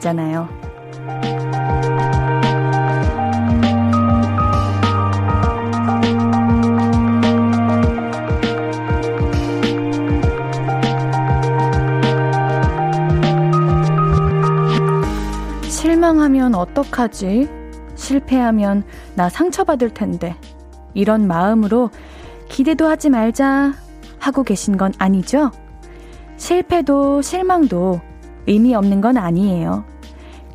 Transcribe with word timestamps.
되잖아요. 0.00 0.48
실망하면 15.68 16.54
어떡하지? 16.54 17.48
실패하면 17.94 18.84
나 19.14 19.28
상처받을 19.28 19.90
텐데. 19.90 20.34
이런 20.94 21.28
마음으로 21.28 21.90
기대도 22.48 22.88
하지 22.88 23.10
말자 23.10 23.74
하고 24.18 24.42
계신 24.42 24.76
건 24.76 24.92
아니죠? 24.98 25.50
실패도 26.36 27.22
실망도 27.22 28.00
의미 28.46 28.74
없는 28.74 29.00
건 29.00 29.16
아니에요. 29.16 29.84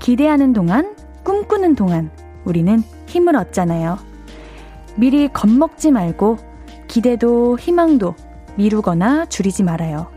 기대하는 0.06 0.54
동안, 0.54 0.96
꿈꾸는 1.24 1.74
동안 1.74 2.12
우리는 2.44 2.78
힘을 3.08 3.36
얻잖아요. 3.36 3.98
미리 4.98 5.28
겁먹지 5.28 5.90
말고 5.90 6.38
기대도 6.88 7.58
희망도 7.58 8.14
미루거나 8.56 9.26
줄이지 9.26 9.64
말아요. 9.64 10.12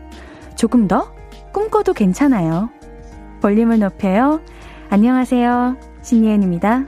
조금 0.55 0.87
더 0.87 1.11
꿈꿔도 1.51 1.93
괜찮아요. 1.93 2.69
볼륨을 3.41 3.79
높여요. 3.79 4.41
안녕하세요. 4.91 5.77
신예은입니다. 6.03 6.85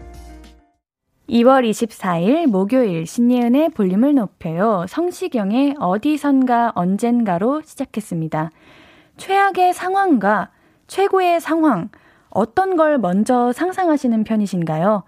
2월 1.27 1.67
24일 1.67 2.45
목요일 2.45 3.07
신예은의 3.07 3.69
볼륨을 3.69 4.13
높여요. 4.13 4.85
성시경의 4.87 5.77
어디선가 5.79 6.73
언젠가로 6.75 7.63
시작했습니다. 7.63 8.51
최악의 9.17 9.73
상황과 9.73 10.51
최고의 10.85 11.41
상황, 11.41 11.89
어떤 12.31 12.75
걸 12.75 12.97
먼저 12.97 13.51
상상하시는 13.51 14.23
편이신가요? 14.23 15.03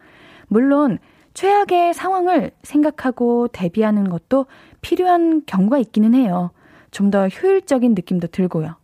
물론, 0.48 1.00
최악의 1.34 1.94
상황을 1.96 2.52
생각하고 2.62 3.48
대비하는 3.48 4.08
것도 4.10 4.46
필요한 4.82 5.42
경우가 5.46 5.80
있기는 5.80 6.14
해요. 6.14 6.52
좀 6.92 7.10
더 7.10 7.28
효율적인 7.28 7.96
느낌도 7.96 8.28
들고요. 8.28 8.76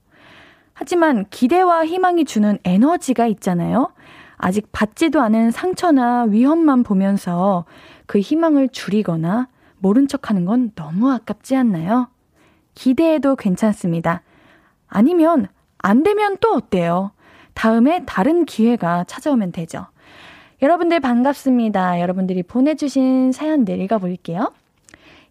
하지만 0.74 1.26
기대와 1.30 1.86
희망이 1.86 2.26
주는 2.26 2.58
에너지가 2.64 3.28
있잖아요. 3.28 3.92
아직 4.38 4.72
받지도 4.72 5.22
않은 5.22 5.52
상처나 5.52 6.24
위험만 6.24 6.84
보면서 6.84 7.66
그 8.08 8.20
희망을 8.20 8.70
줄이거나 8.70 9.48
모른 9.78 10.08
척 10.08 10.30
하는 10.30 10.46
건 10.46 10.72
너무 10.76 11.12
아깝지 11.12 11.56
않나요? 11.56 12.08
기대해도 12.74 13.36
괜찮습니다. 13.36 14.22
아니면 14.88 15.48
안 15.78 16.04
되면 16.04 16.38
또 16.40 16.54
어때요? 16.54 17.12
다음에 17.60 18.04
다른 18.06 18.46
기회가 18.46 19.04
찾아오면 19.04 19.52
되죠. 19.52 19.86
여러분들 20.62 21.02
반갑습니다. 21.02 22.00
여러분들이 22.00 22.42
보내주신 22.42 23.34
사연들 23.34 23.82
읽어볼게요. 23.82 24.54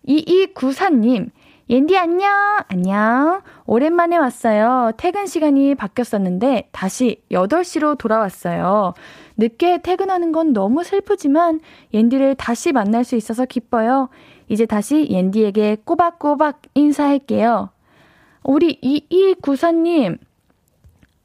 2294님, 0.06 1.30
옌디 1.70 1.96
안녕! 1.96 2.30
안녕! 2.68 3.40
오랜만에 3.64 4.18
왔어요. 4.18 4.92
퇴근 4.98 5.24
시간이 5.24 5.74
바뀌었었는데 5.74 6.68
다시 6.70 7.22
8시로 7.30 7.96
돌아왔어요. 7.96 8.92
늦게 9.38 9.80
퇴근하는 9.80 10.30
건 10.30 10.52
너무 10.52 10.84
슬프지만 10.84 11.60
옌디를 11.94 12.34
다시 12.34 12.72
만날 12.72 13.04
수 13.04 13.16
있어서 13.16 13.46
기뻐요. 13.46 14.10
이제 14.50 14.66
다시 14.66 15.08
옌디에게 15.08 15.78
꼬박꼬박 15.82 16.60
인사할게요. 16.74 17.70
우리 18.42 18.78
2294님, 18.82 20.18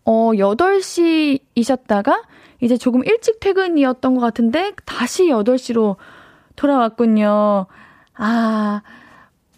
어, 0.05 0.31
8시이셨다가 0.33 2.23
이제 2.61 2.77
조금 2.77 3.03
일찍 3.05 3.39
퇴근이었던 3.39 4.15
것 4.15 4.21
같은데 4.21 4.73
다시 4.85 5.27
8시로 5.27 5.97
돌아왔군요. 6.55 7.65
아, 8.15 8.81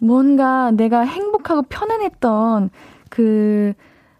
뭔가 0.00 0.70
내가 0.70 1.02
행복하고 1.02 1.62
편안했던 1.62 2.70
그 3.10 3.74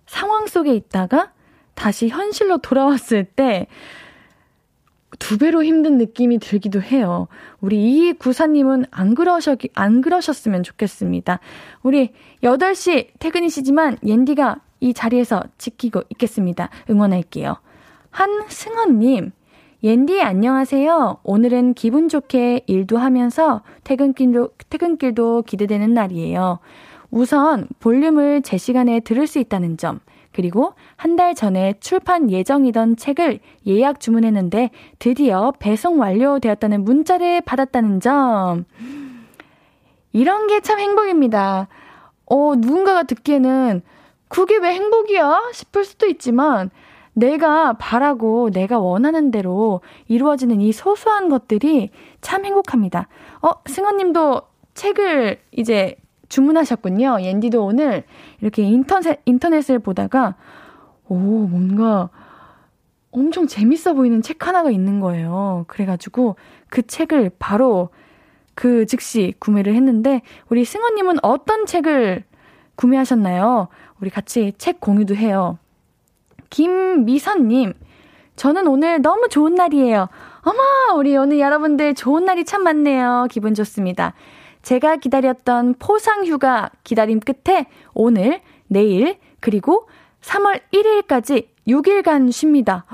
상황 0.06 0.47
속에 0.47 0.75
있다가 0.75 1.32
다시 1.75 2.09
현실로 2.09 2.58
돌아왔을 2.58 3.25
때 3.25 3.66
두 5.19 5.38
배로 5.38 5.64
힘든 5.64 5.98
느낌이 5.98 6.38
들기도 6.38 6.82
해요. 6.82 7.28
우리 7.60 7.76
이 7.76 8.12
구사님은 8.12 8.87
안 8.91 9.14
그러셨, 9.14 9.58
안 9.75 10.00
그러셨으면 10.00 10.62
좋겠습니다. 10.62 11.41
우리 11.82 12.12
8시 12.43 13.08
퇴근이시지만 13.19 13.98
옌디가 14.04 14.60
이 14.81 14.92
자리에서 14.94 15.42
지키고 15.59 16.03
있겠습니다. 16.10 16.69
응원할게요. 16.91 17.56
한승헌님, 18.10 19.32
옌디 19.82 20.22
안녕하세요. 20.22 21.19
오늘은 21.22 21.75
기분 21.75 22.09
좋게 22.09 22.62
일도 22.66 22.98
하면서 22.98 23.62
퇴근길도, 23.84 24.50
퇴근길도 24.70 25.42
기대되는 25.42 25.92
날이에요. 25.94 26.59
우선 27.10 27.69
볼륨을 27.81 28.42
제 28.42 28.56
시간에 28.56 29.00
들을 29.00 29.26
수 29.26 29.38
있다는 29.38 29.76
점, 29.76 30.00
그리고 30.32 30.75
한 30.97 31.16
달 31.16 31.34
전에 31.34 31.75
출판 31.81 32.31
예정이던 32.31 32.97
책을 32.97 33.38
예약 33.66 34.00
주문했는데 34.00 34.70
드디어 34.98 35.53
배송 35.58 35.98
완료되었다는 36.00 36.84
문자를 36.84 37.41
받았다는 37.43 38.00
점. 38.00 38.64
이런 40.12 40.47
게 40.47 40.60
참 40.60 40.78
행복입니다. 40.78 41.69
어, 42.26 42.54
누군가가 42.56 43.04
듣기에는 43.04 43.82
그게 44.28 44.56
왜 44.56 44.72
행복이야? 44.72 45.50
싶을 45.53 45.84
수도 45.84 46.06
있지만 46.06 46.70
내가 47.12 47.72
바라고 47.75 48.50
내가 48.50 48.78
원하는 48.78 49.31
대로 49.31 49.81
이루어지는 50.06 50.60
이 50.60 50.72
소소한 50.72 51.28
것들이 51.28 51.91
참 52.20 52.44
행복합니다. 52.44 53.09
어, 53.41 53.50
승원님도 53.66 54.42
책을 54.75 55.41
이제 55.53 55.97
주문하셨군요. 56.28 57.22
옌디도 57.22 57.64
오늘 57.64 58.04
이렇게 58.41 58.62
인터넷, 58.62 59.20
인터넷을 59.25 59.78
보다가, 59.78 60.34
오, 61.08 61.16
뭔가 61.16 62.10
엄청 63.10 63.47
재밌어 63.47 63.94
보이는 63.94 64.20
책 64.20 64.47
하나가 64.47 64.70
있는 64.70 65.00
거예요. 65.00 65.64
그래가지고 65.69 66.37
그 66.69 66.87
책을 66.87 67.31
바로 67.38 67.88
그 68.54 68.84
즉시 68.87 69.34
구매를 69.38 69.75
했는데, 69.75 70.20
우리 70.50 70.64
승원님은 70.64 71.19
어떤 71.22 71.64
책을 71.64 72.25
구매하셨나요? 72.76 73.69
우리 74.00 74.10
같이 74.10 74.53
책 74.59 74.81
공유도 74.81 75.16
해요. 75.16 75.59
김미선님, 76.50 77.72
저는 78.37 78.66
오늘 78.69 79.03
너무 79.03 79.28
좋은 79.28 79.54
날이에요. 79.54 80.09
어머, 80.42 80.98
우리 80.98 81.16
오늘 81.16 81.41
여러분들 81.41 81.94
좋은 81.94 82.25
날이 82.25 82.44
참 82.44 82.62
많네요. 82.62 83.26
기분 83.31 83.54
좋습니다. 83.54 84.14
제가 84.62 84.97
기다렸던 84.97 85.75
포상 85.78 86.25
휴가 86.25 86.70
기다림 86.84 87.20
끝에 87.20 87.67
오늘, 87.94 88.40
내일, 88.69 89.19
그리고 89.40 89.88
3월 90.22 90.61
1일까지 90.72 91.46
6일간 91.69 92.31
쉽니다. 92.32 92.84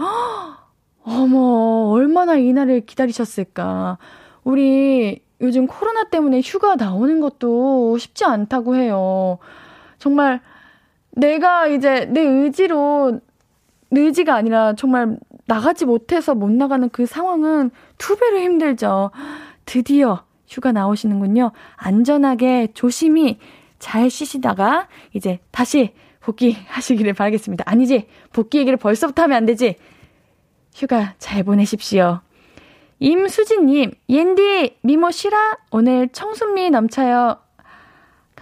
어머, 1.05 1.91
얼마나 1.91 2.37
이 2.37 2.53
날을 2.53 2.83
기다리셨을까. 2.87 3.99
우리 4.45 5.21
요즘 5.41 5.67
코로나 5.67 6.05
때문에 6.05 6.41
휴가 6.41 6.77
나오는 6.77 7.21
것도 7.21 7.99
쉽지 7.99 8.25
않다고 8.25 8.77
해요. 8.77 9.39
정말 10.03 10.41
내가 11.13 11.69
이제 11.69 12.07
내 12.07 12.23
의지로 12.23 13.21
의지가 13.93 14.35
아니라 14.35 14.75
정말 14.75 15.17
나가지 15.47 15.85
못해서 15.85 16.35
못 16.35 16.51
나가는 16.51 16.89
그 16.89 17.07
상황은 17.07 17.71
두 17.99 18.17
배로 18.17 18.41
힘들죠. 18.41 19.13
드디어 19.65 20.25
휴가 20.49 20.73
나오시는군요. 20.73 21.53
안전하게 21.77 22.73
조심히 22.75 23.39
잘 23.79 24.11
쉬시다가 24.11 24.89
이제 25.13 25.39
다시 25.53 25.93
복귀하시기를 26.19 27.13
바라겠습니다. 27.13 27.63
아니지. 27.65 28.09
복귀 28.33 28.59
얘기를 28.59 28.77
벌써부터 28.77 29.23
하면 29.23 29.37
안 29.37 29.47
되지. 29.47 29.77
휴가 30.75 31.15
잘 31.19 31.45
보내십시오. 31.45 32.23
임수진님, 32.99 33.93
옌디, 34.09 34.79
미모 34.83 35.13
쉬라? 35.13 35.59
오늘 35.71 36.09
청순미 36.09 36.71
넘쳐요. 36.71 37.37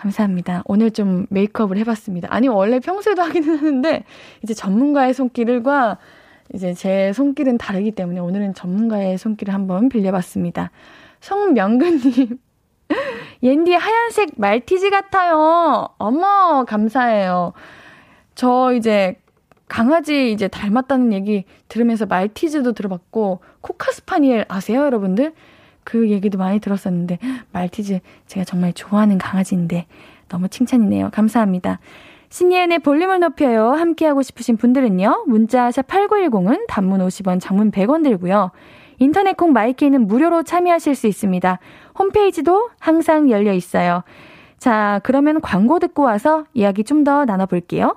감사합니다. 0.01 0.63
오늘 0.65 0.91
좀 0.91 1.27
메이크업을 1.29 1.77
해봤습니다. 1.77 2.29
아니, 2.31 2.49
원래 2.49 2.81
평소에도 2.81 3.21
하기는 3.21 3.59
하는데, 3.59 4.05
이제 4.43 4.55
전문가의 4.55 5.13
손길과 5.13 5.99
이제 6.55 6.73
제 6.73 7.13
손길은 7.13 7.59
다르기 7.59 7.91
때문에 7.91 8.19
오늘은 8.19 8.55
전문가의 8.55 9.19
손길을 9.19 9.53
한번 9.53 9.91
빌려봤습니다. 9.91 10.71
송명근님. 11.21 12.39
옌디 13.43 13.75
하얀색 13.75 14.31
말티즈 14.37 14.89
같아요. 14.89 15.91
어머, 15.99 16.65
감사해요. 16.67 17.53
저 18.35 18.73
이제 18.73 19.17
강아지 19.69 20.33
이제 20.33 20.49
닮았다는 20.49 21.13
얘기 21.13 21.45
들으면서 21.69 22.07
말티즈도 22.07 22.73
들어봤고, 22.73 23.41
코카스파니엘 23.61 24.47
아세요, 24.49 24.81
여러분들? 24.81 25.35
그 25.85 26.11
얘기도 26.11 26.39
많이 26.39 26.61
들었었는데 26.61 27.19
말티즈 27.53 28.01
제가 28.27 28.45
정말 28.45 28.73
좋아하는 28.73 29.19
강아지인데 29.19 29.87
너무 30.29 30.49
칭찬이네요. 30.49 31.11
감사합니다. 31.13 31.81
신예은의 32.31 32.79
볼륨을 32.81 33.19
높여요. 33.21 33.71
함께하고 33.73 34.23
싶으신 34.23 34.57
분들은요. 34.57 35.25
문자 35.27 35.71
샵 35.71 35.87
8910은 35.89 36.67
단문 36.69 37.01
50원, 37.01 37.41
장문 37.41 37.71
100원 37.73 38.05
들고요. 38.05 38.53
인터넷 38.99 39.37
콩 39.37 39.53
my 39.53 39.68
K는 39.68 40.07
무료로 40.07 40.45
참여하실 40.45 40.95
수 40.95 41.07
있습니다. 41.09 41.59
홈페이지도 41.99 42.71
항상 42.79 43.31
열려 43.31 43.53
있어요. 43.53 44.05
자, 44.59 45.01
그러면 45.03 45.41
광고 45.41 45.79
듣고 45.79 46.03
와서 46.03 46.45
이야기 46.55 46.85
좀 46.85 47.03
더 47.03 47.25
나눠볼게요. 47.25 47.97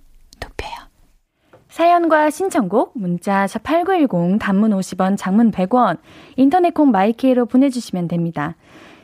사연과 1.71 2.29
신청곡 2.31 2.91
문자 2.95 3.45
샵8910 3.45 4.39
단문 4.39 4.71
50원 4.71 5.15
장문 5.17 5.51
100원 5.51 5.99
인터넷 6.35 6.73
콩 6.73 6.91
마이케이로 6.91 7.45
보내주시면 7.45 8.09
됩니다. 8.09 8.57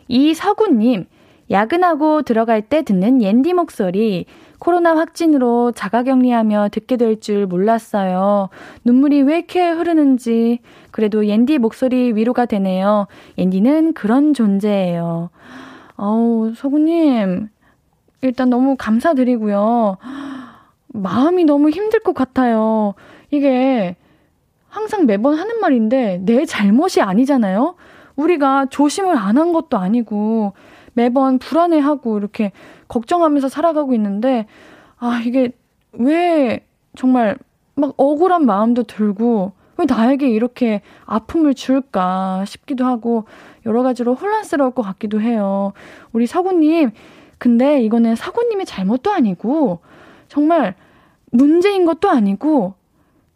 이서구님 0.09 1.05
야근하고 1.49 2.23
들어갈 2.23 2.61
때 2.61 2.81
듣는 2.81 3.21
옌디 3.21 3.53
목소리 3.53 4.25
코로나 4.59 4.97
확진으로 4.97 5.71
자가격리하며 5.71 6.67
듣게 6.73 6.97
될 6.97 7.21
줄 7.21 7.45
몰랐어요. 7.47 8.49
눈물이 8.83 9.21
왜 9.21 9.37
이렇게 9.37 9.69
흐르는지 9.69 10.59
그래도 10.91 11.25
옌디 11.25 11.59
목소리 11.59 12.11
위로가 12.11 12.47
되네요. 12.47 13.07
옌디는 13.37 13.93
그런 13.93 14.33
존재예요. 14.33 15.29
어우 15.95 16.53
서구님 16.53 17.47
일단 18.23 18.49
너무 18.49 18.75
감사드리고요. 18.77 19.97
마음이 20.97 21.45
너무 21.45 21.69
힘들 21.69 21.99
것 21.99 22.13
같아요. 22.13 22.93
이게 23.31 23.95
항상 24.69 25.05
매번 25.05 25.35
하는 25.35 25.59
말인데 25.59 26.19
내 26.23 26.45
잘못이 26.45 27.01
아니잖아요. 27.01 27.75
우리가 28.15 28.67
조심을 28.69 29.15
안 29.15 29.37
한 29.37 29.53
것도 29.53 29.77
아니고 29.77 30.53
매번 30.93 31.37
불안해하고 31.37 32.17
이렇게 32.17 32.51
걱정하면서 32.87 33.49
살아가고 33.49 33.93
있는데 33.93 34.47
아 34.97 35.21
이게 35.23 35.51
왜 35.93 36.65
정말 36.95 37.37
막 37.75 37.93
억울한 37.97 38.45
마음도 38.45 38.83
들고 38.83 39.51
왜 39.77 39.85
나에게 39.87 40.27
이렇게 40.27 40.81
아픔을 41.05 41.53
줄까 41.53 42.43
싶기도 42.47 42.85
하고 42.85 43.25
여러 43.67 43.83
가지로 43.83 44.15
혼란스러울 44.15 44.71
것 44.71 44.81
같기도 44.81 45.21
해요. 45.21 45.73
우리 46.13 46.25
사구님 46.25 46.89
근데 47.37 47.81
이거는 47.83 48.15
사구님의 48.15 48.65
잘못도 48.65 49.11
아니고 49.11 49.79
정말 50.27 50.73
문제인 51.37 51.85
것도 51.85 52.09
아니고 52.09 52.73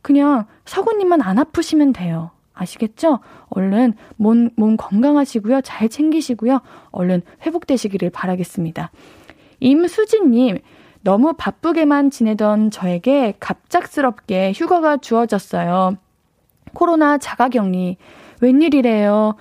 그냥 0.01 0.45
사구님만 0.65 1.21
안 1.21 1.38
아프시면 1.38 1.94
돼요. 1.94 2.31
아시겠죠? 2.53 3.19
얼른 3.50 3.94
몸, 4.18 4.50
몸 4.56 4.75
건강하시고요. 4.75 5.62
잘 5.62 5.88
챙기시고요. 5.88 6.62
얼른 6.92 7.21
회복되시기를 7.45 8.09
바라겠습니다. 8.09 8.92
임수진님, 9.59 10.59
너무 11.01 11.33
바쁘게만 11.33 12.09
지내던 12.09 12.71
저에게 12.71 13.36
갑작스럽게 13.39 14.53
휴가가 14.56 14.98
주어졌어요. 14.98 15.98
코로나 16.74 17.18
자가 17.18 17.50
격리. 17.50 17.98
웬일이래요. 18.42 19.36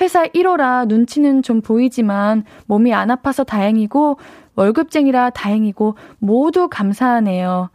회사 0.00 0.24
1호라 0.24 0.86
눈치는 0.86 1.42
좀 1.42 1.60
보이지만 1.60 2.44
몸이 2.66 2.92
안 2.94 3.10
아파서 3.10 3.44
다행이고 3.44 4.18
월급쟁이라 4.56 5.30
다행이고 5.30 5.94
모두 6.18 6.68
감사하네요. 6.68 7.70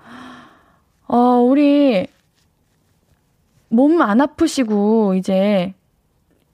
어, 1.08 1.18
우리 1.42 2.08
몸 3.70 4.02
안 4.02 4.22
아프시고 4.22 5.16
이제 5.16 5.74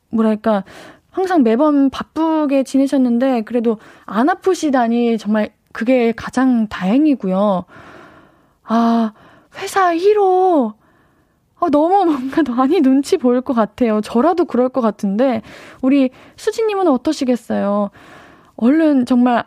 뭐랄까 0.10 0.64
항상 1.12 1.44
매번 1.44 1.90
바쁘게 1.90 2.64
지내셨는데 2.64 3.42
그래도 3.42 3.78
안 4.06 4.30
아프시다니 4.30 5.18
정말 5.18 5.52
그게 5.74 6.12
가장 6.14 6.68
다행이고요. 6.68 7.66
아, 8.64 9.14
회사 9.58 9.94
1호 9.94 10.74
아, 11.60 11.70
너무 11.70 12.06
뭔가 12.06 12.42
많이 12.56 12.82
눈치 12.82 13.18
보일 13.18 13.42
것 13.42 13.54
같아요. 13.54 14.02
저라도 14.02 14.46
그럴 14.46 14.70
것 14.70 14.82
같은데, 14.82 15.42
우리 15.82 16.10
수지님은 16.36 16.88
어떠시겠어요? 16.88 17.92
얼른 18.56 19.06
정말 19.06 19.46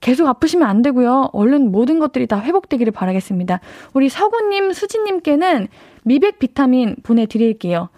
계속 0.00 0.26
아프시면 0.28 0.68
안 0.68 0.82
되고요. 0.82 1.30
얼른 1.32 1.72
모든 1.72 1.98
것들이 1.98 2.26
다 2.26 2.40
회복되기를 2.40 2.92
바라겠습니다. 2.92 3.60
우리 3.94 4.08
서구님, 4.08 4.72
수지님께는 4.72 5.68
미백 6.04 6.38
비타민 6.38 6.96
보내드릴게요. 7.02 7.88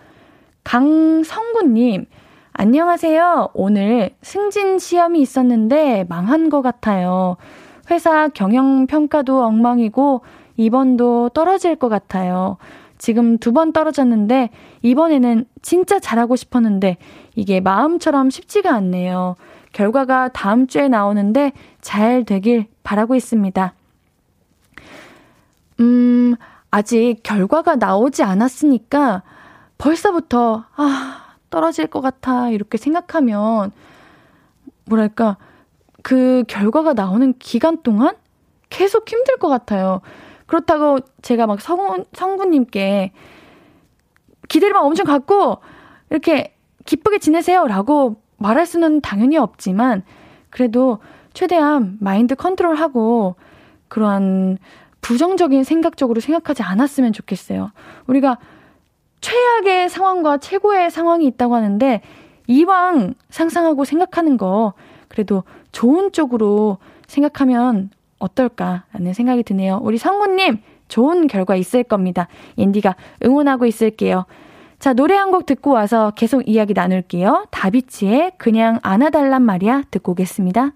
강성구님, 0.64 2.06
안녕하세요. 2.52 3.50
오늘 3.54 4.10
승진 4.22 4.78
시험이 4.78 5.20
있었는데 5.20 6.06
망한 6.08 6.50
것 6.50 6.62
같아요. 6.62 7.36
회사 7.90 8.28
경영 8.28 8.86
평가도 8.86 9.42
엉망이고, 9.44 10.22
이번도 10.56 11.30
떨어질 11.30 11.76
것 11.76 11.88
같아요. 11.88 12.58
지금 12.98 13.38
두 13.38 13.52
번 13.52 13.72
떨어졌는데 13.72 14.50
이번에는 14.82 15.44
진짜 15.62 16.00
잘하고 16.00 16.34
싶었는데 16.34 16.96
이게 17.36 17.60
마음처럼 17.60 18.28
쉽지가 18.28 18.74
않네요. 18.74 19.36
결과가 19.78 20.26
다음 20.30 20.66
주에 20.66 20.88
나오는데 20.88 21.52
잘 21.80 22.24
되길 22.24 22.66
바라고 22.82 23.14
있습니다. 23.14 23.74
음, 25.78 26.34
아직 26.72 27.18
결과가 27.22 27.76
나오지 27.76 28.24
않았으니까 28.24 29.22
벌써부터 29.78 30.64
아, 30.74 31.36
떨어질 31.48 31.86
것 31.86 32.00
같아 32.00 32.50
이렇게 32.50 32.76
생각하면 32.76 33.70
뭐랄까 34.86 35.36
그 36.02 36.42
결과가 36.48 36.94
나오는 36.94 37.32
기간 37.38 37.80
동안 37.84 38.16
계속 38.70 39.08
힘들 39.08 39.36
것 39.36 39.46
같아요. 39.46 40.00
그렇다고 40.46 40.98
제가 41.22 41.46
막 41.46 41.60
성우, 41.60 42.04
성구님께 42.14 43.12
기대를 44.48 44.74
막 44.74 44.84
엄청 44.84 45.06
갖고 45.06 45.58
이렇게 46.10 46.56
기쁘게 46.84 47.18
지내세요 47.18 47.68
라고 47.68 48.20
말할 48.38 48.66
수는 48.66 49.00
당연히 49.00 49.36
없지만 49.36 50.02
그래도 50.50 50.98
최대한 51.34 51.96
마인드 52.00 52.34
컨트롤하고 52.34 53.36
그러한 53.88 54.58
부정적인 55.00 55.64
생각적으로 55.64 56.20
생각하지 56.20 56.62
않았으면 56.62 57.12
좋겠어요. 57.12 57.70
우리가 58.06 58.38
최악의 59.20 59.88
상황과 59.88 60.38
최고의 60.38 60.90
상황이 60.90 61.26
있다고 61.26 61.54
하는데 61.54 62.00
이왕 62.46 63.14
상상하고 63.30 63.84
생각하는 63.84 64.36
거 64.36 64.72
그래도 65.08 65.44
좋은 65.72 66.12
쪽으로 66.12 66.78
생각하면 67.06 67.90
어떨까라는 68.18 69.12
생각이 69.12 69.42
드네요. 69.42 69.80
우리 69.82 69.98
성구님, 69.98 70.62
좋은 70.88 71.26
결과 71.26 71.56
있을 71.56 71.84
겁니다. 71.84 72.28
인디가 72.56 72.96
응원하고 73.24 73.66
있을게요. 73.66 74.24
자, 74.78 74.92
노래 74.92 75.16
한 75.16 75.30
곡 75.32 75.44
듣고 75.46 75.72
와서 75.72 76.12
계속 76.16 76.48
이야기 76.48 76.72
나눌게요. 76.72 77.48
다비치의 77.50 78.32
그냥 78.38 78.78
안아달란 78.82 79.42
말이야 79.42 79.82
듣고 79.90 80.12
오겠습니다. 80.12 80.72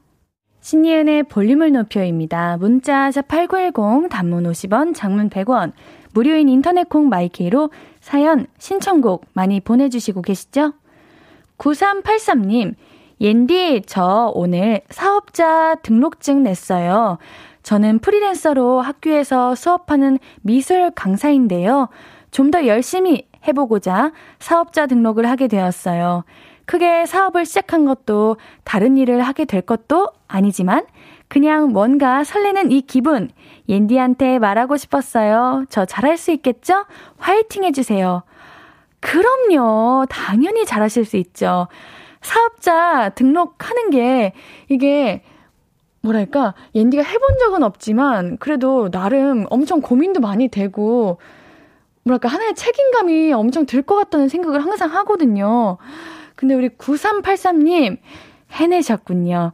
신예은의 0.60 1.24
볼륨을 1.24 1.72
높여입니다. 1.72 2.56
문자 2.58 3.08
샵8910 3.10 4.10
단문 4.10 4.44
50원, 4.44 4.94
장문 4.94 5.30
100원, 5.30 5.72
무료인 6.14 6.48
인터넷 6.48 6.88
콩 6.88 7.08
마이케이로 7.08 7.70
사연, 8.00 8.46
신청곡 8.58 9.24
많이 9.32 9.60
보내 9.60 9.88
주시고 9.88 10.22
계시죠? 10.22 10.74
9383님, 11.58 12.74
옌디, 13.20 13.82
저 13.86 14.30
오늘 14.34 14.82
사업자 14.90 15.76
등록증 15.76 16.42
냈어요. 16.42 17.18
저는 17.62 18.00
프리랜서로 18.00 18.80
학교에서 18.80 19.54
수업하는 19.54 20.18
미술 20.42 20.90
강사인데요. 20.90 21.88
좀 22.32 22.50
더 22.50 22.66
열심히 22.66 23.26
해보고자 23.46 24.12
사업자 24.38 24.86
등록을 24.86 25.28
하게 25.28 25.48
되었어요. 25.48 26.24
크게 26.66 27.06
사업을 27.06 27.44
시작한 27.44 27.84
것도 27.84 28.36
다른 28.64 28.96
일을 28.96 29.22
하게 29.22 29.44
될 29.44 29.62
것도 29.62 30.08
아니지만 30.28 30.86
그냥 31.28 31.72
뭔가 31.72 32.24
설레는 32.24 32.70
이 32.70 32.82
기분 32.82 33.30
옌디한테 33.68 34.38
말하고 34.38 34.76
싶었어요. 34.76 35.64
저 35.70 35.84
잘할 35.84 36.16
수 36.16 36.30
있겠죠? 36.30 36.84
화이팅 37.18 37.64
해주세요. 37.64 38.22
그럼요. 39.00 40.06
당연히 40.08 40.64
잘하실 40.64 41.04
수 41.04 41.16
있죠. 41.16 41.68
사업자 42.20 43.08
등록하는 43.10 43.90
게 43.90 44.32
이게 44.68 45.22
뭐랄까 46.02 46.54
옌디가 46.74 47.02
해본 47.02 47.38
적은 47.38 47.62
없지만 47.62 48.36
그래도 48.38 48.90
나름 48.90 49.46
엄청 49.50 49.80
고민도 49.80 50.20
많이 50.20 50.48
되고 50.48 51.18
뭐랄까 52.04 52.28
하나의 52.28 52.54
책임감이 52.54 53.32
엄청 53.32 53.66
들 53.66 53.82
것 53.82 53.96
같다는 53.96 54.28
생각을 54.28 54.64
항상 54.64 54.90
하거든요. 54.92 55.78
근데 56.36 56.54
우리 56.54 56.68
9383님 56.70 57.98
해내셨군요. 58.50 59.52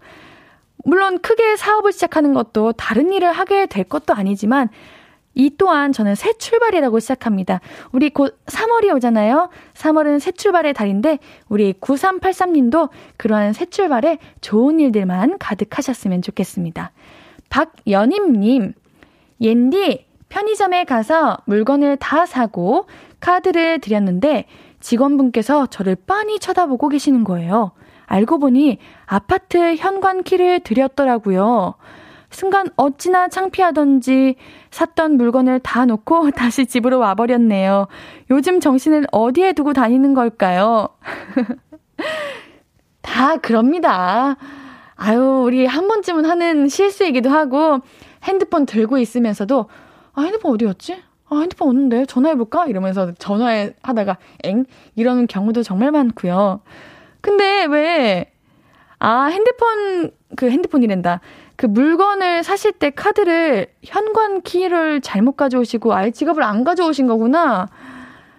물론 0.85 1.19
크게 1.21 1.57
사업을 1.57 1.93
시작하는 1.93 2.33
것도 2.33 2.73
다른 2.73 3.13
일을 3.13 3.33
하게 3.33 3.67
될 3.67 3.85
것도 3.85 4.15
아니지만 4.15 4.69
이 5.35 5.51
또한 5.57 5.93
저는 5.93 6.15
새 6.15 6.33
출발이라고 6.33 6.99
시작합니다. 6.99 7.61
우리 7.93 8.11
곧 8.11 8.39
3월이 8.47 8.95
오잖아요. 8.97 9.51
3월은 9.75 10.19
새 10.19 10.33
출발의 10.33 10.75
달인데 10.75 11.19
우리 11.49 11.75
9383님도 11.75 12.89
그러한 13.17 13.53
새 13.53 13.67
출발에 13.67 14.19
좋은 14.41 14.81
일들만 14.81 15.39
가득하셨으면 15.39 16.23
좋겠습니다. 16.23 16.91
박연임님, 17.51 18.73
옌디 19.41 20.08
편의점에 20.29 20.85
가서 20.85 21.39
물건을 21.47 21.97
다 21.97 22.27
사고 22.27 22.87
카드를 23.21 23.81
드렸는데 23.81 24.47
직원분께서 24.81 25.67
저를 25.67 25.97
빤히 25.97 26.39
쳐다보고 26.39 26.89
계시는 26.89 27.25
거예요. 27.25 27.73
알고 28.07 28.39
보니 28.39 28.79
아파트 29.07 29.77
현관 29.77 30.23
키를 30.23 30.61
드렸더라고요. 30.61 31.75
순간 32.31 32.69
어찌나 32.77 33.29
창피하던지 33.29 34.37
샀던 34.71 35.17
물건을 35.17 35.61
다 35.61 35.87
놓고 35.87 36.31
다시 36.37 36.67
집으로 36.67 36.99
와버렸네요. 36.99 37.89
요즘 38.31 38.61
정신을 38.61 39.07
어디에 39.13 39.53
두고 39.53 39.73
다니는 39.73 40.15
걸까요? 40.15 40.89
다 43.03 43.37
그럽니다. 43.37 44.37
아유, 44.97 45.43
우리 45.45 45.65
한 45.65 45.89
번쯤은 45.89 46.25
하는 46.27 46.69
실수이기도 46.69 47.31
하고 47.31 47.79
핸드폰 48.25 48.67
들고 48.67 48.99
있으면서도 48.99 49.69
아, 50.19 50.23
핸드폰 50.23 50.53
어디였지? 50.55 51.01
아, 51.29 51.39
핸드폰 51.39 51.69
없는데 51.69 52.05
전화해볼까? 52.07 52.67
이러면서 52.67 53.13
전화해 53.15 53.75
하다가 53.83 54.19
엥? 54.43 54.65
이러는 54.97 55.29
경우도 55.29 55.63
정말 55.63 55.93
많고요. 55.93 56.61
근데 57.21 57.67
왜, 57.67 58.33
아, 58.99 59.27
핸드폰, 59.27 60.11
그 60.35 60.51
핸드폰이란다. 60.51 61.21
그 61.55 61.67
물건을 61.67 62.43
사실 62.43 62.73
때 62.73 62.91
카드를 62.91 63.69
현관 63.85 64.43
키를 64.43 65.03
잘못 65.03 65.37
가져오시고 65.37 65.95
아예 65.95 66.11
지갑을 66.11 66.43
안 66.43 66.65
가져오신 66.65 67.07
거구나. 67.07 67.69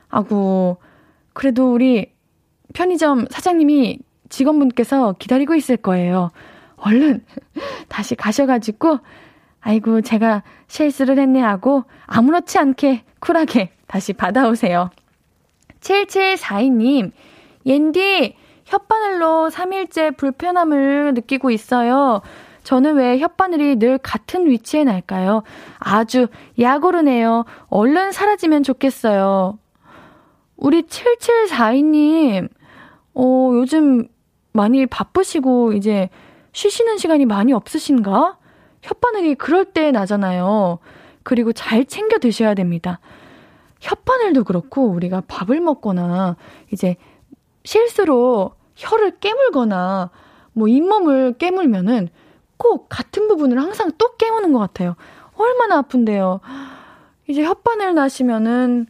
아고, 0.10 0.80
그래도 1.32 1.74
우리 1.74 2.12
편의점 2.74 3.28
사장님이 3.30 4.00
직원분께서 4.28 5.16
기다리고 5.18 5.56
있을 5.56 5.78
거예요. 5.78 6.32
얼른 6.76 7.24
다시 7.88 8.16
가셔가지고, 8.16 9.00
아이고, 9.62 10.02
제가 10.02 10.44
실수를 10.68 11.20
했네 11.20 11.42
하고 11.42 11.84
아무렇지 12.06 12.58
않게 12.58 13.04
쿨하게 13.20 13.72
다시 13.88 14.14
받아오세요. 14.14 14.90
7742님, 15.82 17.12
옌디, 17.66 18.36
혓바늘로 18.66 19.52
3일째 19.52 20.16
불편함을 20.16 21.14
느끼고 21.16 21.52
있어요. 21.52 22.22
저는 22.64 22.96
왜 22.96 23.18
혓바늘이 23.20 23.80
늘 23.80 23.98
같은 23.98 24.48
위치에 24.48 24.84
날까요? 24.84 25.44
아주 25.80 26.28
약오르네요. 26.60 27.46
얼른 27.70 28.12
사라지면 28.12 28.64
좋겠어요. 28.64 29.58
우리 30.56 30.84
7742님, 30.84 32.50
어, 33.16 33.52
요즘 33.56 34.08
많이 34.52 34.86
바쁘시고 34.86 35.74
이제 35.74 36.10
쉬시는 36.52 36.98
시간이 36.98 37.26
많이 37.26 37.54
없으신가? 37.54 38.38
혓바늘이 38.82 39.38
그럴 39.38 39.66
때 39.66 39.92
나잖아요. 39.92 40.80
그리고 41.24 41.54
잘 41.54 41.86
챙겨 41.86 42.18
드셔야 42.18 42.54
됩니다. 42.54 43.00
혓바늘도 43.82 44.46
그렇고 44.46 44.88
우리가 44.88 45.24
밥을 45.28 45.60
먹거나 45.62 46.36
이제 46.72 46.96
실수로 47.64 48.52
혀를 48.76 49.20
깨물거나 49.20 50.10
뭐 50.54 50.68
잇몸을 50.68 51.34
깨물면은 51.38 52.10
꼭 52.58 52.88
같은 52.90 53.28
부분을 53.28 53.62
항상 53.62 53.92
또 53.98 54.16
깨우는 54.18 54.52
것 54.52 54.60
같아요. 54.60 54.96
얼마나 55.36 55.78
아픈데요. 55.78 56.42
이제 57.28 57.44
혓바늘 57.44 57.94
나시면은 57.94 58.88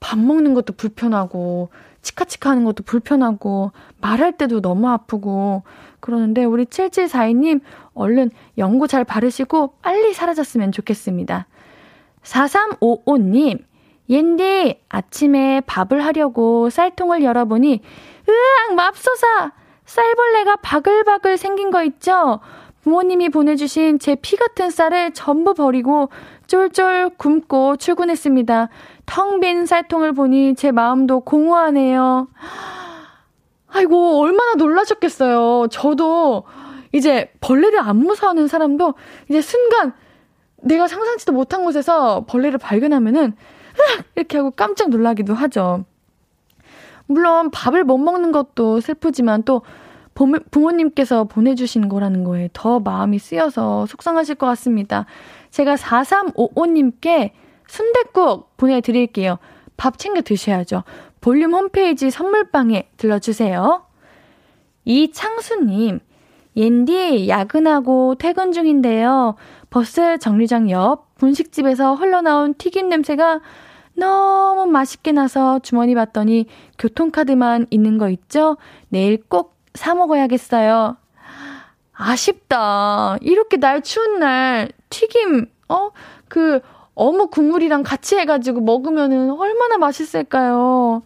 밥 0.00 0.18
먹는 0.18 0.54
것도 0.54 0.74
불편하고, 0.74 1.68
치카치카 2.02 2.50
하는 2.50 2.64
것도 2.64 2.84
불편하고, 2.84 3.72
말할 4.00 4.36
때도 4.36 4.60
너무 4.60 4.88
아프고, 4.88 5.64
그러는데 6.00 6.44
우리 6.44 6.64
7742님 6.66 7.60
얼른 7.94 8.30
연고 8.58 8.86
잘 8.86 9.04
바르시고 9.04 9.74
빨리 9.82 10.12
사라졌으면 10.12 10.72
좋겠습니다. 10.72 11.46
4355님, 12.22 13.62
옌디, 14.08 14.80
아침에 14.88 15.60
밥을 15.66 16.04
하려고 16.04 16.70
쌀통을 16.70 17.22
열어보니, 17.22 17.80
으악, 18.28 18.74
맙소사! 18.74 19.52
쌀벌레가 19.84 20.56
바글바글 20.56 21.36
생긴 21.38 21.70
거 21.70 21.82
있죠? 21.84 22.40
부모님이 22.82 23.28
보내주신 23.30 23.98
제 23.98 24.14
피 24.16 24.36
같은 24.36 24.70
쌀을 24.70 25.12
전부 25.12 25.54
버리고 25.54 26.08
쫄쫄 26.46 27.10
굶고 27.16 27.76
출근했습니다. 27.76 28.68
텅 29.06 29.40
빈 29.40 29.66
쌀통을 29.66 30.12
보니 30.12 30.54
제 30.56 30.70
마음도 30.72 31.20
공허하네요. 31.20 32.28
아이고, 33.76 34.20
얼마나 34.20 34.54
놀라셨겠어요. 34.54 35.68
저도 35.70 36.44
이제 36.92 37.30
벌레를 37.42 37.78
안 37.80 37.98
무서워하는 37.98 38.48
사람도 38.48 38.94
이제 39.28 39.42
순간 39.42 39.92
내가 40.62 40.88
상상치도 40.88 41.32
못한 41.32 41.62
곳에서 41.62 42.24
벌레를 42.26 42.58
발견하면은 42.58 43.34
이렇게 44.14 44.38
하고 44.38 44.50
깜짝 44.50 44.88
놀라기도 44.88 45.34
하죠. 45.34 45.84
물론 47.06 47.50
밥을 47.50 47.84
못 47.84 47.98
먹는 47.98 48.32
것도 48.32 48.80
슬프지만 48.80 49.42
또 49.42 49.60
부모님께서 50.50 51.24
보내주신 51.24 51.90
거라는 51.90 52.24
거에 52.24 52.48
더 52.54 52.80
마음이 52.80 53.18
쓰여서 53.18 53.84
속상하실 53.84 54.36
것 54.36 54.46
같습니다. 54.46 55.04
제가 55.50 55.74
4355님께 55.74 57.32
순댓국 57.68 58.56
보내드릴게요. 58.56 59.38
밥 59.76 59.98
챙겨 59.98 60.22
드셔야죠. 60.22 60.84
볼륨 61.20 61.54
홈페이지 61.54 62.10
선물방에 62.10 62.90
들러주세요. 62.96 63.84
이창수님, 64.84 66.00
옌디 66.56 67.28
야근하고 67.28 68.14
퇴근 68.16 68.52
중인데요. 68.52 69.34
버스 69.70 70.18
정류장 70.18 70.70
옆 70.70 71.14
분식집에서 71.16 71.94
흘러나온 71.94 72.54
튀김 72.54 72.88
냄새가 72.88 73.40
너무 73.94 74.66
맛있게 74.66 75.12
나서 75.12 75.58
주머니 75.58 75.94
봤더니 75.94 76.46
교통카드만 76.78 77.66
있는 77.70 77.98
거 77.98 78.08
있죠? 78.10 78.56
내일 78.88 79.22
꼭 79.28 79.56
사 79.76 79.94
먹어야겠어요. 79.94 80.96
아쉽다. 81.92 83.16
이렇게 83.20 83.58
날 83.58 83.82
추운 83.82 84.18
날 84.18 84.70
튀김, 84.90 85.46
어? 85.68 85.90
그 86.28 86.60
어묵 86.96 87.30
국물이랑 87.30 87.82
같이 87.84 88.16
해가지고 88.16 88.62
먹으면은 88.62 89.30
얼마나 89.30 89.76
맛있을까요? 89.78 91.02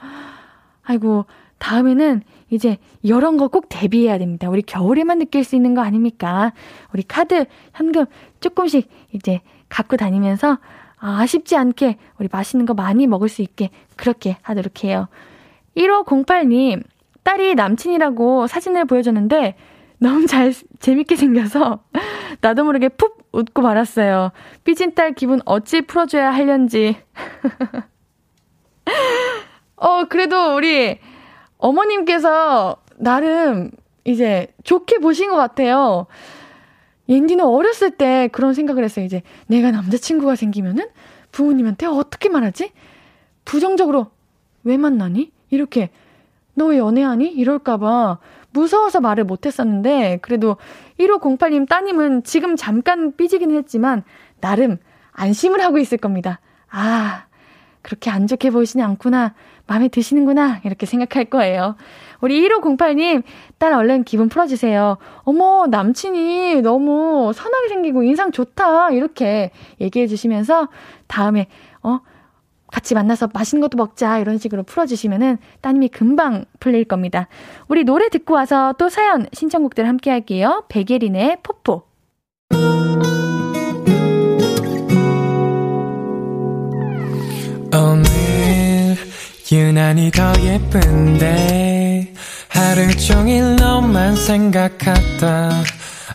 아이고, 0.84 1.26
다음에는 1.58 2.22
이제 2.48 2.78
이런 3.02 3.36
거 3.36 3.48
꼭 3.48 3.66
대비해야 3.68 4.16
됩니다. 4.18 4.48
우리 4.48 4.62
겨울에만 4.62 5.18
느낄 5.18 5.44
수 5.44 5.56
있는 5.56 5.74
거 5.74 5.82
아닙니까? 5.82 6.52
우리 6.94 7.02
카드, 7.02 7.44
현금 7.74 8.06
조금씩 8.40 8.88
이제 9.12 9.40
갖고 9.68 9.96
다니면서 9.96 10.58
아, 10.98 11.26
쉽지 11.26 11.56
않게 11.56 11.96
우리 12.18 12.28
맛있는 12.30 12.66
거 12.66 12.74
많이 12.74 13.06
먹을 13.06 13.28
수 13.28 13.42
있게 13.42 13.70
그렇게 13.96 14.36
하도록 14.42 14.84
해요. 14.84 15.08
1508님, 15.76 16.82
딸이 17.24 17.56
남친이라고 17.56 18.46
사진을 18.46 18.84
보여줬는데 18.84 19.56
너무 19.98 20.26
잘, 20.26 20.52
재밌게 20.78 21.16
생겨서 21.16 21.80
나도 22.40 22.64
모르게 22.64 22.88
푹 22.88 23.19
웃고 23.32 23.62
말았어요. 23.62 24.32
삐진 24.64 24.94
딸 24.94 25.12
기분 25.12 25.40
어찌 25.44 25.82
풀어줘야 25.82 26.32
할련지. 26.32 26.96
어, 29.76 30.04
그래도 30.08 30.54
우리 30.56 30.98
어머님께서 31.58 32.76
나름 32.96 33.70
이제 34.04 34.48
좋게 34.64 34.98
보신 34.98 35.30
것 35.30 35.36
같아요. 35.36 36.06
옌디는 37.08 37.44
어렸을 37.44 37.90
때 37.90 38.28
그런 38.32 38.54
생각을 38.54 38.84
했어요. 38.84 39.04
이제 39.04 39.22
내가 39.46 39.70
남자친구가 39.70 40.36
생기면은 40.36 40.88
부모님한테 41.32 41.86
어떻게 41.86 42.28
말하지? 42.28 42.72
부정적으로 43.44 44.08
왜 44.64 44.76
만나니? 44.76 45.32
이렇게 45.50 45.90
너 46.54 46.66
왜 46.66 46.78
연애하니? 46.78 47.28
이럴까봐 47.32 48.18
무서워서 48.52 49.00
말을 49.00 49.24
못했었는데 49.24 50.18
그래도 50.22 50.56
1508님 51.00 51.68
따님은 51.68 52.22
지금 52.24 52.56
잠깐 52.56 53.16
삐지긴 53.16 53.50
했지만 53.52 54.02
나름 54.40 54.78
안심을 55.12 55.60
하고 55.62 55.78
있을 55.78 55.98
겁니다. 55.98 56.40
아 56.70 57.24
그렇게 57.82 58.10
안 58.10 58.26
좋게 58.26 58.50
보이시지 58.50 58.80
않구나. 58.82 59.34
마음에 59.66 59.88
드시는구나. 59.88 60.60
이렇게 60.64 60.84
생각할 60.84 61.26
거예요. 61.26 61.76
우리 62.20 62.46
1508님, 62.48 63.22
딸 63.58 63.72
얼른 63.72 64.04
기분 64.04 64.28
풀어주세요. 64.28 64.98
어머, 65.22 65.66
남친이 65.68 66.60
너무 66.62 67.32
선하게 67.32 67.68
생기고 67.68 68.02
인상 68.02 68.32
좋다. 68.32 68.90
이렇게 68.90 69.52
얘기해 69.80 70.06
주시면서 70.08 70.68
다음에, 71.06 71.46
어, 71.82 72.00
같이 72.72 72.94
만나서 72.94 73.28
맛있는 73.32 73.60
것도 73.60 73.76
먹자 73.76 74.18
이런 74.18 74.38
식으로 74.38 74.62
풀어주시면은 74.62 75.38
따님이 75.60 75.88
금방 75.88 76.44
풀릴 76.58 76.84
겁니다. 76.84 77.28
우리 77.68 77.84
노래 77.84 78.08
듣고 78.08 78.34
와서 78.34 78.74
또 78.78 78.88
사연 78.88 79.26
신청곡들 79.32 79.86
함께 79.86 80.10
할게요. 80.10 80.64
백예린의 80.68 81.38
포포. 81.42 81.82
오늘 87.72 88.96
유난히 89.52 90.10
더 90.10 90.32
예쁜데 90.40 92.14
하루 92.48 92.96
종일 92.96 93.56
너만 93.56 94.16
생각하다 94.16 95.50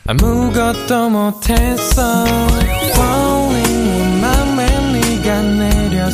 아무것도 0.08 1.10
못했어 1.10 2.26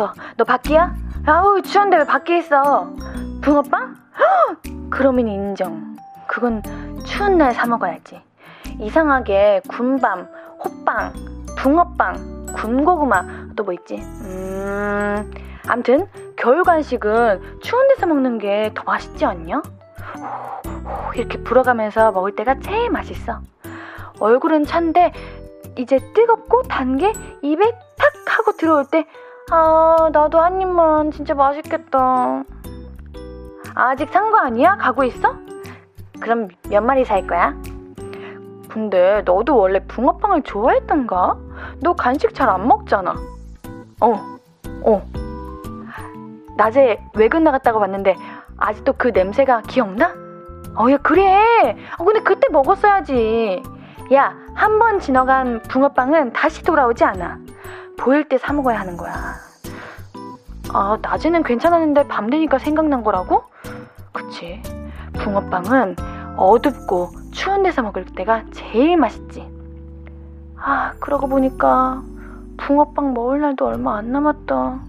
추워. 0.00 0.12
너 0.38 0.44
밖이야? 0.44 0.94
아우 1.26 1.60
추운데 1.60 1.98
왜 1.98 2.04
밖에 2.04 2.38
있어? 2.38 2.90
붕어빵? 3.42 3.96
헉! 4.18 4.62
그러면 4.88 5.28
인정. 5.28 5.96
그건 6.26 6.62
추운 7.04 7.36
날 7.36 7.52
사 7.52 7.66
먹어야지. 7.66 8.22
이상하게 8.78 9.60
군밤, 9.68 10.26
호빵, 10.64 11.12
붕어빵, 11.58 12.46
군고구마 12.54 13.22
또 13.56 13.64
뭐 13.64 13.74
있지? 13.74 13.96
음, 13.96 15.30
암튼 15.68 16.06
겨울 16.36 16.62
간식은 16.62 17.58
추운 17.62 17.88
데서 17.88 18.06
먹는 18.06 18.38
게 18.38 18.72
더 18.74 18.82
맛있지 18.84 19.26
않냐? 19.26 19.60
이렇게 21.14 21.42
불어가면서 21.42 22.12
먹을 22.12 22.34
때가 22.36 22.58
제일 22.60 22.88
맛있어. 22.90 23.40
얼굴은 24.18 24.64
찬데 24.64 25.12
이제 25.76 25.98
뜨겁고 26.14 26.62
단 26.62 26.96
게 26.96 27.12
입에 27.42 27.70
탁 27.98 28.38
하고 28.38 28.52
들어올 28.52 28.86
때 28.86 29.06
아, 29.50 30.08
나도 30.12 30.40
한 30.40 30.60
입만 30.60 31.10
진짜 31.10 31.34
맛있겠다. 31.34 32.44
아직 33.74 34.08
산 34.12 34.30
거 34.30 34.38
아니야? 34.38 34.76
가고 34.76 35.04
있어? 35.04 35.34
그럼 36.20 36.48
몇 36.68 36.82
마리 36.82 37.04
살 37.04 37.26
거야? 37.26 37.54
근데 38.68 39.22
너도 39.24 39.56
원래 39.56 39.80
붕어빵을 39.86 40.42
좋아했던가? 40.42 41.36
너 41.82 41.94
간식 41.94 42.34
잘 42.34 42.48
안 42.48 42.66
먹잖아. 42.68 43.14
어, 44.00 44.38
어. 44.84 45.02
낮에 46.56 47.02
외근 47.14 47.42
나갔다고 47.44 47.80
봤는데 47.80 48.16
아직도 48.58 48.94
그 48.98 49.08
냄새가 49.08 49.62
기억나? 49.62 50.12
어, 50.76 50.90
야, 50.90 50.96
그래. 50.98 51.76
어, 51.98 52.04
근데 52.04 52.20
그때 52.20 52.46
먹었어야지. 52.52 53.62
야, 54.12 54.34
한 54.54 54.78
번 54.78 55.00
지나간 55.00 55.60
붕어빵은 55.62 56.32
다시 56.32 56.62
돌아오지 56.62 57.04
않아. 57.04 57.38
보일 58.00 58.24
때 58.28 58.38
사 58.38 58.52
먹어야 58.54 58.80
하는 58.80 58.96
거야. 58.96 59.12
아, 60.72 60.98
낮에는 61.02 61.42
괜찮았는데 61.42 62.08
밤 62.08 62.30
되니까 62.30 62.58
생각난 62.58 63.02
거라고? 63.02 63.44
그치. 64.12 64.62
붕어빵은 65.14 65.96
어둡고 66.36 67.10
추운 67.32 67.62
데서 67.62 67.82
먹을 67.82 68.06
때가 68.06 68.44
제일 68.52 68.96
맛있지. 68.96 69.46
아, 70.56 70.92
그러고 71.00 71.28
보니까 71.28 72.02
붕어빵 72.56 73.12
먹을 73.12 73.40
날도 73.40 73.66
얼마 73.66 73.98
안 73.98 74.12
남았다. 74.12 74.80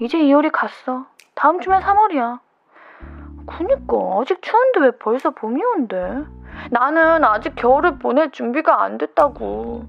이제 0.00 0.18
2월이 0.18 0.50
갔어. 0.52 1.06
다음 1.34 1.60
주면 1.60 1.82
3월이야. 1.82 2.38
그니까 3.46 3.96
아직 4.20 4.40
추운데 4.42 4.80
왜 4.80 4.90
벌써 4.92 5.30
봄이 5.30 5.60
온대? 5.62 6.24
나는 6.70 7.24
아직 7.24 7.54
겨울을 7.56 7.98
보낼 7.98 8.30
준비가 8.30 8.82
안 8.82 8.96
됐다고. 8.98 9.86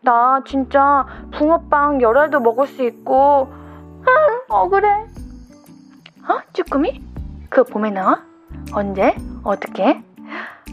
나 0.00 0.42
진짜 0.46 1.06
붕어빵 1.32 2.00
열알도 2.00 2.40
먹을 2.40 2.66
수 2.66 2.82
있고 2.82 3.48
응, 3.52 4.40
억울해. 4.48 4.88
어? 6.28 6.38
쭈꾸미? 6.52 7.02
그거 7.48 7.64
봄에 7.64 7.90
나와? 7.90 8.22
언제? 8.72 9.14
어떻게? 9.42 10.02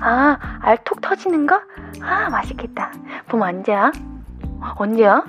아, 0.01 0.37
알톡 0.61 1.01
터지는 1.01 1.47
거? 1.47 1.59
아, 2.01 2.29
맛있겠다. 2.29 2.91
봄 3.27 3.41
언제야? 3.41 3.91
언제야? 4.75 5.23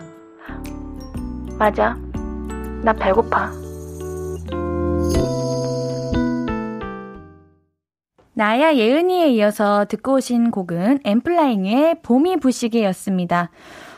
맞아. 1.59 1.97
나 2.83 2.93
배고파. 2.93 3.51
나야 8.41 8.75
예은이에 8.75 9.29
이어서 9.33 9.85
듣고 9.85 10.15
오신 10.15 10.51
곡은 10.51 11.01
엠플라잉의 11.05 12.01
봄이 12.01 12.39
부시게였습니다. 12.39 13.51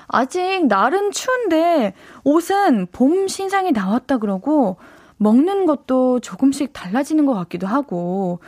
아직 0.09 0.67
날은 0.67 1.13
추운데 1.13 1.95
옷은 2.25 2.89
봄 2.91 3.29
신상이 3.29 3.71
나왔다 3.71 4.19
그러고 4.19 4.79
먹는 5.19 5.65
것도 5.65 6.19
조금씩 6.19 6.73
달라지는 6.73 7.25
것 7.25 7.35
같기도 7.35 7.69
하고 7.69 8.41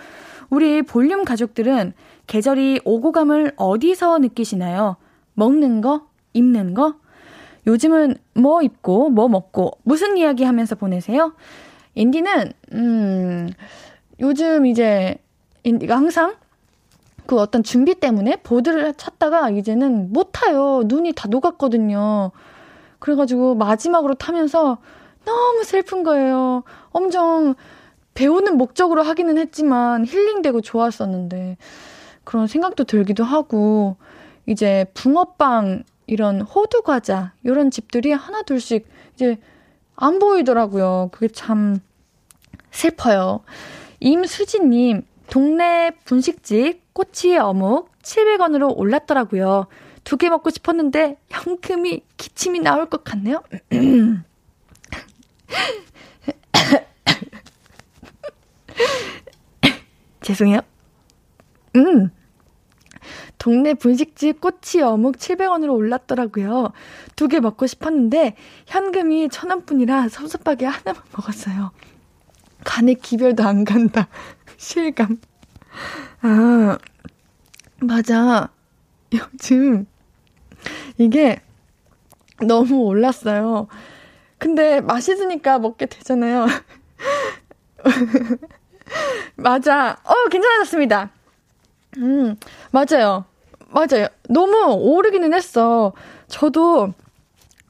우리 0.50 0.82
볼륨 0.82 1.24
가족들은 1.24 1.92
계절이 2.26 2.80
오고 2.84 3.12
감을 3.12 3.52
어디서 3.54 4.18
느끼시나요? 4.18 4.96
먹는 5.34 5.80
거? 5.80 6.08
입는 6.32 6.74
거? 6.74 6.96
요즘은 7.68 8.16
뭐 8.34 8.62
입고 8.62 9.10
뭐 9.10 9.28
먹고 9.28 9.78
무슨 9.84 10.16
이야기 10.16 10.42
하면서 10.42 10.74
보내세요? 10.74 11.34
인디는 11.94 12.52
음 12.72 13.48
요즘 14.18 14.66
이제 14.66 15.18
인디가 15.64 15.96
항상 15.96 16.36
그 17.26 17.40
어떤 17.40 17.62
준비 17.62 17.94
때문에 17.94 18.36
보드를 18.36 18.94
찾다가 18.94 19.50
이제는 19.50 20.12
못 20.12 20.30
타요. 20.32 20.82
눈이 20.84 21.14
다 21.14 21.26
녹았거든요. 21.28 22.30
그래가지고 22.98 23.54
마지막으로 23.54 24.14
타면서 24.14 24.78
너무 25.24 25.64
슬픈 25.64 26.02
거예요. 26.02 26.64
엄청 26.90 27.54
배우는 28.12 28.56
목적으로 28.56 29.02
하기는 29.02 29.38
했지만 29.38 30.06
힐링되고 30.06 30.60
좋았었는데 30.60 31.56
그런 32.24 32.46
생각도 32.46 32.84
들기도 32.84 33.24
하고 33.24 33.96
이제 34.46 34.86
붕어빵 34.94 35.84
이런 36.06 36.42
호두 36.42 36.82
과자 36.82 37.32
이런 37.42 37.70
집들이 37.70 38.12
하나 38.12 38.42
둘씩 38.42 38.86
이제 39.14 39.38
안 39.96 40.18
보이더라고요. 40.18 41.08
그게 41.12 41.28
참 41.28 41.80
슬퍼요. 42.70 43.40
임수진님 44.00 45.02
동네 45.30 45.90
분식집 46.04 46.92
꼬치의 46.94 47.38
어묵 47.38 47.90
700원으로 48.02 48.76
올랐더라고요. 48.76 49.66
두 50.04 50.16
개 50.18 50.28
먹고 50.28 50.50
싶었는데 50.50 51.16
현금이 51.30 52.02
기침이 52.16 52.60
나올 52.60 52.88
것 52.90 53.04
같네요. 53.04 53.42
죄송해요. 60.20 60.60
음. 61.76 62.10
동네 63.38 63.74
분식집 63.74 64.40
꼬치 64.40 64.80
어묵 64.80 65.16
700원으로 65.16 65.74
올랐더라고요. 65.74 66.72
두 67.16 67.28
개 67.28 67.40
먹고 67.40 67.66
싶었는데 67.66 68.36
현금이 68.66 69.28
1000원뿐이라 69.28 70.08
섭섭하게 70.08 70.66
하나만 70.66 71.02
먹었어요. 71.16 71.72
간에 72.64 72.94
기별도 72.94 73.42
안 73.44 73.64
간다. 73.64 74.08
실감. 74.56 75.18
아, 76.22 76.78
맞아. 77.80 78.48
요즘 79.12 79.86
이게 80.98 81.40
너무 82.46 82.82
올랐어요. 82.84 83.68
근데 84.38 84.80
맛있으니까 84.80 85.58
먹게 85.58 85.86
되잖아요. 85.86 86.46
맞아. 89.36 89.98
어, 90.04 90.28
괜찮아졌습니다. 90.30 91.10
음, 91.98 92.36
맞아요. 92.70 93.24
맞아요. 93.68 94.08
너무 94.28 94.72
오르기는 94.74 95.32
했어. 95.34 95.92
저도 96.28 96.92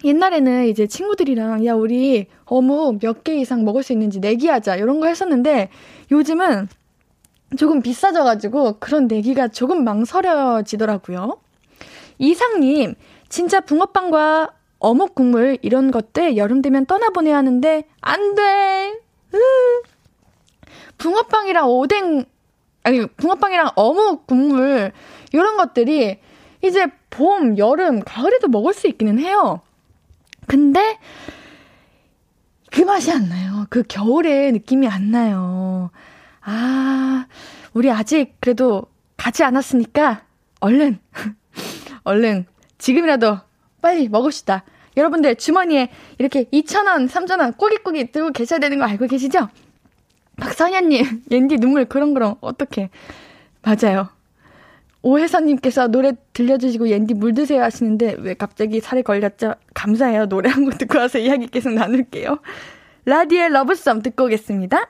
옛날에는 0.05 0.67
이제 0.67 0.87
친구들이랑 0.87 1.65
야, 1.67 1.75
우리 1.75 2.27
어묵 2.47 2.99
몇 3.01 3.25
개 3.25 3.37
이상 3.37 3.65
먹을 3.65 3.83
수 3.83 3.93
있는지 3.93 4.21
내기하자. 4.21 4.77
이런 4.77 5.01
거 5.01 5.07
했었는데 5.07 5.71
요즘은 6.11 6.69
조금 7.57 7.83
비싸져가지고 7.83 8.79
그런 8.81 9.07
내기가 9.07 9.49
조금 9.49 9.85
망설여지더라고요. 9.85 11.39
이상님, 12.19 12.95
진짜 13.29 13.61
붕어빵과 13.61 14.51
어묵 14.79 15.15
국물 15.15 15.59
이런 15.63 15.91
것들 15.91 16.37
여름 16.37 16.61
되면 16.63 16.85
떠나보내야 16.87 17.37
하는데 17.37 17.85
안 18.01 18.35
돼. 18.35 19.01
으. 19.35 19.39
붕어빵이랑 20.99 21.69
오뎅 21.69 22.25
아니 22.83 23.07
붕어빵이랑 23.07 23.71
어묵 23.77 24.27
국물 24.27 24.93
이런 25.33 25.57
것들이 25.57 26.19
이제 26.63 26.87
봄, 27.11 27.59
여름, 27.59 28.01
가을에도 28.01 28.49
먹을 28.49 28.73
수 28.75 28.87
있기는 28.89 29.19
해요. 29.19 29.61
근데 30.47 30.99
그 32.75 32.81
맛이 32.81 33.13
안 33.13 33.29
나요. 33.29 33.67
그 33.71 33.85
겨울의 33.87 34.51
느낌이 34.51 34.89
안 34.89 35.13
나요. 35.13 35.93
아, 36.41 37.27
우리 37.73 37.89
아직 37.89 38.35
그래도 38.41 38.87
가지 39.17 39.45
않았으니까 39.45 40.25
얼른 40.59 40.99
얼른 42.03 42.47
지금이라도 42.79 43.39
빨리 43.81 44.09
먹읍시다. 44.09 44.65
여러분들 44.97 45.37
주머니에 45.37 45.89
이렇게 46.19 46.45
2,000원, 46.45 47.09
3,000원 47.09 47.57
꼬깃꼬깃 47.57 48.11
들고 48.11 48.33
계셔야 48.33 48.59
되는 48.59 48.77
거 48.79 48.85
알고 48.87 49.07
계시죠? 49.07 49.49
박선현님, 50.37 51.27
옌디 51.31 51.59
눈물 51.59 51.85
그렁그렁, 51.85 52.39
어떡해. 52.41 52.91
맞아요. 53.63 54.09
오혜선님께서 55.05 55.89
노래 55.89 56.13
들려주시고 56.33 56.89
옌디 56.89 57.15
물 57.15 57.35
드세요 57.35 57.63
하시는데 57.63 58.17
왜 58.21 58.33
갑자기 58.35 58.81
살에 58.81 59.03
걸렸죠? 59.03 59.55
감사해요. 59.75 60.27
노래 60.27 60.49
한 60.51 60.65
곡 60.65 60.79
듣고 60.79 60.99
와서 60.99 61.19
이야기 61.19 61.47
계속 61.47 61.73
나눌게요. 61.75 62.39
라디의 63.05 63.51
러브썸 63.51 64.01
듣고 64.03 64.25
오겠습니다. 64.25 64.89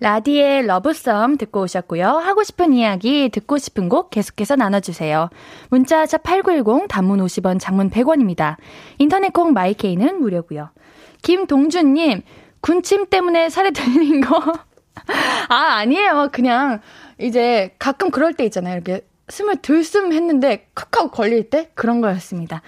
라디의 0.00 0.66
러브썸 0.66 1.38
듣고 1.38 1.62
오셨고요. 1.62 2.06
하고 2.06 2.42
싶은 2.42 2.74
이야기, 2.74 3.30
듣고 3.30 3.56
싶은 3.56 3.88
곡 3.88 4.10
계속해서 4.10 4.56
나눠주세요. 4.56 5.30
문자샵 5.70 6.22
8910, 6.24 6.88
단문 6.88 7.20
50원, 7.20 7.58
장문 7.58 7.88
100원입니다. 7.88 8.56
인터넷 8.98 9.32
콩 9.32 9.54
마이케이는 9.54 10.20
무료고요. 10.20 10.70
김동준님, 11.22 12.20
군침 12.60 13.06
때문에 13.06 13.48
살이 13.48 13.70
들린 13.72 14.20
거. 14.20 14.36
아, 15.48 15.54
아니에요. 15.76 16.28
그냥 16.32 16.80
이제 17.18 17.74
가끔 17.78 18.10
그럴 18.10 18.34
때 18.34 18.44
있잖아요. 18.44 18.74
이렇게 18.74 19.06
숨을 19.28 19.56
들숨 19.56 20.12
했는데 20.12 20.68
칵 20.74 20.96
하고 20.96 21.10
걸릴 21.10 21.50
때 21.50 21.70
그런 21.74 22.00
거였습니다. 22.00 22.62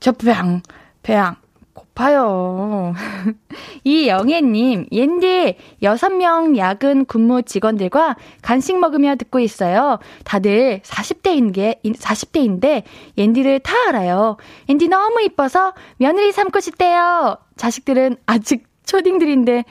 저 0.00 0.12
배양, 0.12 0.62
배양. 1.02 1.36
고파요. 1.74 2.94
이영애님, 3.84 4.86
옌디, 4.92 5.56
6명 5.82 6.56
야근 6.56 7.04
근무 7.06 7.42
직원들과 7.42 8.16
간식 8.42 8.78
먹으며 8.78 9.16
듣고 9.16 9.40
있어요. 9.40 9.98
다들 10.24 10.80
40대인 10.84 11.54
게, 11.54 11.80
40대인데, 11.84 12.82
옌디를 13.16 13.60
다 13.60 13.74
알아요. 13.88 14.36
옌디 14.68 14.88
너무 14.88 15.22
이뻐서 15.22 15.72
며느리 15.98 16.32
삼고 16.32 16.60
싶대요. 16.60 17.38
자식들은 17.56 18.16
아직 18.26 18.66
초딩들인데, 18.84 19.64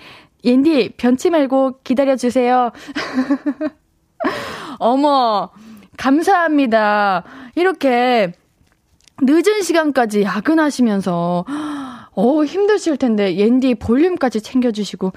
옌디, 0.43 0.93
변치 0.97 1.29
말고 1.29 1.81
기다려주세요. 1.83 2.71
어머, 4.79 5.51
감사합니다. 6.01 7.23
이렇게 7.53 8.33
늦은 9.21 9.61
시간까지 9.61 10.23
야근하시면서, 10.23 11.45
어, 12.13 12.43
힘드실 12.43 12.97
텐데, 12.97 13.35
옌디 13.37 13.75
볼륨까지 13.75 14.41
챙겨주시고, 14.41 15.13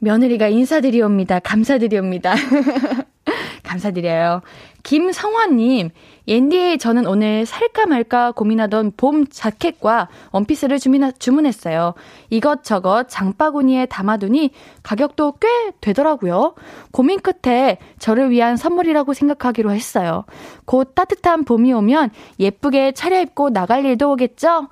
며느리가 0.00 0.48
인사드리옵니다. 0.48 1.40
감사드리옵니다. 1.40 2.34
감사드려요. 3.62 4.42
김성화님, 4.82 5.90
옌디 6.26 6.78
저는 6.78 7.06
오늘 7.06 7.46
살까 7.46 7.86
말까 7.86 8.32
고민하던 8.32 8.92
봄 8.96 9.26
자켓과 9.26 10.08
원피스를 10.32 10.78
주문하, 10.78 11.12
주문했어요. 11.12 11.94
이것저것 12.30 13.08
장바구니에 13.08 13.86
담아두니 13.86 14.50
가격도 14.82 15.34
꽤 15.38 15.48
되더라고요. 15.80 16.54
고민 16.90 17.20
끝에 17.20 17.78
저를 17.98 18.30
위한 18.30 18.56
선물이라고 18.56 19.12
생각하기로 19.12 19.72
했어요. 19.72 20.24
곧 20.64 20.94
따뜻한 20.94 21.44
봄이 21.44 21.72
오면 21.72 22.10
예쁘게 22.38 22.92
차려입고 22.92 23.50
나갈 23.50 23.84
일도 23.84 24.12
오겠죠? 24.12 24.68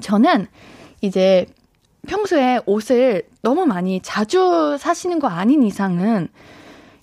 저는 0.00 0.46
이제 1.00 1.46
평소에 2.08 2.60
옷을 2.66 3.28
너무 3.42 3.66
많이 3.66 4.00
자주 4.02 4.76
사시는 4.78 5.18
거 5.18 5.28
아닌 5.28 5.62
이상은 5.62 6.28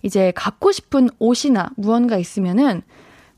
이제 0.01 0.31
갖고 0.35 0.71
싶은 0.71 1.09
옷이나 1.19 1.69
무언가 1.77 2.17
있으면은 2.17 2.81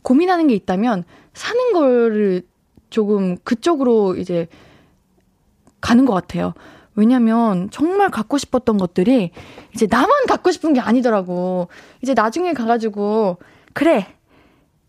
고민하는 0.02 0.48
게 0.48 0.56
있다면 0.56 1.04
사는 1.34 1.74
거를 1.74 2.44
조금 2.90 3.38
그쪽으로 3.44 4.16
이제 4.16 4.48
가는 5.80 6.06
것 6.06 6.14
같아요. 6.14 6.54
왜냐면 6.96 7.70
정말 7.72 8.10
갖고 8.10 8.38
싶었던 8.38 8.78
것들이 8.78 9.32
이제 9.74 9.88
나만 9.90 10.26
갖고 10.28 10.52
싶은 10.52 10.74
게 10.74 10.80
아니더라고. 10.80 11.70
이제 12.02 12.14
나중에 12.14 12.54
가가지고 12.54 13.38
그래 13.74 14.08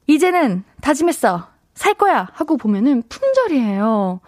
이제는 0.07 0.65
다짐했어 0.81 1.49
살 1.75 1.95
거야 1.95 2.29
하고 2.33 2.57
보면은 2.57 3.03
품절이에요. 3.09 4.21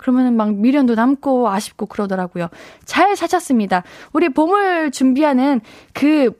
그러면은 0.00 0.34
막 0.34 0.54
미련도 0.54 0.94
남고 0.94 1.50
아쉽고 1.50 1.84
그러더라고요. 1.84 2.48
잘 2.86 3.16
사셨습니다. 3.16 3.82
우리 4.14 4.30
봄을 4.30 4.92
준비하는 4.92 5.60
그 5.92 6.32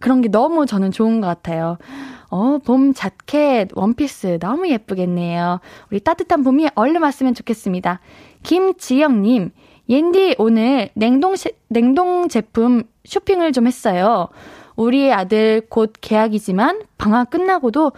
그런 0.00 0.22
게 0.22 0.28
너무 0.28 0.64
저는 0.64 0.92
좋은 0.92 1.20
것 1.20 1.26
같아요. 1.26 1.76
어, 2.30 2.58
봄 2.64 2.94
자켓, 2.94 3.68
원피스 3.74 4.38
너무 4.40 4.70
예쁘겠네요. 4.70 5.60
우리 5.90 6.00
따뜻한 6.00 6.42
봄이 6.42 6.68
얼른 6.74 7.02
왔으면 7.02 7.34
좋겠습니다. 7.34 8.00
김지영님, 8.42 9.50
옌디 9.90 10.36
오늘 10.38 10.88
냉동, 10.94 11.36
시, 11.36 11.50
냉동 11.68 12.28
제품 12.28 12.82
쇼핑을 13.04 13.52
좀 13.52 13.66
했어요. 13.66 14.28
우리 14.74 15.12
아들 15.12 15.60
곧 15.68 15.92
개학이지만 16.00 16.80
방학 16.96 17.28
끝나고도 17.28 17.92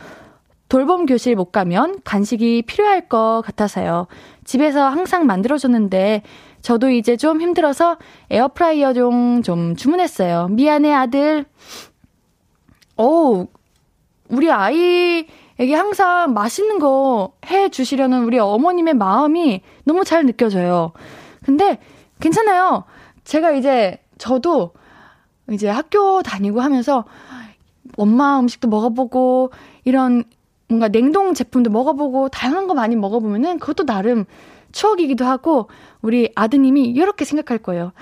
돌봄 0.68 1.06
교실 1.06 1.34
못 1.34 1.50
가면 1.50 2.00
간식이 2.04 2.62
필요할 2.66 3.08
것 3.08 3.42
같아서요. 3.44 4.06
집에서 4.48 4.88
항상 4.88 5.26
만들어줬는데 5.26 6.22
저도 6.62 6.88
이제 6.88 7.18
좀 7.18 7.42
힘들어서 7.42 7.98
에어프라이어 8.30 8.94
좀, 8.94 9.42
좀 9.42 9.76
주문했어요. 9.76 10.48
미안해, 10.48 10.90
아들. 10.90 11.44
오, 12.96 13.46
우리 14.30 14.50
아이에게 14.50 15.74
항상 15.74 16.32
맛있는 16.32 16.78
거 16.78 17.32
해 17.50 17.68
주시려는 17.68 18.24
우리 18.24 18.38
어머님의 18.38 18.94
마음이 18.94 19.62
너무 19.84 20.04
잘 20.04 20.24
느껴져요. 20.26 20.92
근데 21.44 21.78
괜찮아요. 22.20 22.84
제가 23.24 23.52
이제 23.52 23.98
저도 24.18 24.72
이제 25.50 25.68
학교 25.68 26.22
다니고 26.22 26.60
하면서 26.60 27.04
엄마 27.96 28.38
음식도 28.38 28.68
먹어보고 28.68 29.50
이런 29.84 30.24
뭔가 30.68 30.88
냉동 30.88 31.34
제품도 31.34 31.70
먹어보고 31.70 32.28
다양한 32.28 32.66
거 32.66 32.74
많이 32.74 32.94
먹어보면은 32.94 33.58
그것도 33.58 33.86
나름 33.86 34.26
추억이기도 34.72 35.24
하고 35.24 35.68
우리 36.02 36.30
아드님이 36.34 36.84
이렇게 36.84 37.24
생각할 37.24 37.58
거예요. 37.58 37.92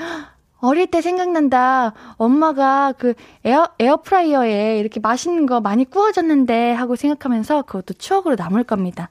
어릴 0.59 0.87
때 0.89 1.01
생각난다. 1.01 1.93
엄마가 2.17 2.93
그 2.99 3.15
에어, 3.45 3.69
에어프라이어에 3.79 4.79
이렇게 4.79 5.01
맛있는 5.01 5.47
거 5.47 5.61
많이 5.61 5.85
구워줬는데 5.85 6.73
하고 6.73 6.97
생각하면서 6.97 7.63
그것도 7.63 7.95
추억으로 7.95 8.35
남을 8.37 8.65
겁니다. 8.65 9.11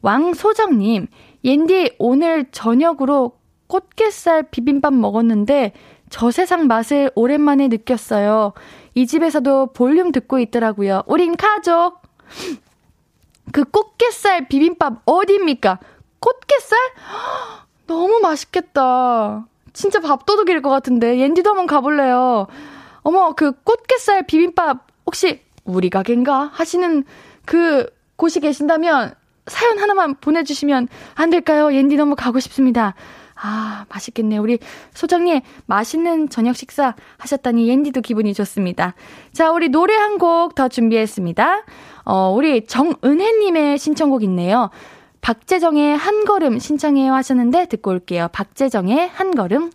왕소정님, 0.00 1.08
옌디 1.44 1.96
오늘 1.98 2.46
저녁으로 2.50 3.32
꽃게살 3.66 4.44
비빔밥 4.50 4.94
먹었는데 4.94 5.72
저 6.08 6.30
세상 6.30 6.66
맛을 6.66 7.10
오랜만에 7.14 7.68
느꼈어요. 7.68 8.52
이 8.94 9.06
집에서도 9.06 9.72
볼륨 9.72 10.12
듣고 10.12 10.38
있더라고요. 10.38 11.02
우린 11.06 11.36
가족! 11.36 12.00
그 13.52 13.64
꽃게살 13.64 14.48
비빔밥 14.48 15.02
어디입니까? 15.04 15.78
꽃게살? 16.20 16.78
너무 17.86 18.18
맛있겠다. 18.20 19.46
진짜 19.72 20.00
밥도둑일 20.00 20.62
것 20.62 20.70
같은데. 20.70 21.18
옌디도 21.18 21.50
한번 21.50 21.66
가볼래요. 21.66 22.46
어머, 23.02 23.32
그 23.34 23.52
꽃게살 23.62 24.26
비빔밥 24.26 24.86
혹시 25.06 25.42
우리 25.64 25.90
가게인가? 25.90 26.50
하시는 26.52 27.04
그 27.44 27.86
곳이 28.16 28.40
계신다면 28.40 29.14
사연 29.46 29.78
하나만 29.78 30.16
보내주시면 30.16 30.88
안 31.14 31.30
될까요? 31.30 31.72
옌디 31.72 31.96
너무 31.96 32.16
가고 32.16 32.40
싶습니다. 32.40 32.94
아, 33.36 33.84
맛있겠네요. 33.90 34.40
우리 34.40 34.58
소장님, 34.94 35.40
맛있는 35.66 36.30
저녁 36.30 36.56
식사 36.56 36.94
하셨다니 37.18 37.68
옌디도 37.68 38.00
기분이 38.00 38.32
좋습니다. 38.34 38.94
자, 39.32 39.50
우리 39.52 39.68
노래 39.68 39.94
한 39.94 40.16
곡 40.18 40.54
더 40.54 40.68
준비했습니다. 40.68 41.64
어, 42.06 42.32
우리 42.34 42.64
정은혜님의 42.64 43.78
신청곡 43.78 44.22
있네요. 44.22 44.70
박재정의 45.20 45.96
한 45.96 46.24
걸음 46.24 46.58
신청해요 46.58 47.12
하셨는데 47.12 47.66
듣고 47.66 47.90
올게요. 47.90 48.28
박재정의 48.32 49.08
한 49.08 49.34
걸음. 49.34 49.70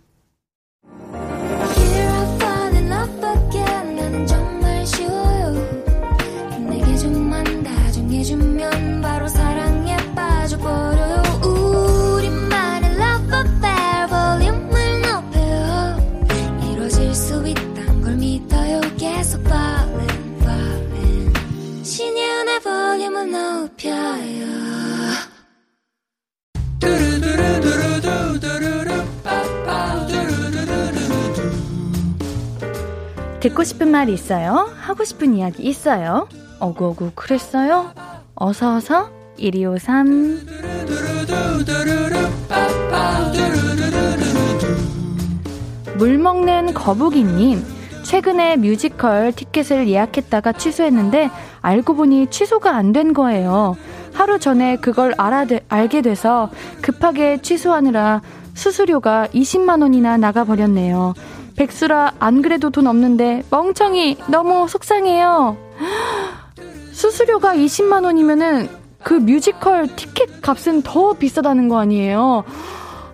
듣고 33.40 33.64
싶은 33.64 33.90
말이 33.90 34.14
있어요? 34.14 34.70
하고 34.78 35.02
싶은 35.02 35.34
이야기 35.34 35.64
있어요? 35.64 36.28
어구어구 36.60 37.10
그랬어요? 37.16 37.92
어서어서 38.36 39.10
1253 39.36 40.46
물 45.98 46.18
먹는 46.18 46.74
거북이님 46.74 47.64
최근에 48.04 48.56
뮤지컬 48.56 49.32
티켓을 49.32 49.88
예약했다가 49.88 50.52
취소했는데 50.52 51.30
알고 51.62 51.94
보니 51.94 52.28
취소가 52.28 52.74
안 52.76 52.92
된 52.92 53.14
거예요. 53.14 53.76
하루 54.12 54.38
전에 54.38 54.76
그걸 54.76 55.14
알아 55.16 55.46
알게 55.68 56.02
돼서 56.02 56.50
급하게 56.82 57.38
취소하느라 57.40 58.20
수수료가 58.54 59.28
20만 59.32 59.80
원이나 59.80 60.18
나가 60.18 60.44
버렸네요. 60.44 61.14
백수라 61.56 62.12
안 62.18 62.42
그래도 62.42 62.70
돈 62.70 62.86
없는데 62.86 63.44
멍청이 63.50 64.18
너무 64.28 64.68
속상해요. 64.68 65.56
수수료가 66.92 67.54
20만 67.54 68.04
원이면은 68.04 68.68
그 69.02 69.14
뮤지컬 69.14 69.88
티켓 69.96 70.42
값은 70.42 70.82
더 70.82 71.12
비싸다는 71.14 71.68
거 71.68 71.78
아니에요? 71.80 72.44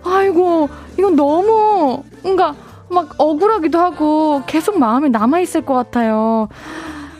아이고, 0.03 0.69
이건 0.97 1.15
너무 1.15 2.03
뭔가 2.21 2.53
막 2.89 3.15
억울하기도 3.17 3.79
하고 3.79 4.41
계속 4.45 4.77
마음에 4.77 5.09
남아 5.09 5.39
있을 5.39 5.61
것 5.65 5.73
같아요. 5.73 6.47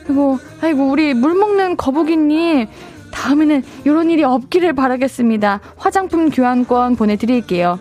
그리고, 0.10 0.40
아이고, 0.60 0.90
우리 0.90 1.14
물 1.14 1.36
먹는 1.36 1.78
거북이님, 1.78 2.66
다음에는 3.12 3.62
이런 3.86 4.10
일이 4.10 4.24
없기를 4.24 4.74
바라겠습니다. 4.74 5.60
화장품 5.78 6.32
교환권 6.32 6.96
보내드릴게요. 6.96 7.78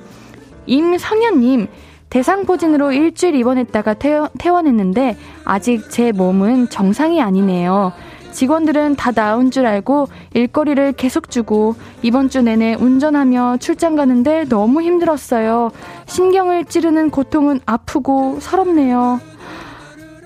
임성현님, 0.66 1.68
대상포진으로 2.10 2.92
일주일 2.92 3.34
입원했다가 3.34 3.94
퇴원, 3.94 4.28
퇴원했는데 4.38 5.16
아직 5.46 5.90
제 5.90 6.12
몸은 6.12 6.68
정상이 6.68 7.22
아니네요. 7.22 7.92
직원들은 8.32 8.96
다 8.96 9.10
나은 9.14 9.50
줄 9.50 9.64
알고 9.64 10.08
일거리를 10.34 10.92
계속 10.92 11.30
주고 11.30 11.76
이번 12.02 12.28
주 12.28 12.42
내내 12.42 12.74
운전하며 12.74 13.56
출장 13.58 13.96
가는데 13.96 14.44
너무 14.50 14.82
힘들었어요. 14.82 15.70
신경을 16.04 16.66
찌르는 16.66 17.08
고통은 17.08 17.60
아프고 17.64 18.38
서럽네요. 18.40 19.18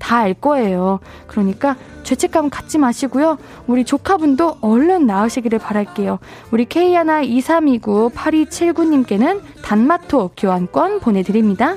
다 0.00 0.20
알 0.20 0.34
거예요. 0.34 0.98
그러니까 1.28 1.76
죄책감 2.02 2.50
갖지 2.50 2.78
마시고요. 2.78 3.38
우리 3.68 3.84
조카분도 3.84 4.56
얼른 4.60 5.06
나으시기를 5.06 5.60
바랄게요. 5.60 6.18
우리 6.50 6.66
K12329-8279님께는 6.66 9.40
단마토 9.62 10.32
교환권 10.36 10.98
보내드립니다. 11.00 11.76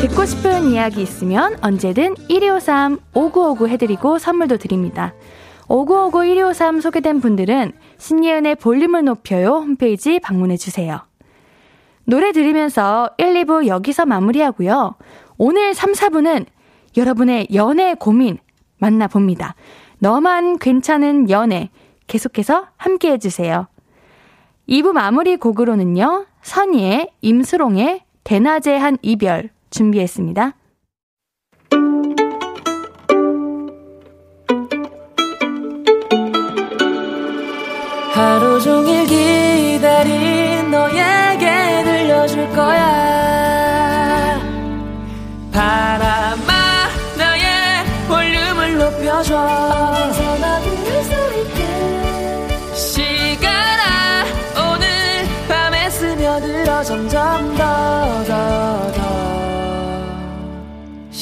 듣고 0.00 0.24
싶은 0.24 0.72
이야기 0.72 1.02
있으면 1.02 1.56
언제든 1.62 2.16
1253 2.28 2.98
5959 3.14 3.68
해드리고 3.68 4.18
선물도 4.18 4.56
드립니다. 4.56 5.14
5959 5.68 6.24
1253 6.24 6.80
소개된 6.80 7.20
분들은 7.20 7.70
신예은의 7.98 8.56
볼륨을 8.56 9.04
높여요 9.04 9.58
홈페이지 9.58 10.18
방문해주세요. 10.18 11.02
노래 12.04 12.32
들으면서 12.32 13.10
1, 13.18 13.34
2부 13.44 13.66
여기서 13.66 14.06
마무리하고요. 14.06 14.96
오늘 15.38 15.74
3, 15.74 15.92
4부는 15.92 16.46
여러분의 16.96 17.48
연애 17.54 17.94
고민 17.94 18.38
만나봅니다. 18.78 19.54
너만 19.98 20.58
괜찮은 20.58 21.30
연애 21.30 21.70
계속해서 22.06 22.66
함께 22.76 23.12
해주세요. 23.12 23.68
2부 24.68 24.92
마무리 24.92 25.36
곡으로는요. 25.36 26.26
선희의 26.42 27.10
임수롱의 27.20 28.02
대낮에 28.24 28.76
한 28.76 28.98
이별 29.02 29.50
준비했습니다. 29.70 30.54
하루 38.12 38.60
종일 38.60 39.06
기다린 39.06 40.41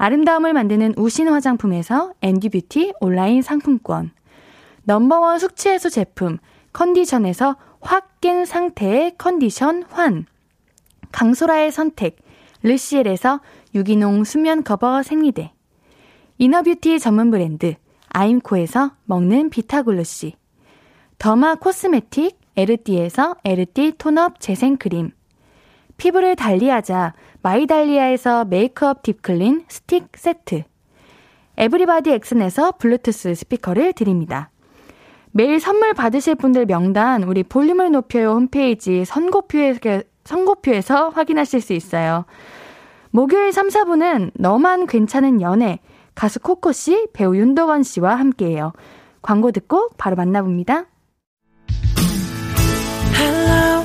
아름다움을 0.00 0.54
만드는 0.54 0.94
우신 0.96 1.28
화장품에서 1.28 2.14
앤디뷰티 2.22 2.94
온라인 3.00 3.42
상품권. 3.42 4.12
넘버원 4.84 5.38
숙취해소 5.38 5.90
제품 5.90 6.38
컨디션에서 6.72 7.56
확 7.82 8.18
깬 8.22 8.46
상태의 8.46 9.16
컨디션 9.18 9.82
환. 9.90 10.24
강소라의 11.12 11.70
선택 11.70 12.16
르시엘에서 12.62 13.40
유기농 13.74 14.24
수면 14.24 14.64
커버 14.64 15.02
생리대. 15.02 15.52
inner 16.38 16.65
beauty 16.65 16.98
전문 16.98 17.30
브랜드 17.30 17.74
아임코에서 18.08 18.92
먹는 19.04 19.50
비타글루시 19.50 20.34
derma 21.18 21.56
cosmetic 21.56 22.40
에르띠에서 22.56 23.36
에르띠 23.44 23.92
tone 23.98 24.26
up 24.26 24.40
재생크림 24.40 25.10
피부를 25.98 26.34
달리하자 26.36 27.12
마이달리아에서 27.42 28.44
메이크업 28.44 29.02
deep 29.02 29.30
clean 29.30 29.64
스틱 29.68 30.08
세트 30.14 30.64
에브리바디 31.56 32.10
엑슨에서 32.12 32.72
블루투스 32.72 33.34
스피커를 33.34 33.92
드립니다. 33.92 34.50
매일 35.32 35.60
선물 35.60 35.94
받으실 35.94 36.34
분들 36.34 36.66
명단 36.66 37.22
우리 37.22 37.42
볼륨을 37.42 37.90
높여요 37.90 38.30
홈페이지 38.30 39.04
선곡표에, 39.04 39.78
선곡표에서 40.24 41.10
확인하실 41.10 41.60
수 41.60 41.72
있어요. 41.72 42.24
목요일 43.10 43.52
3, 43.52 43.68
4부는 43.68 44.32
너만 44.34 44.86
괜찮은 44.86 45.40
연애 45.40 45.80
가수 46.14 46.40
코코 46.40 46.72
씨, 46.72 47.08
배우 47.12 47.36
윤도건 47.36 47.82
씨와 47.82 48.16
함께해요. 48.16 48.72
광고 49.22 49.52
듣고 49.52 49.90
바로 49.96 50.16
만나봅니다. 50.16 50.86
Hello. 53.16 53.84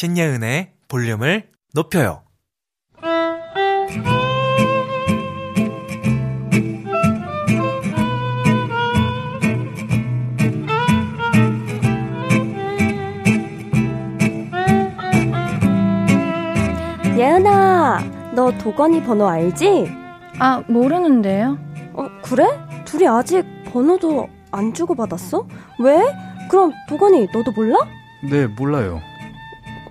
신예은의 0.00 0.72
볼륨을 0.88 1.50
높여요. 1.74 2.22
예은아, 17.18 18.32
너 18.34 18.56
도건이 18.56 19.02
번호 19.02 19.28
알지? 19.28 19.92
아, 20.38 20.62
모르는데요. 20.66 21.58
어, 21.92 22.06
그래? 22.22 22.46
둘이 22.86 23.06
아직 23.06 23.44
번호도 23.66 24.30
안 24.50 24.72
주고받았어? 24.72 25.46
왜? 25.78 26.00
그럼 26.48 26.72
도건이 26.88 27.26
너도 27.34 27.52
몰라? 27.52 27.76
네, 28.30 28.46
몰라요. 28.46 29.02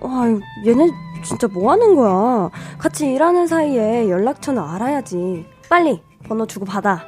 아유, 0.02 0.40
얘네 0.66 0.90
진짜 1.22 1.46
뭐 1.48 1.72
하는 1.72 1.94
거야? 1.94 2.50
같이 2.78 3.06
일하는 3.12 3.46
사이에 3.46 4.08
연락처는 4.08 4.62
알아야지. 4.62 5.46
빨리 5.68 6.02
번호 6.26 6.46
주고 6.46 6.64
받아. 6.64 7.04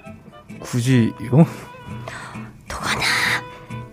굳이요? 0.60 1.12
도건아, 2.68 3.02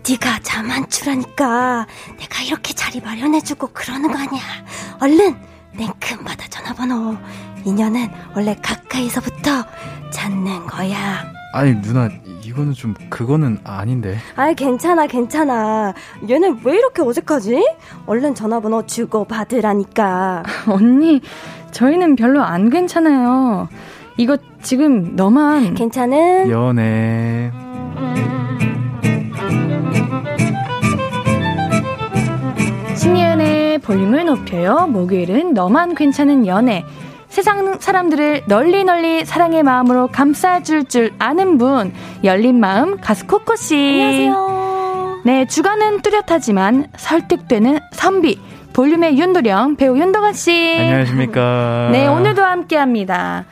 네가 0.07 0.39
자만추라니까 0.43 1.87
내가 2.17 2.41
이렇게 2.43 2.73
자리 2.73 2.99
마련해주고 2.99 3.67
그러는 3.73 4.11
거 4.11 4.17
아니야. 4.17 4.41
얼른 5.01 5.35
냉큼 5.75 6.23
받아 6.23 6.47
전화번호. 6.47 7.15
인연은 7.65 8.09
원래 8.35 8.55
가까이서부터 8.55 9.63
찾는 10.11 10.65
거야. 10.67 11.25
아니 11.53 11.73
누나 11.81 12.09
이거는 12.49 12.73
좀 12.73 12.95
그거는 13.09 13.59
아닌데. 13.63 14.17
아이 14.35 14.55
괜찮아 14.55 15.05
괜찮아. 15.05 15.93
얘는 16.27 16.61
왜 16.63 16.77
이렇게 16.77 17.03
어색하지? 17.03 17.63
얼른 18.07 18.33
전화번호 18.33 18.87
주고 18.87 19.23
받으라니까. 19.25 20.41
언니 20.67 21.21
저희는 21.71 22.15
별로 22.15 22.41
안 22.41 22.71
괜찮아요. 22.71 23.69
이거 24.17 24.35
지금 24.63 25.15
너만 25.15 25.75
괜찮은 25.75 26.49
연애. 26.49 27.51
신예은의 32.95 33.77
볼륨을 33.79 34.25
높여요. 34.25 34.87
목요일은 34.87 35.53
너만 35.53 35.93
괜찮은 35.93 36.47
연애. 36.47 36.83
세상 37.29 37.79
사람들을 37.79 38.43
널리 38.47 38.83
널리 38.83 39.23
사랑의 39.23 39.63
마음으로 39.63 40.07
감싸줄 40.07 40.85
줄 40.85 41.13
아는 41.19 41.57
분 41.57 41.93
열린 42.23 42.59
마음 42.59 42.99
가수 42.99 43.27
코코 43.27 43.55
씨. 43.55 43.75
안녕하세요. 43.75 45.21
네 45.25 45.45
주관은 45.45 46.01
뚜렷하지만 46.01 46.87
설득되는 46.97 47.79
선비 47.91 48.39
볼륨의 48.73 49.17
윤도령 49.19 49.75
배우 49.75 49.97
윤도건 49.97 50.33
씨. 50.33 50.75
안녕하십니까. 50.79 51.89
네 51.91 52.07
오늘도 52.07 52.43
함께 52.43 52.77
합니다. 52.77 53.45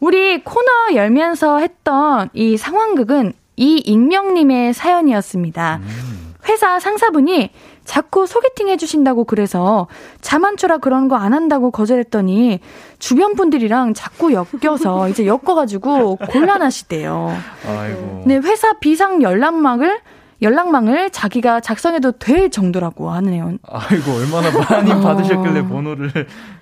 우리 0.00 0.42
코너 0.42 0.94
열면서 0.94 1.58
했던 1.58 2.30
이 2.32 2.56
상황극은 2.56 3.34
이익명님의 3.56 4.72
사연이었습니다. 4.72 5.80
음. 5.82 6.34
회사 6.48 6.80
상사분이 6.80 7.50
자꾸 7.84 8.26
소개팅 8.26 8.68
해주신다고 8.68 9.24
그래서 9.24 9.86
자만추라 10.20 10.78
그런 10.78 11.08
거 11.08 11.16
안 11.16 11.32
한다고 11.34 11.70
거절했더니 11.70 12.60
주변 12.98 13.34
분들이랑 13.34 13.94
자꾸 13.94 14.32
엮여서 14.32 15.08
이제 15.10 15.26
엮어가지고 15.26 16.16
곤란하시대요. 16.16 17.32
아이고. 17.68 18.22
네, 18.26 18.36
회사 18.36 18.72
비상 18.80 19.22
연락망을 19.22 20.00
연락망을 20.40 21.10
자기가 21.10 21.60
작성해도 21.60 22.10
될 22.12 22.50
정도라고 22.50 23.10
하네요. 23.10 23.52
아이고 23.68 24.10
얼마나 24.12 24.50
많이 24.50 24.90
어. 24.90 24.98
받으셨길래 25.00 25.68
번호를. 25.68 26.10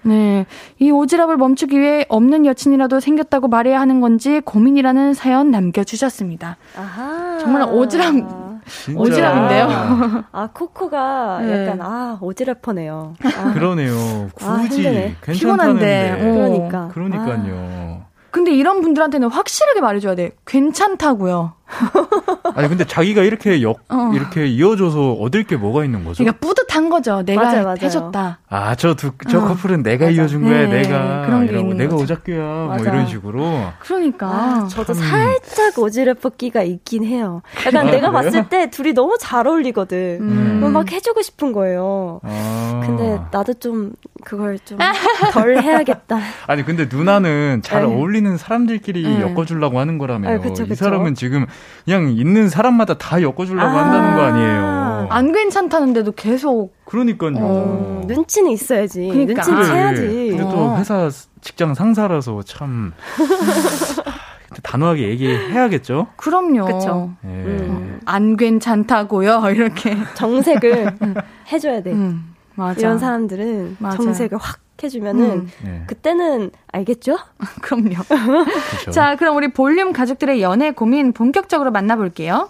네. 0.02 0.44
이 0.78 0.90
오지랖을 0.90 1.36
멈추기 1.36 1.80
위해 1.80 2.04
없는 2.10 2.44
여친이라도 2.44 3.00
생겼다고 3.00 3.48
말해야 3.48 3.80
하는 3.80 4.02
건지 4.02 4.42
고민이라는 4.44 5.14
사연 5.14 5.50
남겨주셨습니다. 5.50 6.58
아하. 6.76 7.38
정말 7.40 7.62
오지랖. 7.62 8.49
오지랖인데요? 8.88 10.24
아 10.32 10.48
코코가 10.52 11.40
네. 11.42 11.66
약간 11.66 11.80
아 11.82 12.18
오지랖퍼네요. 12.20 13.14
아, 13.36 13.52
그러네요. 13.52 14.30
아, 14.42 14.58
굳이 14.62 14.82
힘드네. 14.82 15.16
피곤한데. 15.32 16.12
괜찮다는데. 16.12 16.12
어. 16.12 16.34
그러니까. 16.34 16.88
그러니까요. 16.88 18.04
근데 18.30 18.52
이런 18.52 18.80
분들한테는 18.80 19.28
확실하게 19.28 19.80
말해줘야 19.80 20.14
돼. 20.14 20.30
괜찮다고요. 20.46 21.54
아니 22.54 22.68
근데 22.68 22.84
자기가 22.84 23.22
이렇게 23.22 23.62
역 23.62 23.80
어. 23.88 24.12
이렇게 24.14 24.46
이어줘서 24.46 25.12
얻을 25.14 25.44
게 25.44 25.56
뭐가 25.56 25.84
있는 25.84 26.04
거죠? 26.04 26.22
그러니까 26.22 26.38
뿌듯 26.38 26.69
한 26.80 26.88
거죠. 26.88 27.22
내가 27.22 27.42
맞아요, 27.42 27.62
맞아요. 27.64 27.76
해줬다. 27.82 28.38
아, 28.48 28.74
저 28.74 28.94
두, 28.94 29.12
저 29.28 29.38
어. 29.38 29.48
커플은 29.48 29.82
내가 29.82 30.06
맞아. 30.06 30.16
이어준 30.16 30.42
거야, 30.42 30.66
네, 30.66 30.82
내가. 30.82 31.26
그런 31.26 31.46
게 31.46 31.58
있는 31.58 31.76
내가. 31.76 31.94
오작교야. 31.94 32.38
뭐. 32.38 32.76
이런 32.78 33.06
식으로. 33.06 33.64
그러니까. 33.80 34.26
아, 34.26 34.66
저도 34.68 34.94
참. 34.94 35.06
살짝 35.06 35.74
오지랖 35.74 36.38
끼가 36.38 36.62
있긴 36.62 37.04
해요. 37.04 37.42
약간 37.66 37.88
아, 37.88 37.90
내가 37.90 38.10
그래요? 38.10 38.12
봤을 38.12 38.48
때 38.48 38.70
둘이 38.70 38.94
너무 38.94 39.18
잘 39.20 39.46
어울리거든. 39.46 40.18
음. 40.22 40.56
그럼 40.60 40.72
막 40.72 40.90
해주고 40.90 41.20
싶은 41.20 41.52
거예요. 41.52 42.20
아. 42.22 42.80
근데 42.84 43.20
나도 43.30 43.54
좀 43.54 43.92
그걸 44.24 44.58
좀 44.58 44.78
덜 45.32 45.58
해야겠다. 45.62 46.18
아니, 46.46 46.64
근데 46.64 46.86
누나는 46.90 47.60
잘 47.62 47.82
네. 47.82 47.86
어울리는 47.94 48.36
사람들끼리 48.36 49.02
네. 49.02 49.20
엮어주려고 49.20 49.78
하는 49.78 49.98
거라며요. 49.98 50.36
아, 50.36 50.40
그쵸, 50.40 50.64
이 50.64 50.68
그쵸. 50.68 50.84
사람은 50.84 51.14
지금 51.14 51.46
그냥 51.84 52.10
있는 52.10 52.48
사람마다 52.48 52.94
다 52.98 53.20
엮어주려고 53.22 53.68
아. 53.68 53.84
한다는 53.84 54.16
거 54.16 54.22
아니에요. 54.22 55.06
안 55.10 55.32
괜찮다는데도 55.32 56.12
계속 56.12 56.69
그러니까요. 56.84 57.34
어, 57.38 58.02
눈치는 58.06 58.50
있어야지. 58.50 59.06
그러니까. 59.06 59.42
눈치는 59.42 59.62
그래. 59.62 59.66
채야지. 59.72 60.06
근데 60.30 60.42
또 60.42 60.48
어. 60.48 60.76
회사 60.78 61.10
직장 61.40 61.74
상사라서 61.74 62.42
참. 62.42 62.92
근데 63.16 64.60
단호하게 64.62 65.08
얘기해야겠죠? 65.10 66.08
그럼요. 66.16 66.64
그쵸. 66.66 67.12
예. 67.24 67.28
음. 67.28 68.00
안 68.04 68.36
괜찮다고요. 68.36 69.42
이렇게. 69.54 69.96
정색을 70.14 70.96
해줘야 71.52 71.82
돼. 71.82 71.92
음, 71.92 72.34
맞아. 72.54 72.80
이런 72.80 72.98
사람들은 72.98 73.76
맞아요. 73.78 73.96
정색을 73.96 74.38
확 74.38 74.60
해주면은 74.82 75.24
음, 75.30 75.48
예. 75.66 75.82
그때는 75.86 76.50
알겠죠? 76.72 77.18
그럼요. 77.60 77.96
그쵸. 78.78 78.90
자, 78.90 79.14
그럼 79.16 79.36
우리 79.36 79.52
볼륨 79.52 79.92
가족들의 79.92 80.40
연애 80.40 80.70
고민 80.70 81.12
본격적으로 81.12 81.70
만나볼게요. 81.70 82.48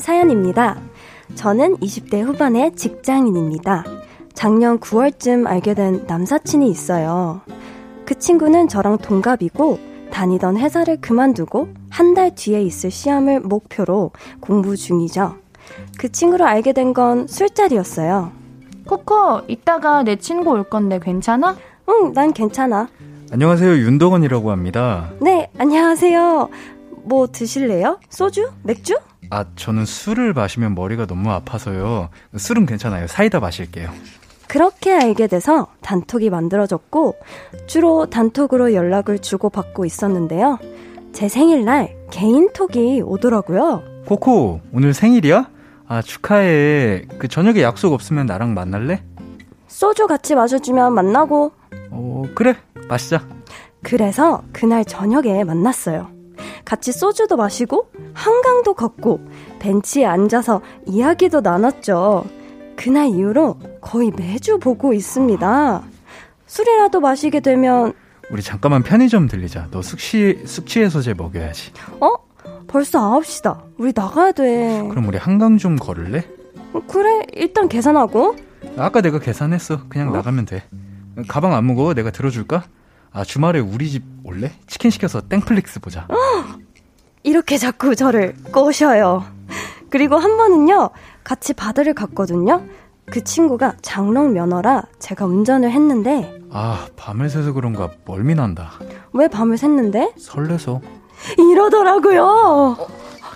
사연입니다. 0.00 0.80
저는 1.34 1.76
20대 1.76 2.22
후반의 2.24 2.74
직장인입니다. 2.74 3.84
작년 4.34 4.78
9월쯤 4.80 5.46
알게 5.46 5.74
된 5.74 6.04
남사친이 6.06 6.68
있어요. 6.68 7.40
그 8.04 8.18
친구는 8.18 8.68
저랑 8.68 8.98
동갑이고 8.98 9.78
다니던 10.10 10.56
회사를 10.56 11.00
그만두고 11.00 11.68
한 11.90 12.14
달 12.14 12.34
뒤에 12.34 12.62
있을 12.62 12.90
시험을 12.90 13.40
목표로 13.40 14.10
공부 14.40 14.76
중이죠. 14.76 15.36
그 15.98 16.10
친구를 16.10 16.46
알게 16.46 16.72
된 16.72 16.92
건 16.92 17.26
술자리였어요. 17.28 18.32
코코, 18.86 19.42
이따가 19.46 20.02
내 20.02 20.16
친구 20.16 20.50
올 20.50 20.64
건데 20.64 20.98
괜찮아? 21.00 21.56
응, 21.88 22.12
난 22.12 22.32
괜찮아. 22.32 22.88
안녕하세요. 23.30 23.70
윤덕원이라고 23.70 24.50
합니다. 24.50 25.10
네, 25.20 25.48
안녕하세요. 25.58 26.48
뭐 27.04 27.26
드실래요? 27.28 27.98
소주? 28.08 28.50
맥주? 28.64 28.98
아, 29.30 29.44
저는 29.56 29.84
술을 29.84 30.32
마시면 30.32 30.74
머리가 30.74 31.06
너무 31.06 31.30
아파서요. 31.30 32.08
술은 32.36 32.66
괜찮아요. 32.66 33.06
사이다 33.06 33.40
마실게요. 33.40 33.90
그렇게 34.48 34.92
알게 34.92 35.28
돼서 35.28 35.68
단톡이 35.80 36.28
만들어졌고 36.30 37.14
주로 37.68 38.06
단톡으로 38.10 38.74
연락을 38.74 39.20
주고받고 39.20 39.84
있었는데요. 39.84 40.58
제 41.12 41.28
생일날 41.28 41.94
개인톡이 42.10 43.02
오더라고요. 43.02 43.82
코코, 44.06 44.60
오늘 44.72 44.92
생일이야? 44.92 45.48
아, 45.86 46.02
축하해. 46.02 47.04
그 47.18 47.28
저녁에 47.28 47.62
약속 47.62 47.92
없으면 47.92 48.26
나랑 48.26 48.54
만날래? 48.54 49.02
소주 49.68 50.08
같이 50.08 50.34
마셔주면 50.34 50.92
만나고 50.94 51.52
어, 51.90 52.22
그래. 52.34 52.56
마시자. 52.88 53.24
그래서 53.82 54.42
그날 54.52 54.84
저녁에 54.84 55.44
만났어요. 55.44 56.08
같이 56.64 56.92
소주도 56.92 57.36
마시고 57.36 57.90
한강도 58.12 58.74
걷고 58.74 59.20
벤치에 59.58 60.04
앉아서 60.04 60.60
이야기도 60.86 61.40
나눴죠. 61.40 62.24
그날 62.76 63.08
이후로 63.08 63.58
거의 63.80 64.10
매주 64.16 64.58
보고 64.58 64.92
있습니다. 64.92 65.82
술이라도 66.46 67.00
마시게 67.00 67.40
되면 67.40 67.92
우리 68.30 68.42
잠깐만 68.42 68.82
편의점 68.82 69.26
들리자. 69.26 69.68
너 69.70 69.82
숙취, 69.82 70.42
숙취해소제 70.46 71.14
먹여야지. 71.14 71.72
어? 72.00 72.14
벌써 72.68 73.00
9시다. 73.18 73.60
우리 73.78 73.92
나가야 73.94 74.32
돼. 74.32 74.86
그럼 74.88 75.08
우리 75.08 75.18
한강 75.18 75.58
좀 75.58 75.76
걸을래? 75.76 76.24
그래, 76.88 77.22
일단 77.32 77.68
계산하고. 77.68 78.36
아까 78.76 79.00
내가 79.00 79.18
계산했어. 79.18 79.88
그냥 79.88 80.12
나가면 80.12 80.46
돼. 80.46 80.62
가방 81.26 81.54
안 81.54 81.64
무거워? 81.64 81.94
내가 81.94 82.10
들어줄까? 82.12 82.64
아, 83.12 83.24
주말에 83.24 83.58
우리 83.58 83.90
집 83.90 84.04
올래? 84.24 84.52
치킨 84.66 84.90
시켜서 84.90 85.20
땡플릭스 85.20 85.80
보자. 85.80 86.06
이렇게 87.22 87.58
자꾸 87.58 87.94
저를 87.96 88.34
꼬셔요. 88.52 89.24
그리고 89.90 90.16
한 90.16 90.36
번은요, 90.36 90.90
같이 91.24 91.52
바다를 91.52 91.94
갔거든요. 91.94 92.62
그 93.06 93.24
친구가 93.24 93.74
장롱 93.82 94.32
면허라 94.34 94.84
제가 95.00 95.26
운전을 95.26 95.70
했는데, 95.72 96.32
아, 96.52 96.86
밤을 96.96 97.28
새서 97.28 97.52
그런가 97.52 97.90
멀미 98.04 98.36
난다. 98.36 98.72
왜 99.12 99.26
밤을 99.26 99.56
샜는데? 99.56 100.16
설레서. 100.18 100.80
이러더라고요. 101.36 102.76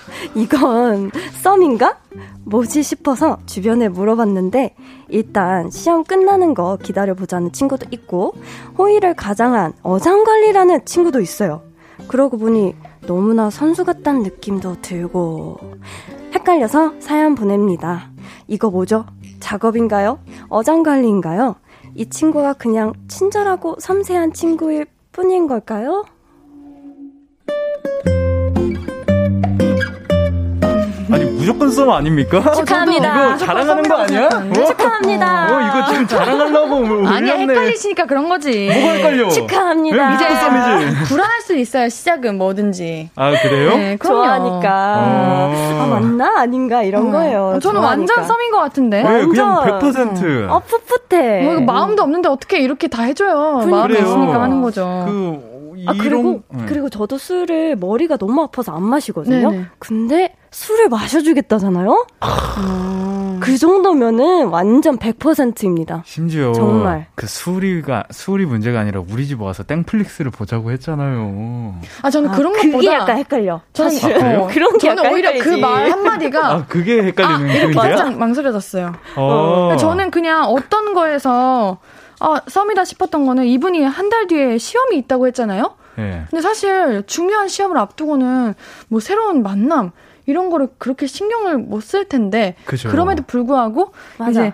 이건 0.35 1.11
썸인가? 1.43 1.99
뭐지 2.45 2.83
싶어서 2.83 3.39
주변에 3.47 3.89
물어봤는데 3.89 4.75
일단 5.09 5.71
시험 5.71 6.05
끝나는 6.05 6.55
거 6.55 6.77
기다려보자는 6.83 7.53
친구도 7.53 7.87
있고 7.91 8.35
호의를 8.79 9.15
가장한 9.15 9.73
어장관리라는 9.83 10.85
친구도 10.85 11.21
있어요. 11.21 11.63
그러고 12.09 12.39
보니 12.39 12.75
너무나 13.07 13.51
선수 13.51 13.85
같다는 13.85 14.23
느낌도 14.23 14.83
들고 14.83 15.59
헷갈려서 16.35 16.95
사연 17.01 17.35
보냅니다. 17.35 18.11
이거 18.47 18.71
뭐죠? 18.71 19.07
작업인가요? 19.41 20.19
어장관리인가요? 20.49 21.57
이 21.95 22.07
친구가 22.09 22.55
그냥 22.55 22.93
친절하고 23.09 23.77
섬세한 23.79 24.33
친구일 24.33 24.87
뿐인 25.13 25.47
걸까요? 25.47 26.05
아니, 31.15 31.25
무조건 31.27 31.71
썸 31.71 31.89
아닙니까? 31.91 32.41
축하합니다. 32.55 33.27
이거 33.29 33.37
자랑하는 33.37 33.83
거 33.85 33.95
아니야? 33.99 34.27
어? 34.27 34.65
축하합니다. 34.67 35.47
어, 35.47 35.61
이거 35.79 35.87
지금 35.93 36.07
자랑하려고 36.09 36.77
올렸네. 36.79 37.09
아니야, 37.09 37.35
헷갈리시니까 37.35 38.07
그런 38.07 38.29
거지. 38.29 38.69
뭐가 38.73 38.93
헷갈려? 38.95 39.29
축하합니다. 39.29 39.97
왜 39.97 40.11
무조건 40.11 40.37
썸이지? 40.37 41.05
불안할 41.05 41.41
수 41.43 41.57
있어요, 41.57 41.89
시작은 41.89 42.37
뭐든지. 42.37 43.11
아, 43.15 43.31
그래요? 43.43 43.77
네, 43.77 43.97
그럼요. 43.97 44.25
좋아하니까 44.25 44.69
어. 44.97 45.81
아 45.83 45.87
맞나 45.87 46.41
아닌가 46.41 46.83
이런 46.83 47.09
어. 47.09 47.11
거예요. 47.13 47.59
저는 47.63 47.81
좋아하니까. 47.81 48.15
완전 48.15 48.25
썸인 48.27 48.51
것 48.51 48.59
같은데. 48.59 49.03
왜? 49.09 49.25
그냥 49.25 49.57
완전. 49.57 50.15
100%. 50.15 50.51
어 50.51 50.63
풋풋해. 50.67 51.43
뭐, 51.43 51.53
이거 51.55 51.61
마음도 51.63 52.03
없는데 52.03 52.29
어떻게 52.29 52.59
이렇게 52.59 52.89
다 52.89 53.03
해줘요. 53.05 53.65
마음이 53.67 53.95
그래요. 53.95 54.05
있으니까 54.07 54.43
하는 54.43 54.63
거죠. 54.63 55.05
그, 55.07 55.54
아 55.87 55.93
이런- 55.93 55.99
그리고 55.99 56.43
네. 56.53 56.65
그리고 56.67 56.89
저도 56.89 57.19
술을 57.19 57.77
머리가 57.77 58.17
너무 58.17 58.43
아파서 58.43 58.73
안 58.73 58.83
마시거든요. 58.85 59.51
네네. 59.51 59.65
근데 59.79 60.35
술을 60.51 60.89
마셔주겠다잖아요. 60.89 62.07
음. 62.59 63.41
그 63.41 63.59
정도면은 63.59 64.47
완전 64.49 64.97
100%입니다. 64.99 66.03
심지어 66.07 66.53
정말. 66.53 67.07
그 67.17 67.27
술이가 67.27 68.05
술이 68.11 68.47
문제가 68.47 68.81
아니라 68.81 69.03
우리 69.11 69.27
집 69.27 69.43
와서 69.43 69.63
땡플릭스를 69.65 70.31
보자고 70.31 70.71
했잖아요. 70.71 71.75
아, 72.03 72.11
저는 72.11 72.31
그런 72.33 72.53
그게 72.53 72.71
것보다. 72.71 72.95
약간 72.95 73.19
헷갈려. 73.19 73.61
저는, 73.73 73.97
아, 73.99 74.01
그래요? 74.19 74.41
어, 74.43 74.47
그런 74.53 74.73
게 74.79 74.89
저는 74.89 74.97
약간 75.03 75.13
오히려 75.13 75.29
헷갈리지. 75.31 75.51
그말 75.61 75.91
한마디가 75.91 76.47
아 76.53 76.65
그게 76.67 77.03
헷갈리는 77.03 77.51
이렇게 77.51 77.63
포인트야? 77.75 77.97
살짝 77.97 78.17
망설여졌어요. 78.19 78.93
어. 79.17 79.77
저는 79.79 80.11
그냥 80.11 80.45
어떤 80.45 80.95
거에서 80.95 81.79
아, 82.25 82.41
썸이다 82.47 82.85
싶었던 82.85 83.27
거는 83.27 83.45
이분이 83.47 83.83
한 83.83 84.09
달 84.11 84.27
뒤에 84.27 84.59
시험이 84.59 84.97
있다고 84.99 85.27
했잖아요. 85.29 85.75
예. 85.99 86.25
근데 86.31 86.41
사실 86.43 87.03
중요한 87.07 87.49
시험을 87.49 87.77
앞두고는 87.79 88.55
뭐 88.89 89.01
새로운 89.01 89.43
만남 89.43 89.91
이런 90.27 90.51
거를 90.51 90.69
그렇게 90.79 91.07
신경을 91.07 91.59
못 91.59 91.81
쓸 91.83 92.09
텐데 92.09 92.55
그죠. 92.65 92.89
그럼에도 92.91 93.23
불구하고 93.27 93.93
맞아. 94.19 94.31
이제 94.31 94.53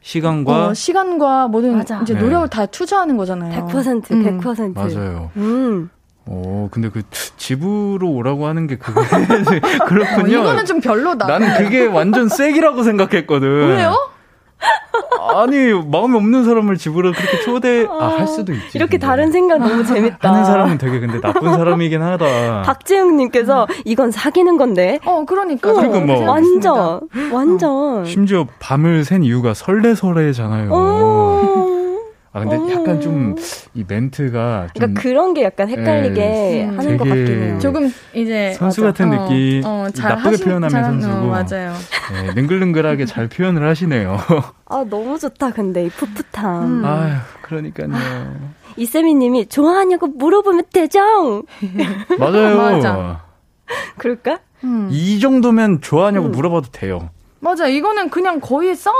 시간과 0.00 0.66
어, 0.68 0.74
시간과 0.74 1.48
모든 1.48 1.76
맞아. 1.76 2.00
이제 2.02 2.14
네. 2.14 2.20
노력을 2.20 2.48
다 2.48 2.66
투자하는 2.66 3.16
거잖아요. 3.16 3.66
100% 3.68 4.10
음. 4.12 4.40
100%. 4.40 4.74
맞아요. 4.74 5.30
음. 5.36 5.90
어 6.26 6.68
근데 6.70 6.88
그 6.90 7.02
집으로 7.38 8.10
오라고 8.10 8.46
하는 8.46 8.66
게 8.66 8.76
그거 8.76 9.00
그렇군요. 9.86 10.38
어, 10.38 10.42
이거는 10.42 10.64
좀 10.66 10.80
별로다. 10.80 11.26
나는 11.26 11.56
그게 11.56 11.86
완전 11.86 12.28
쐐기라고 12.28 12.82
생각했거든. 12.82 13.48
왜요? 13.76 13.94
아니 15.36 15.72
마음이 15.72 16.16
없는 16.16 16.44
사람을 16.44 16.76
집으로 16.76 17.12
그렇게 17.12 17.40
초대 17.44 17.86
아 17.88 18.08
할 18.18 18.26
수도 18.26 18.52
있지. 18.52 18.66
이렇게 18.74 18.92
근데. 18.92 19.06
다른 19.06 19.30
생각 19.32 19.58
너무 19.58 19.84
재밌다. 19.84 20.28
하는 20.30 20.44
사람은 20.44 20.78
되게 20.78 20.98
근데 21.00 21.20
나쁜 21.20 21.52
사람이긴 21.52 22.02
하다. 22.02 22.62
박재웅님께서 22.66 23.66
이건 23.84 24.10
사귀는 24.10 24.56
건데. 24.56 24.98
어, 25.04 25.24
그러니까. 25.26 25.72
그리고 25.72 25.92
저는 25.92 26.06
뭐. 26.06 26.16
그렇게 26.16 26.18
생각했습니다. 26.18 26.72
완전 26.72 27.00
완전. 27.32 28.04
심지어 28.06 28.46
밤을 28.58 29.04
샌 29.04 29.22
이유가 29.22 29.54
설레설레잖아요. 29.54 30.70
어. 32.32 32.38
아 32.38 32.40
근데 32.42 32.56
어머. 32.56 32.72
약간 32.72 33.00
좀 33.00 33.34
이 33.74 33.84
멘트가 33.86 34.68
좀 34.68 34.80
그러니까 34.80 35.00
그런 35.02 35.34
게 35.34 35.42
약간 35.44 35.68
헷갈리게 35.68 36.64
음. 36.70 36.78
하는 36.78 36.96
것 36.96 37.04
같긴 37.04 37.26
해요. 37.42 37.58
조금 37.60 37.92
이제 38.12 38.52
선수 38.58 38.80
맞아. 38.82 38.92
같은 38.92 39.12
어, 39.18 39.28
느낌, 39.28 39.62
어, 39.64 39.86
잘 39.94 40.10
나쁘게 40.16 40.36
표현하면 40.44 40.68
잘- 40.70 40.84
선수고. 40.84 41.14
어, 41.14 41.26
맞아요. 41.26 41.74
네, 42.12 42.34
능글능글하게 42.34 43.06
잘 43.06 43.28
표현을 43.28 43.68
하시네요. 43.68 44.18
아 44.66 44.84
너무 44.88 45.18
좋다 45.18 45.50
근데 45.52 45.84
이 45.86 45.88
풋풋함. 45.90 46.62
음. 46.64 46.84
아휴, 46.84 47.14
그러니까요. 47.42 47.88
이세미님이 48.76 49.46
좋아하냐고 49.48 50.06
물어보면 50.08 50.64
되죠. 50.72 51.42
맞아요. 52.18 52.56
맞아. 52.56 53.24
그럴까? 53.96 54.38
음. 54.64 54.88
이 54.90 55.20
정도면 55.20 55.80
좋아하냐고 55.80 56.26
음. 56.26 56.32
물어봐도 56.32 56.70
돼요. 56.72 57.10
맞아. 57.40 57.68
이거는 57.68 58.10
그냥 58.10 58.40
거의 58.40 58.74
썸 58.74 58.92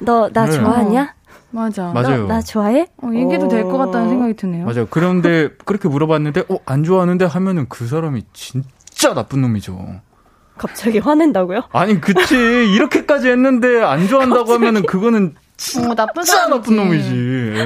너나 0.00 0.46
네. 0.46 0.50
좋아하냐? 0.52 1.14
맞아. 1.54 1.92
맞아요. 1.92 2.22
너, 2.22 2.26
나 2.34 2.42
좋아해? 2.42 2.88
어, 3.02 3.10
얘기도 3.14 3.46
될 3.48 3.62
것 3.64 3.78
같다는 3.78 4.08
생각이 4.08 4.34
드네요. 4.34 4.66
맞아요. 4.66 4.86
그런데 4.90 5.50
그렇게 5.64 5.88
물어봤는데, 5.88 6.44
어, 6.48 6.58
안 6.66 6.82
좋아하는데 6.82 7.24
하면은 7.24 7.66
그 7.68 7.86
사람이 7.86 8.22
진짜 8.32 9.14
나쁜 9.14 9.40
놈이죠. 9.42 10.00
갑자기 10.58 10.98
화낸다고요? 10.98 11.62
아니, 11.72 12.00
그치. 12.00 12.34
이렇게까지 12.36 13.28
했는데 13.28 13.82
안 13.82 14.06
좋아한다고 14.08 14.52
하면은 14.54 14.82
그거는 14.84 15.34
어, 15.88 15.94
나쁜 15.94 16.22
진짜. 16.24 16.48
나쁜 16.48 16.76
놈이지. 16.76 17.10
예. 17.56 17.64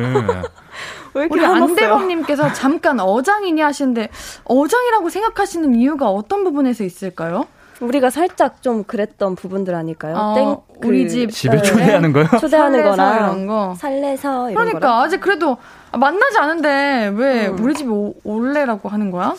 왜 1.14 1.22
이렇게 1.24 1.34
우리? 1.40 1.44
안대범님께서 1.44 2.52
잠깐 2.52 3.00
어장이니 3.00 3.60
하시는데 3.62 4.10
어장이라고 4.44 5.08
생각하시는 5.08 5.74
이유가 5.74 6.08
어떤 6.10 6.44
부분에서 6.44 6.84
있을까요? 6.84 7.46
우리가 7.80 8.10
살짝 8.10 8.60
좀 8.62 8.82
그랬던 8.84 9.36
부분들 9.36 9.74
아닐까요? 9.74 10.16
어, 10.16 10.34
땡 10.34 10.56
우리 10.88 11.04
그집 11.04 11.30
집에 11.30 11.56
네. 11.56 11.62
초대하는 11.62 12.12
거요? 12.12 12.26
초대하는 12.40 12.80
설레서 12.82 12.90
거랑 12.90 13.16
이런 13.16 13.46
거. 13.46 13.74
살래서 13.78 14.50
이런 14.50 14.54
그러니까 14.64 14.80
거랑. 14.80 15.00
아직 15.02 15.20
그래도 15.20 15.56
만나지 15.92 16.38
않은데 16.38 17.12
왜 17.14 17.46
음. 17.48 17.58
우리 17.60 17.74
집에 17.74 17.88
오- 17.88 18.14
올래라고 18.24 18.88
하는 18.88 19.10
거야? 19.10 19.34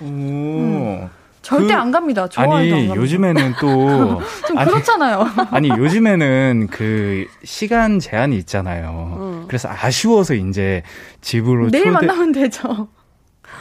오. 0.00 1.08
절대 1.42 1.68
그- 1.68 1.80
안 1.80 1.92
갑니다. 1.92 2.26
좋아해도 2.28 2.54
안 2.54 2.60
아니, 2.60 2.70
갑니다. 2.70 2.94
요즘에는 2.96 3.54
또, 3.60 4.20
좀 4.48 4.58
아니, 4.58 4.68
그렇잖아요. 4.70 5.24
아니, 5.52 5.68
요즘에는 5.68 6.66
그 6.72 7.26
시간 7.44 8.00
제한이 8.00 8.36
있잖아요. 8.38 9.16
음. 9.20 9.44
그래서 9.46 9.68
아쉬워서 9.70 10.34
이제 10.34 10.82
집으로 11.20 11.70
내일 11.70 11.84
초대... 11.92 12.06
만나면 12.06 12.32
되죠. 12.32 12.88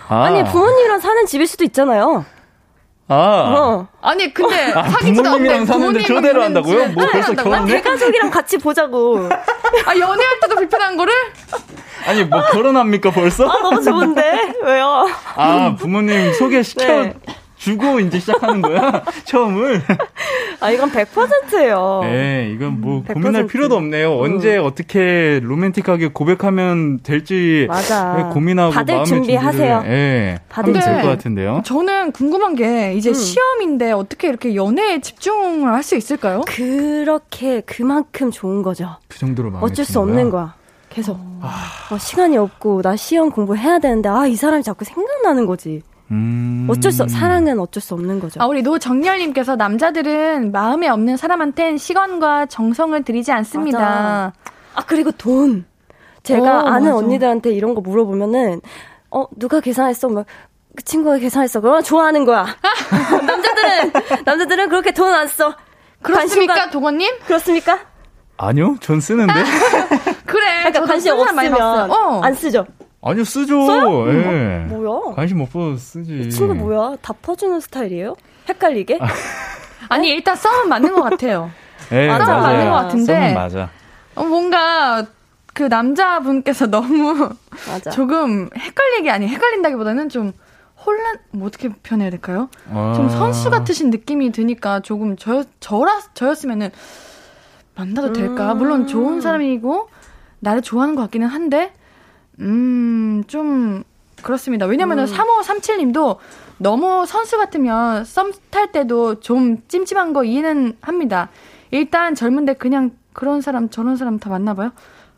아, 0.07 0.23
아니 0.23 0.43
부모님이랑 0.43 0.99
사는 0.99 1.25
집일 1.27 1.45
수도 1.45 1.63
있잖아요. 1.63 2.25
아. 3.07 3.15
어. 3.15 3.87
아니 4.01 4.33
근데 4.33 4.71
아, 4.73 4.83
부모님이랑 4.83 5.65
사는데 5.65 6.01
초대를 6.03 6.41
한다고요? 6.41 6.87
뭐 6.89 7.05
벌써 7.11 7.33
결혼해? 7.33 7.73
대가족이랑 7.81 8.31
같이 8.31 8.57
보자고. 8.57 9.29
아 9.85 9.95
연애할 9.95 10.39
때도 10.41 10.55
불편한 10.55 10.97
거를? 10.97 11.13
아니 12.07 12.23
뭐 12.23 12.41
결혼합니까 12.51 13.11
벌써? 13.11 13.47
아 13.47 13.59
너무 13.61 13.83
좋은데 13.83 14.53
왜요? 14.63 15.07
아 15.35 15.75
부모님 15.77 16.33
소개시켜 16.33 16.85
네. 17.03 17.13
주고 17.55 17.99
이제 17.99 18.19
시작하는 18.19 18.61
거야? 18.61 19.03
처음을? 19.25 19.81
아, 20.59 20.71
이건 20.71 20.91
100%예요. 20.91 22.01
네, 22.03 22.51
이건 22.53 22.81
뭐 22.81 23.03
100%. 23.03 23.13
고민할 23.13 23.47
필요도 23.47 23.75
없네요. 23.75 24.17
음. 24.17 24.21
언제 24.21 24.57
어떻게 24.57 25.39
로맨틱하게 25.41 26.09
고백하면 26.09 26.99
될지 27.01 27.65
맞아. 27.69 28.13
네, 28.17 28.23
고민하고 28.33 28.71
받을 28.73 29.03
준비하세요. 29.05 29.83
예. 29.85 29.89
네, 29.89 30.39
받을 30.49 30.73
될것 30.73 31.03
같은데요. 31.03 31.61
저는 31.65 32.11
궁금한 32.11 32.55
게 32.55 32.93
이제 32.93 33.09
음. 33.09 33.13
시험인데 33.13 33.91
어떻게 33.91 34.27
이렇게 34.27 34.55
연애에 34.55 34.99
집중을 34.99 35.71
할 35.73 35.85
수 35.85 35.95
있을까요? 35.95 36.41
그렇게 36.47 37.61
그만큼 37.61 38.31
좋은 38.31 38.63
거죠. 38.63 38.95
그 39.07 39.19
정도로 39.19 39.51
어쩔 39.61 39.85
수 39.85 39.99
없는 39.99 40.31
거야. 40.31 40.55
계속 40.89 41.19
아... 41.41 41.61
어, 41.91 41.97
시간이 41.99 42.37
없고 42.37 42.81
나 42.81 42.95
시험 42.95 43.29
공부해야 43.29 43.77
되는데 43.77 44.09
아 44.09 44.25
이 44.25 44.35
사람이 44.35 44.63
자꾸 44.63 44.83
생각나는 44.83 45.45
거지. 45.45 45.83
음... 46.11 46.67
어쩔 46.69 46.91
수 46.91 47.07
사랑은 47.07 47.59
어쩔 47.59 47.81
수 47.81 47.93
없는 47.93 48.19
거죠. 48.19 48.41
아 48.41 48.45
우리 48.47 48.61
노정열님께서 48.61 49.55
남자들은 49.55 50.51
마음에 50.51 50.87
없는 50.87 51.17
사람한텐 51.17 51.77
시간과 51.77 52.45
정성을 52.47 53.01
들이지 53.03 53.31
않습니다. 53.31 53.79
맞아. 53.79 54.33
아 54.75 54.85
그리고 54.85 55.11
돈. 55.11 55.65
제가 56.23 56.63
어, 56.63 56.67
아는 56.67 56.91
맞아. 56.91 56.95
언니들한테 56.97 57.51
이런 57.51 57.75
거 57.75 57.81
물어보면은 57.81 58.61
어 59.11 59.25
누가 59.37 59.59
계산했어? 59.59 60.09
막 60.09 60.25
그 60.75 60.83
친구가 60.83 61.17
계산했어. 61.17 61.61
그러면 61.61 61.83
좋아하는 61.83 62.25
거야. 62.25 62.45
남자들은 63.25 63.91
남자들은 64.25 64.69
그렇게 64.69 64.91
돈 64.91 65.13
안 65.13 65.27
써. 65.27 65.55
그렇습니까, 66.01 66.69
도건님? 66.69 67.09
그렇습니까? 67.25 67.79
아니요, 68.37 68.75
전 68.81 68.99
쓰는데. 68.99 69.33
그래. 70.25 70.45
그러니까 70.65 70.81
관심 70.85 71.13
없으면 71.13 71.89
어. 71.89 72.21
안 72.21 72.33
쓰죠. 72.33 72.65
아니요, 73.05 73.23
쓰죠. 73.23 73.65
써요? 73.67 74.09
예. 74.09 74.65
뭐, 74.67 74.79
뭐야? 74.81 75.15
관심 75.15 75.39
없어 75.41 75.77
쓰지. 75.77 76.29
친구 76.31 76.55
뭐야? 76.55 76.97
다 77.01 77.13
퍼주는 77.21 77.59
스타일이에요? 77.59 78.15
헷갈리게? 78.49 78.99
아니, 79.89 80.09
일단 80.09 80.35
썸은 80.35 80.67
맞는 80.69 80.93
것 80.93 81.03
같아요. 81.03 81.51
예, 81.91 82.07
썸은 82.07 82.17
맞아요. 82.25 82.41
맞는 82.41 82.65
것 82.71 82.75
같은데. 82.77 83.33
맞아. 83.33 83.69
어, 84.15 84.23
뭔가 84.23 85.05
그 85.53 85.63
남자분께서 85.63 86.65
너무 86.71 87.29
맞아. 87.67 87.91
조금 87.91 88.49
헷갈리게 88.57 89.11
아니 89.11 89.27
헷갈린다기보다는 89.27 90.09
좀 90.09 90.33
혼란 90.83 91.17
뭐 91.31 91.47
어떻게 91.47 91.69
표현해야 91.69 92.09
될까요? 92.09 92.49
아. 92.71 92.93
좀 92.95 93.09
선수 93.09 93.49
같으신 93.51 93.89
느낌이 93.91 94.31
드니까 94.31 94.79
조금 94.79 95.15
저 95.15 95.43
저라 95.59 96.01
저였으면은 96.13 96.71
만나도 97.75 98.13
될까? 98.13 98.53
음. 98.53 98.57
물론 98.57 98.87
좋은 98.87 99.21
사람이고 99.21 99.89
나를 100.39 100.61
좋아하는 100.61 100.95
것 100.95 101.03
같기는 101.03 101.27
한데 101.27 101.71
음, 102.39 103.23
좀 103.27 103.83
그렇습니다. 104.21 104.65
왜냐면은 104.65 105.05
음. 105.05 105.13
3537님도 105.13 106.17
너무 106.57 107.05
선수 107.05 107.37
같으면 107.37 108.05
썸 108.05 108.31
탈 108.51 108.71
때도 108.71 109.19
좀 109.19 109.57
찜찜한 109.67 110.13
거 110.13 110.23
이해는 110.23 110.77
합니다. 110.81 111.29
일단 111.71 112.15
젊은데 112.15 112.53
그냥 112.53 112.91
그런 113.13 113.41
사람 113.41 113.69
저런 113.69 113.97
사람 113.97 114.17
다 114.19 114.29
만나봐요. 114.29 114.71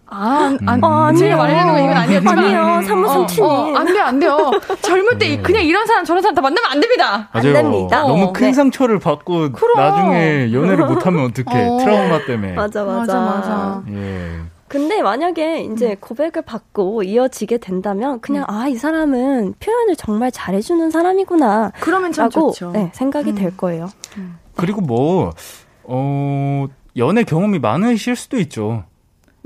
아, 0.10 0.56
안, 0.62 0.70
안, 0.70 0.80
음. 0.80 0.84
아, 0.86 1.14
제가 1.14 1.36
말하는 1.36 1.74
건 1.74 1.84
이건 1.84 1.98
아니었지만. 1.98 2.40
아니요, 2.40 2.88
3537님. 2.88 3.42
어, 3.42 3.46
어, 3.46 3.76
안 3.76 3.86
돼요, 3.86 4.04
안 4.04 4.20
돼요. 4.20 4.52
젊을 4.82 5.18
때 5.20 5.28
네. 5.36 5.42
그냥 5.42 5.64
이런 5.66 5.86
사람 5.86 6.06
저런 6.06 6.22
사람 6.24 6.34
다 6.34 6.42
만나면 6.42 6.72
안 6.72 6.80
됩니다. 6.80 7.30
맞아요. 7.34 7.48
안 7.58 7.64
됩니다. 7.64 8.02
너무 8.04 8.24
어, 8.26 8.34
큰 8.34 8.48
네. 8.48 8.54
상처를 8.54 9.00
받고 9.00 9.52
그럼. 9.52 9.76
나중에 9.76 10.54
연애를 10.54 10.86
못하면 10.88 11.26
어떡해. 11.26 11.68
어. 11.68 11.78
트라우마 11.80 12.26
때문에. 12.26 12.54
맞아, 12.54 12.84
맞아. 12.86 13.00
맞아, 13.14 13.20
맞아. 13.20 13.84
예. 13.92 14.40
근데 14.68 15.02
만약에 15.02 15.62
이제 15.62 15.92
음. 15.92 15.96
고백을 16.00 16.42
받고 16.42 17.04
이어지게 17.04 17.58
된다면 17.58 18.20
그냥 18.20 18.44
음. 18.50 18.54
아이 18.54 18.76
사람은 18.76 19.56
표현을 19.60 19.96
정말 19.96 20.32
잘해주는 20.32 20.92
사람이구나. 20.92 21.72
그러면 21.80 22.12
참 22.12 22.26
라고, 22.26 22.52
좋죠. 22.52 22.72
네, 22.72 22.92
생각이 22.94 23.32
음. 23.32 23.36
될 23.36 23.56
거예요. 23.56 23.90
음. 24.18 24.38
그리고 24.56 24.82
뭐 24.82 25.32
어, 25.84 26.66
연애 26.98 27.24
경험이 27.24 27.60
많으실 27.60 28.16
수도 28.16 28.38
있죠. 28.40 28.84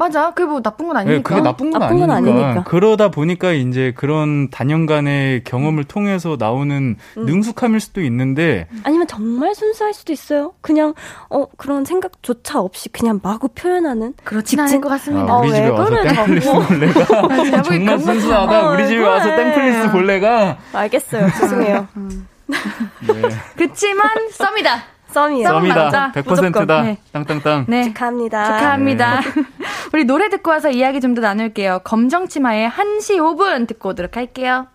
맞아. 0.02 0.32
그게 0.32 0.45
뭐 0.45 0.62
나쁜 0.62 0.88
건 0.88 0.97
아니니까. 0.97 1.18
네, 1.18 1.22
그게 1.22 1.41
나쁜 1.41 1.70
건, 1.70 1.80
나쁜 1.80 1.99
건 1.99 2.10
아니니까. 2.10 2.43
아니니까. 2.43 2.64
그러다 2.64 3.12
보니까 3.12 3.52
이제 3.52 3.93
그런 3.95 4.49
다년간의 4.50 5.44
경험을 5.43 5.84
통해서 5.84 6.38
나오는 6.39 6.97
음. 7.18 7.26
능숙함일 7.26 7.80
수도 7.80 8.02
있는데 8.02 8.68
아니면 8.84 9.06
정말 9.06 9.54
순수할 9.54 9.93
수도 9.93 10.12
있어요. 10.12 10.54
그냥 10.62 10.95
어 11.30 11.45
그런 11.56 11.86
생각조차 11.86 12.60
없이 12.60 12.89
그냥 12.89 13.20
마구 13.22 13.47
표현하는 13.49 14.16
그렇진 14.24 14.60
않을 14.60 14.82
것 14.82 14.89
같습니다. 14.89 15.32
아, 15.34 15.38
우리 15.38 15.52
아, 15.52 15.56
집에 15.56 15.70
와서 15.70 16.04
땡플리스 16.04 16.52
볼래가 16.52 17.62
정말 17.64 17.99
순수하다. 17.99 18.68
어, 18.70 18.74
우리 18.74 18.88
집에 18.88 19.06
와서 19.06 19.36
땡플리스 19.36 19.91
볼래가 19.91 20.58
알겠어요. 20.74 21.28
죄송해요. 21.39 21.88
음. 21.97 22.28
네. 22.47 23.22
그치만 23.56 24.10
썸이다. 24.32 24.91
썸이에요. 25.12 25.47
썸이다. 25.47 26.12
100%다. 26.14 26.82
네. 26.82 26.97
땅땅땅. 27.12 27.66
네. 27.68 27.84
축하합니다. 27.86 28.45
축하합니다. 28.45 29.22
네. 29.22 29.28
우리 29.93 30.03
노래 30.05 30.30
듣고 30.30 30.49
와서 30.51 30.70
이야기 30.70 30.99
좀 30.99 31.12
더 31.16 31.22
나눌게요. 31.22 31.80
검정치마의 31.84 32.70
1시 32.70 33.18
5분 33.18 33.68
듣고 33.68 33.89
오도록 33.89 34.16
할게요. 34.18 34.68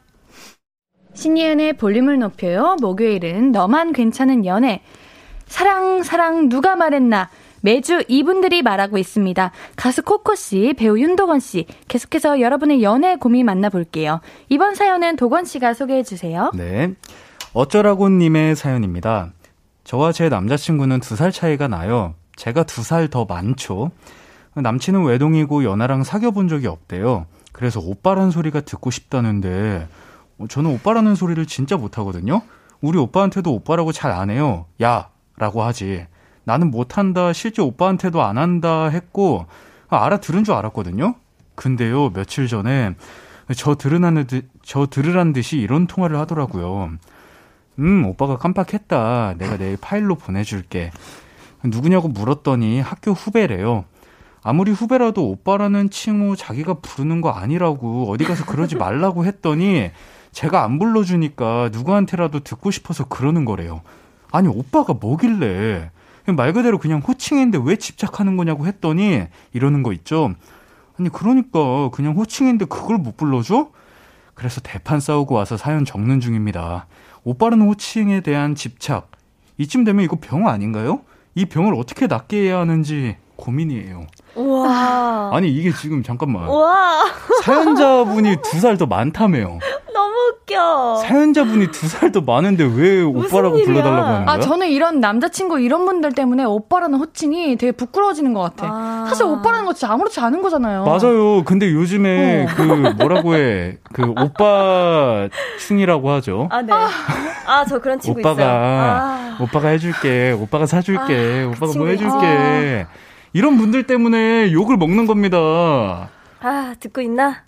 신예은의 1.14 1.74
볼륨을 1.78 2.18
높여요. 2.18 2.76
목요일은 2.80 3.53
너만 3.53 3.93
괜찮은 3.95 4.45
연애. 4.45 4.82
사랑, 5.47 6.03
사랑, 6.03 6.49
누가 6.49 6.76
말했나. 6.76 7.30
매주 7.62 8.03
이분들이 8.07 8.62
말하고 8.62 8.99
있습니다. 8.99 9.51
가수 9.76 10.03
코코 10.03 10.34
씨, 10.34 10.74
배우 10.76 10.99
윤도건 10.99 11.41
씨, 11.41 11.66
계속해서 11.89 12.41
여러분의 12.41 12.82
연애 12.82 13.16
고민 13.16 13.47
만나볼게요. 13.47 14.20
이번 14.51 14.74
사연은 14.74 15.16
도건 15.16 15.47
씨가 15.47 15.72
소개해 15.74 16.03
주세요. 16.03 16.51
네. 16.55 16.93
어쩌라고 17.55 18.09
님의 18.11 18.55
사연입니다. 18.55 19.32
저와 19.87 20.11
제 20.12 20.28
남자친구는 20.28 20.99
두 21.01 21.14
살 21.16 21.30
차이가 21.30 21.68
나요. 21.68 22.14
제가 22.34 22.64
두 22.64 22.82
살 22.82 23.09
더 23.09 23.24
많죠. 23.24 23.93
남친은 24.55 25.05
외동이고 25.05 25.64
연하랑 25.64 26.03
사귀어 26.03 26.32
본 26.32 26.49
적이 26.49 26.66
없대요. 26.66 27.26
그래서 27.53 27.78
오빠란 27.80 28.30
소리가 28.30 28.62
듣고 28.62 28.91
싶다는데 28.91 29.87
어, 30.39 30.47
저는 30.49 30.70
오빠라는 30.72 31.14
소리를 31.14 31.45
진짜 31.47 31.76
못하거든요. 31.76 32.43
우리 32.80 32.99
오빠한테도 32.99 33.53
오빠라고 33.53 33.93
잘 33.93 34.11
안 34.12 34.30
해요. 34.30 34.66
야 34.82 35.09
라고 35.37 35.62
하지. 35.62 36.07
나는 36.45 36.70
못한다. 36.70 37.32
실제 37.32 37.62
오빠한테도 37.62 38.22
안 38.22 38.39
한다 38.39 38.87
했고 38.89 39.47
아, 39.89 40.05
알아들은 40.05 40.45
줄 40.45 40.55
알았거든요. 40.55 41.14
근데요 41.55 42.11
며칠 42.11 42.49
전에 42.49 42.95
저 43.57 43.76
들으라는, 43.76 44.26
듯, 44.26 44.51
저 44.62 44.87
들으란 44.87 45.32
듯이 45.32 45.59
이런 45.59 45.87
통화를 45.87 46.18
하더라고요. 46.18 46.91
음 47.79 48.07
오빠가 48.07 48.37
깜빡했다. 48.37 49.35
내가 49.39 49.57
내일 49.57 49.77
파일로 49.77 50.16
보내줄게. 50.16 50.91
누구냐고 51.64 52.09
물었더니 52.09 52.81
학교 52.81 53.12
후배래요. 53.12 53.85
아무리 54.43 54.70
후배라도 54.70 55.29
오빠라는 55.29 55.91
칭호 55.91 56.37
자기가 56.37 56.74
부르는 56.74 57.20
거 57.20 57.31
아니라고 57.31 58.11
어디 58.11 58.24
가서 58.24 58.45
그러지 58.45 58.77
말라고 58.77 59.24
했더니 59.24 59.91
제가 60.31 60.62
안 60.62 60.79
불러주니까 60.79 61.70
누구한테라도 61.72 62.41
듣고 62.41 62.70
싶어서 62.70 63.05
그러는 63.05 63.45
거래요. 63.45 63.81
아니, 64.31 64.49
오빠가 64.49 64.93
뭐길래. 64.93 65.91
말 66.37 66.53
그대로 66.53 66.79
그냥 66.79 67.01
호칭인데 67.01 67.59
왜 67.64 67.77
집착하는 67.77 68.37
거냐고 68.37 68.66
했더니 68.66 69.22
이러는 69.53 69.83
거 69.83 69.93
있죠. 69.95 70.35
아니, 70.99 71.09
그러니까 71.09 71.89
그냥 71.91 72.16
호칭인데 72.16 72.66
그걸 72.66 72.99
못 72.99 73.16
불러줘? 73.16 73.70
그래서 74.35 74.61
대판 74.61 75.01
싸우고 75.01 75.35
와서 75.35 75.57
사연 75.57 75.85
적는 75.85 76.20
중입니다. 76.20 76.87
오빠라는 77.27 77.66
호칭에 77.66 78.20
대한 78.20 78.55
집착. 78.55 79.11
이쯤 79.59 79.83
되면 79.83 80.05
이거 80.05 80.16
병 80.20 80.47
아닌가요? 80.47 81.01
이 81.35 81.45
병을 81.45 81.74
어떻게 81.74 82.07
낫게 82.07 82.37
해야 82.37 82.61
하는지 82.61 83.16
고민이에요. 83.37 84.07
와. 84.34 85.30
아니 85.32 85.49
이게 85.51 85.72
지금 85.72 86.03
잠깐만. 86.03 86.49
와. 86.49 87.05
사연자분이 87.45 88.37
두 88.43 88.59
살 88.59 88.76
더 88.78 88.87
많다며요. 88.87 89.59
너무 89.95 90.14
웃겨. 90.32 90.97
사연자분이 90.97 91.70
두 91.70 91.87
살 91.89 92.12
더 92.12 92.20
많은데 92.20 92.64
왜 92.64 93.03
오빠라고 93.03 93.62
불러달라고 93.64 94.07
하는 94.07 94.24
거야? 94.26 94.34
아 94.34 94.41
저는 94.41 94.68
이런 94.68 95.01
남자친구 95.01 95.61
이런 95.61 95.84
분들 95.87 96.12
때문에 96.12 96.45
오빠라는 96.45 96.99
호칭이 96.99 97.57
되게 97.57 97.72
부끄러워지는 97.72 98.32
것 98.34 98.41
같아. 98.41 98.66
아. 98.70 99.05
사실 99.09 99.24
오빠라는 99.24 99.64
거 99.66 99.72
진짜 99.72 99.93
아무렇지 99.93 100.18
않은 100.20 100.43
거잖아요. 100.43 100.84
맞아요. 100.84 101.45
근데 101.45 101.70
요즘에 101.72 102.45
어. 102.45 102.47
그 102.57 102.62
뭐라고 102.62 103.34
해? 103.37 103.78
그 103.93 104.03
오빠 104.18 105.28
충이라고 105.59 106.11
하죠. 106.11 106.49
아 106.51 106.62
네. 106.62 106.72
아 106.72 107.64
저 107.68 107.78
그런 107.78 107.99
친구 108.01 108.20
오빠가, 108.20 108.43
있어요. 108.43 108.55
아. 108.59 109.37
오빠가 109.41 109.68
해줄게. 109.68 110.32
오빠가 110.32 110.66
사줄게. 110.66 111.45
아, 111.47 111.49
오빠가 111.49 111.72
뭐 111.78 111.87
해줄게. 111.87 112.87
아. 113.37 113.39
이런 113.39 113.59
분들 113.59 113.87
때문에 113.87 114.53
욕을 114.53 114.76
먹는 114.78 115.07
겁니다. 115.07 116.09
아, 116.41 116.74
듣고 116.80 117.03
있나? 117.03 117.43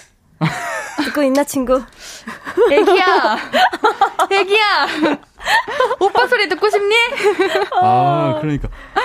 듣고 1.04 1.22
있나, 1.22 1.44
친구? 1.44 1.82
애기야! 2.70 3.38
애기야! 4.30 4.86
오빠 6.00 6.26
소리 6.26 6.48
듣고 6.48 6.68
싶니? 6.68 6.94
아, 7.80 8.38
그러니까. 8.40 8.68
아, 8.94 9.00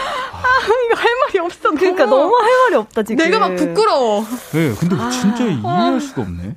이거 0.86 1.00
할 1.00 1.10
말이 1.26 1.40
없어. 1.40 1.72
그러니까 1.72 2.06
너무, 2.06 2.24
너무 2.24 2.36
할 2.36 2.52
말이 2.66 2.76
없다, 2.76 3.04
지금. 3.04 3.24
내가 3.24 3.40
막 3.40 3.56
부끄러워. 3.56 4.26
네, 4.52 4.74
근데 4.76 4.96
진짜 5.10 5.46
이해할 5.46 6.02
수가 6.02 6.24
없네. 6.24 6.56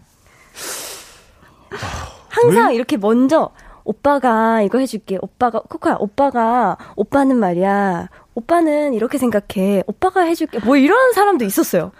항상 2.28 2.70
왜? 2.70 2.74
이렇게 2.74 2.96
먼저 2.96 3.50
오빠가 3.84 4.62
이거 4.62 4.78
해줄게. 4.78 5.18
오빠가 5.20 5.60
코코야, 5.60 5.96
오빠가 6.00 6.76
오빠는 6.96 7.36
말이야. 7.36 8.08
오빠는 8.36 8.92
이렇게 8.92 9.16
생각해. 9.18 9.82
오빠가 9.86 10.20
해줄게. 10.22 10.58
뭐 10.60 10.76
이런 10.76 11.12
사람도 11.12 11.44
있었어요. 11.46 11.90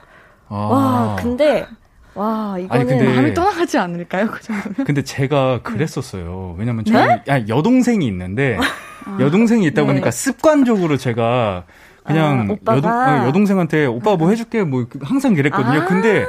아. 0.48 0.54
와, 0.54 1.16
근데 1.18 1.66
와, 2.14 2.56
이거는 2.58 2.70
아니, 2.70 2.88
근데, 2.88 3.14
마음이 3.14 3.34
떠나가지 3.34 3.78
않을까요? 3.78 4.28
그 4.30 4.42
정도면? 4.42 4.84
근데 4.86 5.02
제가 5.02 5.60
그랬었어요. 5.62 6.54
왜냐면 6.58 6.84
저희 6.84 7.06
네? 7.06 7.22
아, 7.28 7.40
여동생이 7.48 8.06
있는데 8.06 8.58
아, 9.06 9.18
여동생이 9.18 9.66
있다 9.66 9.84
보니까 9.84 10.10
네. 10.10 10.10
습관적으로 10.10 10.98
제가 10.98 11.64
그냥 12.04 12.58
아, 12.66 12.76
여동, 12.76 12.90
아, 12.90 13.26
여동생한테 13.26 13.86
오빠가 13.86 14.16
뭐 14.16 14.28
해줄게 14.28 14.62
뭐 14.62 14.86
항상 15.02 15.34
그랬거든요. 15.34 15.80
아, 15.80 15.84
근데 15.86 16.26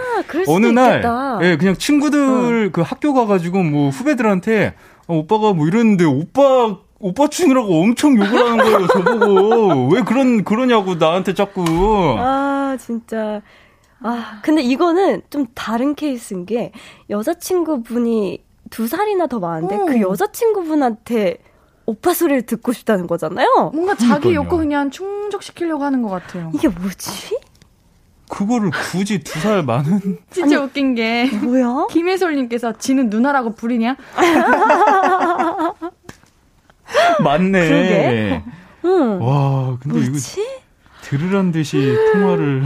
어느 0.47 0.67
날 0.67 1.03
예, 1.43 1.57
그냥 1.57 1.75
친구들 1.75 2.67
어. 2.67 2.71
그 2.71 2.81
학교 2.81 3.13
가가지고 3.13 3.61
뭐 3.63 3.89
후배들한테 3.89 4.73
어, 5.07 5.17
오빠가 5.17 5.53
뭐 5.53 5.67
이랬는데 5.67 6.05
오빠 6.05 6.77
오빠 6.99 7.27
치느라고 7.27 7.81
엄청 7.81 8.15
욕을 8.17 8.27
하는 8.51 8.57
거예요, 8.57 8.87
저보고. 8.87 9.89
왜 9.93 10.01
그런, 10.01 10.43
그러냐고, 10.43 10.95
나한테 10.95 11.33
자꾸. 11.33 11.63
아, 12.17 12.75
진짜. 12.79 13.41
아, 14.01 14.39
근데 14.41 14.61
이거는 14.61 15.21
좀 15.29 15.45
다른 15.53 15.93
케이스인 15.95 16.45
게, 16.45 16.71
여자친구분이 17.09 18.43
두 18.69 18.87
살이나 18.87 19.27
더 19.27 19.39
많은데, 19.39 19.75
어. 19.75 19.85
그 19.85 20.01
여자친구분한테 20.01 21.37
오빠 21.85 22.13
소리를 22.13 22.41
듣고 22.47 22.73
싶다는 22.73 23.07
거잖아요. 23.07 23.71
뭔가 23.73 23.95
자기 23.95 24.33
욕구 24.33 24.57
그냥 24.57 24.89
충족시키려고 24.91 25.83
하는 25.83 26.01
것 26.01 26.09
같아요. 26.09 26.51
이게 26.53 26.67
뭐지? 26.67 27.39
그거를 28.29 28.71
굳이 28.71 29.19
두 29.23 29.39
살 29.39 29.63
많은 29.63 30.19
진짜 30.29 30.57
아니, 30.57 30.65
웃긴 30.65 30.95
게 30.95 31.29
뭐야? 31.31 31.87
김혜솔님께서 31.89 32.73
지는 32.73 33.09
누나라고 33.09 33.51
부리냐? 33.55 33.95
맞네. 37.23 37.67
그러게. 37.67 38.43
응. 38.85 39.21
와, 39.21 39.77
근데 39.79 40.09
뭐지? 40.09 40.41
이거 40.41 40.49
들으란 41.01 41.51
듯이 41.51 41.95
통화를 42.11 42.63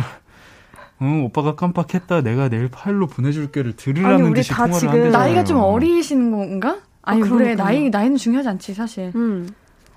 응, 1.02 1.24
오빠가 1.26 1.56
깜빡했다. 1.56 2.22
내가 2.22 2.50
내일 2.50 2.70
파일로 2.70 3.08
보내줄게를 3.08 3.76
들으라는 3.76 4.26
아니, 4.28 4.34
듯이 4.36 4.54
통화를 4.54 4.90
한대 4.90 5.10
나이가 5.10 5.44
좀 5.44 5.58
어리신 5.58 6.32
건가? 6.32 6.78
아니, 7.02 7.24
아, 7.24 7.26
그래. 7.26 7.56
나이, 7.56 7.90
나이는 7.90 8.18
중요하지 8.18 8.50
않지, 8.50 8.74
사실. 8.76 9.12
음. 9.16 9.50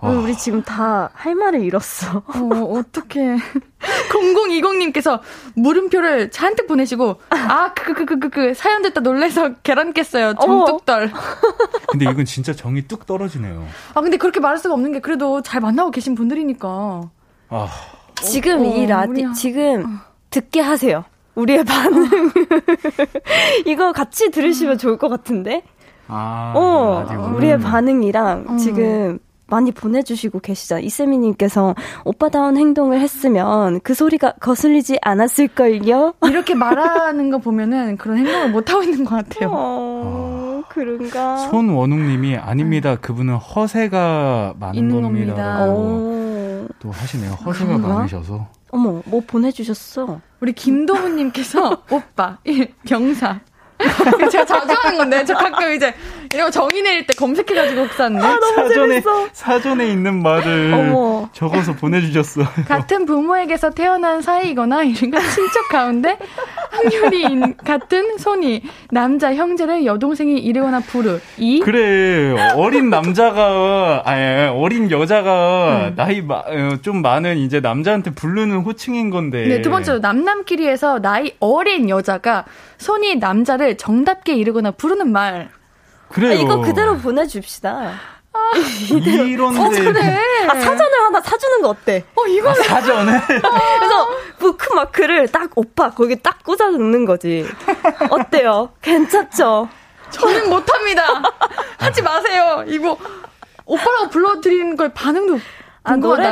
아. 0.05 0.11
우리 0.11 0.37
지금 0.37 0.63
다 0.63 1.11
할 1.25 1.35
말을 1.35 1.63
잃었어. 1.63 2.19
어, 2.19 2.79
어떡해. 2.79 3.39
0020님께서 4.11 5.21
물음표를 5.57 6.31
잔뜩 6.31 6.67
보내시고, 6.67 7.21
아, 7.31 7.73
그, 7.75 7.95
그, 7.95 8.05
그, 8.05 8.19
그, 8.19 8.29
그, 8.31 8.55
사연 8.55 8.83
됐다 8.83 9.01
놀래서 9.01 9.55
계란 9.63 9.93
깼어요. 9.93 10.35
정뚝떨. 10.35 11.13
근데 11.89 12.11
이건 12.11 12.25
진짜 12.25 12.53
정이 12.53 12.87
뚝 12.89 13.07
떨어지네요. 13.07 13.67
아, 13.95 14.01
근데 14.01 14.17
그렇게 14.17 14.41
말할 14.41 14.59
수가 14.59 14.75
없는 14.75 14.93
게 14.93 15.01
그래도 15.01 15.41
잘 15.43 15.61
만나고 15.61 15.91
계신 15.91 16.15
분들이니까. 16.15 17.03
아. 17.49 17.69
지금 18.23 18.61
어, 18.61 18.65
이 18.65 18.87
라디, 18.87 19.25
우리... 19.25 19.35
지금 19.35 19.85
어. 19.85 20.01
듣게 20.31 20.61
하세요. 20.61 21.05
우리의 21.35 21.65
반응. 21.65 22.31
이거 23.67 23.93
같이 23.93 24.31
들으시면 24.31 24.79
좋을 24.79 24.99
것 24.99 25.09
같은데? 25.09 25.63
아, 26.07 26.53
어, 26.55 27.33
우리의 27.35 27.59
반응이랑 27.61 28.47
음. 28.51 28.59
지금 28.59 29.19
많이 29.47 29.73
보내주시고 29.73 30.41
계시잖아요. 30.41 30.85
이세미님께서 30.85 31.75
오빠다운 32.05 32.57
행동을 32.57 33.01
했으면 33.01 33.81
그 33.81 33.95
소리가 33.95 34.33
거슬리지 34.41 34.99
않았을걸요? 35.03 36.15
이렇게 36.29 36.55
말하는 36.55 37.31
거 37.31 37.39
보면은 37.39 37.97
그런 37.97 38.19
행동을 38.19 38.51
못하고 38.51 38.83
있는 38.83 39.05
것 39.05 39.17
같아요. 39.17 39.51
어, 39.53 40.63
그런가? 40.69 41.37
손원웅님이 41.37 42.37
아닙니다. 42.37 42.97
그분은 42.97 43.37
허세가 43.37 44.55
많은 44.59 45.03
겁니다. 45.03 45.67
또 45.67 46.91
하시네요. 46.91 47.33
허세가 47.33 47.77
그런가? 47.77 47.89
많으셔서. 47.89 48.47
어머, 48.71 49.03
뭐 49.05 49.23
보내주셨어? 49.27 50.21
우리 50.41 50.53
김도훈님께서 50.53 51.83
오빠, 51.91 52.39
병사. 52.87 53.41
제가 54.31 54.45
자주 54.47 54.73
하는 54.73 54.99
건데, 54.99 55.25
저 55.25 55.35
가끔 55.35 55.73
이제 55.75 55.93
이거 56.35 56.51
정의 56.51 56.83
내릴 56.83 57.07
때 57.07 57.15
검색해가지고 57.15 57.83
혹사는데. 57.83 58.27
아, 58.27 58.39
사전에, 58.57 59.03
사전에 59.33 59.87
있는 59.87 60.23
말을 60.23 60.73
어머. 60.75 61.29
적어서 61.33 61.73
보내주셨어. 61.75 62.43
같은 62.67 63.07
부모에게서 63.07 63.71
태어난 63.71 64.21
사이거나 64.21 64.83
이른가 64.83 65.21
친척 65.21 65.69
가운데 65.71 66.19
확률이 66.71 67.55
같은 67.65 68.19
손이 68.19 68.63
남자 68.91 69.35
형제를 69.35 69.87
여동생이 69.87 70.39
이르거나 70.39 70.81
부르. 70.81 71.21
이 71.39 71.61
그래 71.61 72.35
어린 72.55 72.91
남자가 72.91 74.03
아니 74.05 74.49
어린 74.49 74.91
여자가 74.91 75.89
음. 75.91 75.95
나이 75.95 76.21
마, 76.21 76.37
어, 76.39 76.77
좀 76.83 77.01
많은 77.03 77.39
이제 77.39 77.61
남자한테 77.61 78.11
부르는 78.15 78.59
호칭인 78.63 79.11
건데. 79.11 79.47
네, 79.47 79.63
두 79.63 79.71
번째로 79.71 79.99
남남끼리에서 80.01 81.01
나이 81.01 81.33
어린 81.39 81.89
여자가 81.89 82.45
손이 82.79 83.17
남자를 83.17 83.77
정답게 83.77 84.35
이르거나 84.35 84.73
부르는 84.73 85.13
말. 85.13 85.49
그래요. 86.15 86.31
아, 86.31 86.35
이거 86.35 86.61
그대로 86.61 86.97
보내줍시다. 86.97 87.71
아. 88.33 88.53
어, 88.55 89.69
그래. 89.71 90.19
아, 90.49 90.55
사전을 90.55 91.03
하나 91.03 91.21
사주는 91.21 91.63
거 91.63 91.69
어때? 91.69 92.05
어, 92.15 92.27
이거 92.27 92.51
아, 92.51 92.55
사전에? 92.55 93.21
그래서 93.27 94.09
부크 94.39 94.73
마크를 94.75 95.29
딱 95.29 95.51
오빠 95.57 95.91
거기 95.91 96.21
딱 96.21 96.43
꽂아 96.45 96.71
넣는 96.71 97.05
거지. 97.05 97.47
어때요? 98.11 98.71
괜찮죠? 98.83 99.69
저는 100.11 100.49
못합니다. 100.49 101.03
하지 101.79 102.03
마세요. 102.03 102.65
이거 102.67 102.97
오빠라고 103.67 104.09
불러드리는 104.11 104.77
걸 104.77 104.91
반응도 104.91 105.39
아, 105.83 105.97
노래 105.97 106.25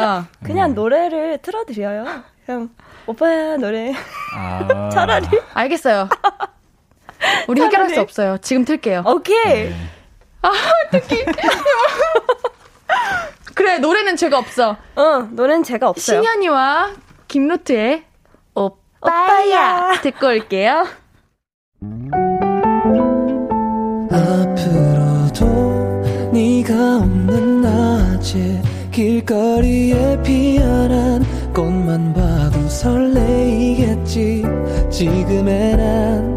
그냥 0.45 0.70
음. 0.70 0.74
노래를 0.74 1.39
틀어드려요. 1.43 2.05
그냥 2.47 2.70
오빠야 3.07 3.57
노래. 3.57 3.93
아. 4.37 4.89
차라리. 4.93 5.26
알겠어요. 5.55 6.09
우리 7.49 7.61
차라리. 7.61 7.75
해결할 7.75 7.95
수 7.95 8.01
없어요. 8.01 8.39
지금 8.43 8.64
틀게요. 8.64 9.05
오케이. 9.07 9.70
네. 9.70 9.75
아, 10.43 10.53
특히. 10.91 11.25
그래, 13.55 13.79
노래는 13.79 14.16
죄가 14.16 14.39
없어. 14.39 14.77
어, 14.97 15.18
노래는 15.31 15.62
죄가 15.62 15.89
없어요. 15.89 16.23
신현이와 16.23 16.91
김루트의 17.29 18.03
오빠야, 18.55 18.77
오빠야. 19.01 20.01
듣고 20.03 20.27
올게요. 20.29 20.87
앞으로도 24.62 26.31
네가 26.33 26.97
없는 26.99 27.62
낮에 27.62 28.62
길거리에 28.93 30.20
피어난 30.23 31.25
꽃만 31.55 32.12
봐도 32.14 32.68
설레이겠지 32.68 34.45
지금의 34.91 35.77
난 35.77 36.37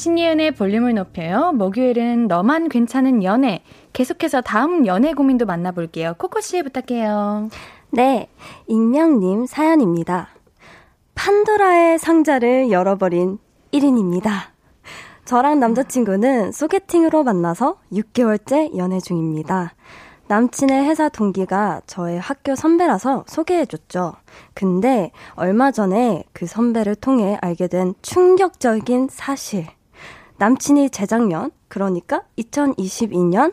신예은의 0.00 0.52
볼륨을 0.52 0.94
높여요. 0.94 1.52
목요일은 1.52 2.26
너만 2.26 2.70
괜찮은 2.70 3.22
연애. 3.22 3.62
계속해서 3.92 4.40
다음 4.40 4.86
연애 4.86 5.12
고민도 5.12 5.44
만나볼게요. 5.44 6.14
코코 6.16 6.40
씨 6.40 6.62
부탁해요. 6.62 7.50
네. 7.90 8.30
익명님 8.66 9.44
사연입니다. 9.44 10.30
판도라의 11.14 11.98
상자를 11.98 12.70
열어버린 12.70 13.36
1인입니다. 13.74 14.30
저랑 15.26 15.60
남자친구는 15.60 16.52
소개팅으로 16.52 17.22
만나서 17.22 17.76
6개월째 17.92 18.78
연애 18.78 19.00
중입니다. 19.00 19.74
남친의 20.28 20.86
회사 20.86 21.10
동기가 21.10 21.82
저의 21.86 22.18
학교 22.18 22.54
선배라서 22.54 23.24
소개해줬죠. 23.26 24.14
근데 24.54 25.10
얼마 25.34 25.70
전에 25.72 26.24
그 26.32 26.46
선배를 26.46 26.94
통해 26.94 27.36
알게 27.42 27.66
된 27.66 27.92
충격적인 28.00 29.08
사실. 29.10 29.66
남친이 30.40 30.88
재작년, 30.88 31.50
그러니까 31.68 32.22
2022년, 32.38 33.52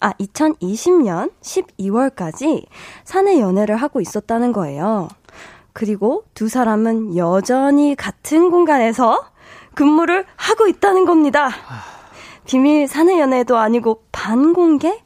아, 0.00 0.12
2020년 0.12 1.32
12월까지 1.40 2.66
사내 3.04 3.40
연애를 3.40 3.76
하고 3.76 4.02
있었다는 4.02 4.52
거예요. 4.52 5.08
그리고 5.72 6.24
두 6.34 6.50
사람은 6.50 7.16
여전히 7.16 7.96
같은 7.96 8.50
공간에서 8.50 9.18
근무를 9.74 10.26
하고 10.36 10.66
있다는 10.66 11.06
겁니다. 11.06 11.48
비밀 12.44 12.86
사내 12.86 13.18
연애도 13.18 13.56
아니고 13.56 14.02
반공개? 14.12 15.02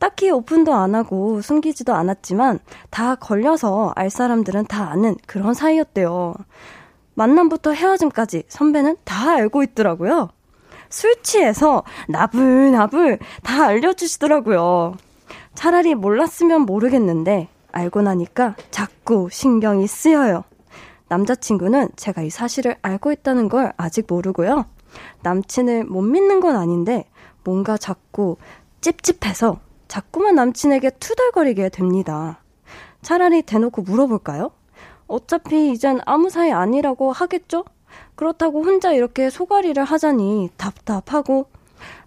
딱히 0.00 0.32
오픈도 0.32 0.74
안 0.74 0.96
하고 0.96 1.40
숨기지도 1.40 1.94
않았지만 1.94 2.58
다 2.90 3.14
걸려서 3.14 3.92
알 3.94 4.10
사람들은 4.10 4.66
다 4.66 4.90
아는 4.90 5.14
그런 5.28 5.54
사이였대요. 5.54 6.34
만남부터 7.14 7.72
헤어짐까지 7.72 8.42
선배는 8.48 8.96
다 9.04 9.30
알고 9.30 9.62
있더라고요. 9.62 10.30
술 10.92 11.20
취해서 11.22 11.82
나불나불 12.08 13.18
다 13.42 13.64
알려주시더라고요. 13.64 14.94
차라리 15.54 15.94
몰랐으면 15.94 16.62
모르겠는데 16.62 17.48
알고 17.72 18.02
나니까 18.02 18.56
자꾸 18.70 19.28
신경이 19.32 19.86
쓰여요. 19.86 20.44
남자친구는 21.08 21.88
제가 21.96 22.20
이 22.22 22.28
사실을 22.28 22.76
알고 22.82 23.10
있다는 23.10 23.48
걸 23.48 23.72
아직 23.78 24.04
모르고요. 24.06 24.66
남친을 25.22 25.84
못 25.84 26.02
믿는 26.02 26.40
건 26.40 26.56
아닌데 26.56 27.06
뭔가 27.42 27.78
자꾸 27.78 28.36
찝찝해서 28.82 29.60
자꾸만 29.88 30.34
남친에게 30.34 30.90
투덜거리게 31.00 31.70
됩니다. 31.70 32.42
차라리 33.00 33.40
대놓고 33.40 33.82
물어볼까요? 33.82 34.50
어차피 35.06 35.70
이젠 35.70 36.00
아무 36.04 36.28
사이 36.28 36.52
아니라고 36.52 37.12
하겠죠? 37.12 37.64
그렇다고 38.14 38.62
혼자 38.62 38.92
이렇게 38.92 39.30
소가리를 39.30 39.82
하자니 39.82 40.50
답답하고 40.56 41.46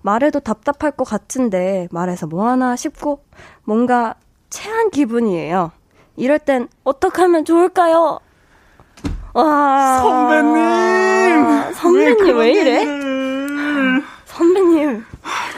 말해도 0.01 0.39
답답할 0.39 0.91
것 0.91 1.03
같은데 1.03 1.87
말해서 1.91 2.27
뭐하나 2.27 2.75
싶고 2.75 3.23
뭔가 3.63 4.15
체한 4.49 4.89
기분이에요. 4.91 5.71
이럴 6.15 6.39
땐 6.39 6.67
어떻게 6.83 7.21
하면 7.23 7.43
좋을까요? 7.43 8.19
와 9.33 9.99
선배님 10.01 11.73
선배님 11.73 12.25
왜, 12.27 12.31
왜 12.31 12.51
이래? 12.53 12.85
선배님 14.25 15.03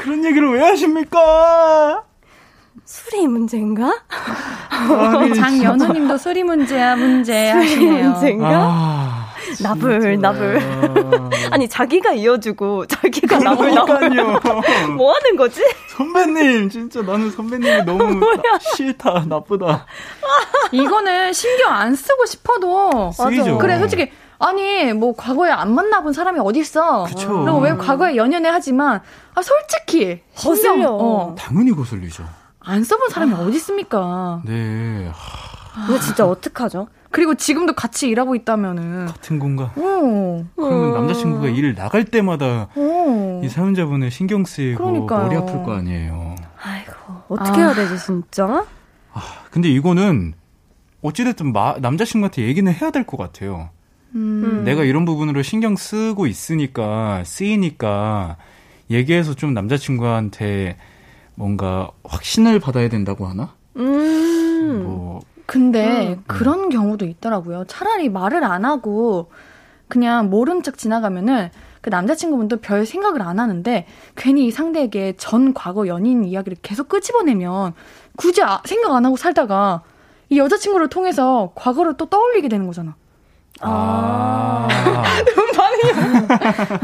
그런 0.02 0.26
얘기를 0.26 0.50
왜 0.52 0.62
하십니까? 0.62 2.04
술이 2.86 3.28
문제인가? 3.28 3.92
장연우님도 5.36 6.18
술이 6.18 6.44
문제야 6.44 6.96
문제 6.96 7.50
하시네요. 7.52 8.10
문제인가? 8.12 8.50
아, 8.50 9.27
나불 9.62 10.20
나불. 10.20 10.60
아니 11.52 11.68
자기가 11.68 12.14
이어주고 12.14 12.88
자기가 12.88 13.40
나불 13.40 13.74
나불. 13.74 14.10
뭐 14.98 15.14
하는 15.14 15.36
거지? 15.36 15.62
선배님 15.96 16.70
진짜 16.70 17.02
나는 17.02 17.32
선배님이 17.32 17.84
너무 17.84 18.22
싫다 18.76 19.26
나쁘다. 19.28 19.86
이거는 20.72 21.34
신경 21.34 21.72
안 21.74 21.96
쓰고 21.96 22.26
싶어도 22.26 23.12
쓰이죠. 23.12 23.58
그래 23.58 23.80
솔직히 23.80 24.12
아니 24.40 24.94
뭐 24.94 25.14
과거에 25.16 25.50
안 25.50 25.74
만나본 25.74 26.14
사람이 26.14 26.40
어디 26.40 26.60
있어? 26.60 27.06
그쵸. 27.06 27.44
그리고 27.44 27.60
왜 27.60 27.76
과거에 27.76 28.16
연연해 28.16 28.50
하지만 28.50 29.02
아 29.34 29.42
솔직히 29.42 30.22
거슬려. 30.36 30.92
어. 30.92 31.36
당연히 31.38 31.72
거슬리죠. 31.72 32.24
안 32.60 32.84
써본 32.84 33.10
사람이 33.10 33.34
아. 33.34 33.40
어디 33.40 33.56
있습니까? 33.58 34.42
네. 34.46 35.10
이거 35.88 36.00
진짜 36.00 36.26
어떡하죠? 36.26 36.88
그리고 37.12 37.36
지금도 37.36 37.74
같이 37.74 38.08
일하고 38.10 38.36
있다면은 38.36 39.06
같은 39.08 39.40
공간. 39.40 39.68
오. 39.78 40.46
그러면 40.56 40.94
남자친구가 40.94 41.48
일 41.48 41.74
나갈 41.76 42.06
때마다 42.06 42.68
오. 42.76 43.42
이 43.44 43.50
사연자분을 43.50 44.12
신경 44.12 44.44
쓰이고 44.46 44.84
그러니까요. 44.84 45.24
머리 45.28 45.36
아플 45.38 45.64
거 45.64 45.74
아니에요. 45.74 46.36
아이고 46.62 46.92
어떻게 47.30 47.62
아. 47.62 47.66
해야 47.68 47.74
되지 47.74 47.98
진짜? 48.04 48.66
아 49.14 49.22
근데 49.52 49.70
이거는 49.70 50.34
어찌됐든 51.02 51.54
마, 51.54 51.76
남자친구한테 51.80 52.44
얘기는 52.44 52.72
해야 52.72 52.92
될 52.92 53.06
것 53.06 53.18
같아요. 53.18 53.70
음. 54.16 54.64
내가 54.66 54.84
이런 54.84 55.06
부분으로 55.06 55.42
신경 55.44 55.76
쓰고 55.76 56.28
있으니까 56.28 57.24
쓰이니까 57.26 58.38
얘기해서 58.90 59.34
좀 59.34 59.54
남자친구한테 59.54 60.78
뭔가 61.36 61.92
확신을 62.04 62.60
받아야 62.60 62.90
된다고 62.90 63.28
하나? 63.28 63.54
음. 63.76 64.84
뭐 64.84 65.22
근데 65.48 66.10
음. 66.10 66.24
그런 66.28 66.70
경우도 66.70 67.06
있더라고요. 67.06 67.64
차라리 67.68 68.10
말을 68.10 68.44
안 68.44 68.66
하고 68.66 69.32
그냥 69.88 70.30
모른 70.30 70.62
척 70.62 70.78
지나가면은 70.78 71.50
그 71.82 71.90
남자친구분도 71.90 72.58
별 72.58 72.86
생각을 72.86 73.22
안 73.22 73.40
하는데 73.40 73.88
괜히 74.18 74.48
이 74.48 74.52
상대에게 74.52 75.14
전 75.18 75.54
과거 75.54 75.88
연인 75.88 76.26
이야기를 76.26 76.58
계속 76.62 76.90
끄집어내면 76.90 77.74
굳이 78.18 78.44
아, 78.44 78.62
생각 78.66 78.94
안 78.94 79.06
하고 79.06 79.16
살다가 79.16 79.84
이 80.30 80.38
여자친구를 80.38 80.90
통해서 80.90 81.54
과거를 81.56 81.96
또 81.96 82.08
떠올리게 82.08 82.50
되는 82.50 82.68
거잖아. 82.68 82.96
아. 83.62 84.68
반응이 85.56 86.28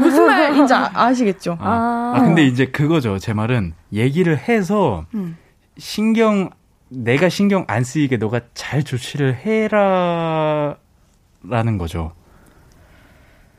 무슨 0.00 0.26
말인지 0.26 0.72
아, 0.74 1.12
시겠죠 1.12 1.58
아. 1.60 2.14
아. 2.16 2.20
근데 2.22 2.46
이제 2.46 2.66
그거죠. 2.66 3.18
제 3.18 3.34
말은 3.34 3.74
얘기를 3.92 4.38
해서 4.38 5.04
음. 5.12 5.36
신경 5.76 6.48
내가 6.94 7.28
신경 7.28 7.64
안 7.68 7.84
쓰이게 7.84 8.16
너가 8.18 8.40
잘 8.54 8.82
조치를 8.82 9.34
해라라는 9.44 10.78
거죠. 11.78 12.12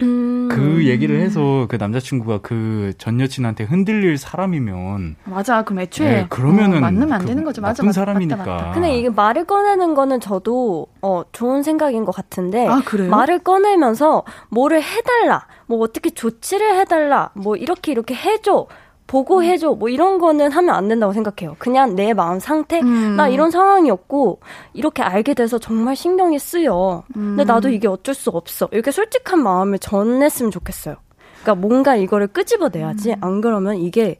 음. 0.01 0.49
그 0.51 0.85
얘기를 0.87 1.21
해서 1.21 1.67
그 1.69 1.77
남자친구가 1.77 2.39
그 2.39 2.91
전 2.97 3.19
여친한테 3.21 3.63
흔들릴 3.63 4.17
사람이면 4.17 5.15
맞아 5.23 5.63
그럼 5.63 5.79
애초에 5.79 6.09
네, 6.09 6.25
그러면은 6.29 6.77
어, 6.77 6.81
만나면 6.81 7.13
안 7.13 7.21
그 7.21 7.27
되는 7.27 7.43
거죠 7.45 7.61
맞아 7.61 7.75
나쁜 7.75 7.85
맞아, 7.87 8.01
사람이니까 8.01 8.35
맞다, 8.37 8.51
맞다. 8.51 8.71
근데 8.73 8.97
이게 8.97 9.09
말을 9.09 9.45
꺼내는 9.45 9.93
거는 9.95 10.19
저도 10.19 10.87
어 11.01 11.23
좋은 11.31 11.63
생각인 11.63 12.03
것 12.03 12.13
같은데 12.13 12.67
아, 12.67 12.81
말을 13.09 13.39
꺼내면서 13.39 14.23
뭐를 14.49 14.81
해달라 14.83 15.47
뭐 15.65 15.79
어떻게 15.79 16.09
조치를 16.09 16.77
해달라 16.77 17.31
뭐 17.33 17.55
이렇게 17.55 17.91
이렇게 17.93 18.13
해줘 18.15 18.67
보고해줘 19.07 19.73
뭐 19.73 19.89
이런 19.89 20.17
거는 20.17 20.51
하면 20.51 20.75
안 20.75 20.87
된다고 20.87 21.13
생각해요. 21.13 21.55
그냥 21.59 21.95
내 21.95 22.13
마음 22.13 22.39
상태 22.39 22.79
음. 22.81 23.15
나 23.15 23.27
이런 23.27 23.51
상황이었고 23.51 24.39
이렇게 24.73 25.03
알게 25.03 25.33
돼서 25.33 25.59
정말 25.59 25.95
신경이 25.95 26.39
쓰여. 26.39 27.03
음. 27.15 27.35
근데 27.37 27.43
나도 27.43 27.69
이게 27.69 27.87
어쩔 27.87 28.15
수 28.15 28.29
없어. 28.31 28.67
이렇게 28.71 28.91
솔직한 28.91 29.43
마음을 29.43 29.77
전했으면 29.79 30.51
좋겠어요. 30.51 30.95
그러니까 31.43 31.67
뭔가 31.67 31.95
이거를 31.95 32.27
끄집어내야지 32.27 33.11
음. 33.11 33.15
안 33.21 33.41
그러면 33.41 33.77
이게 33.77 34.17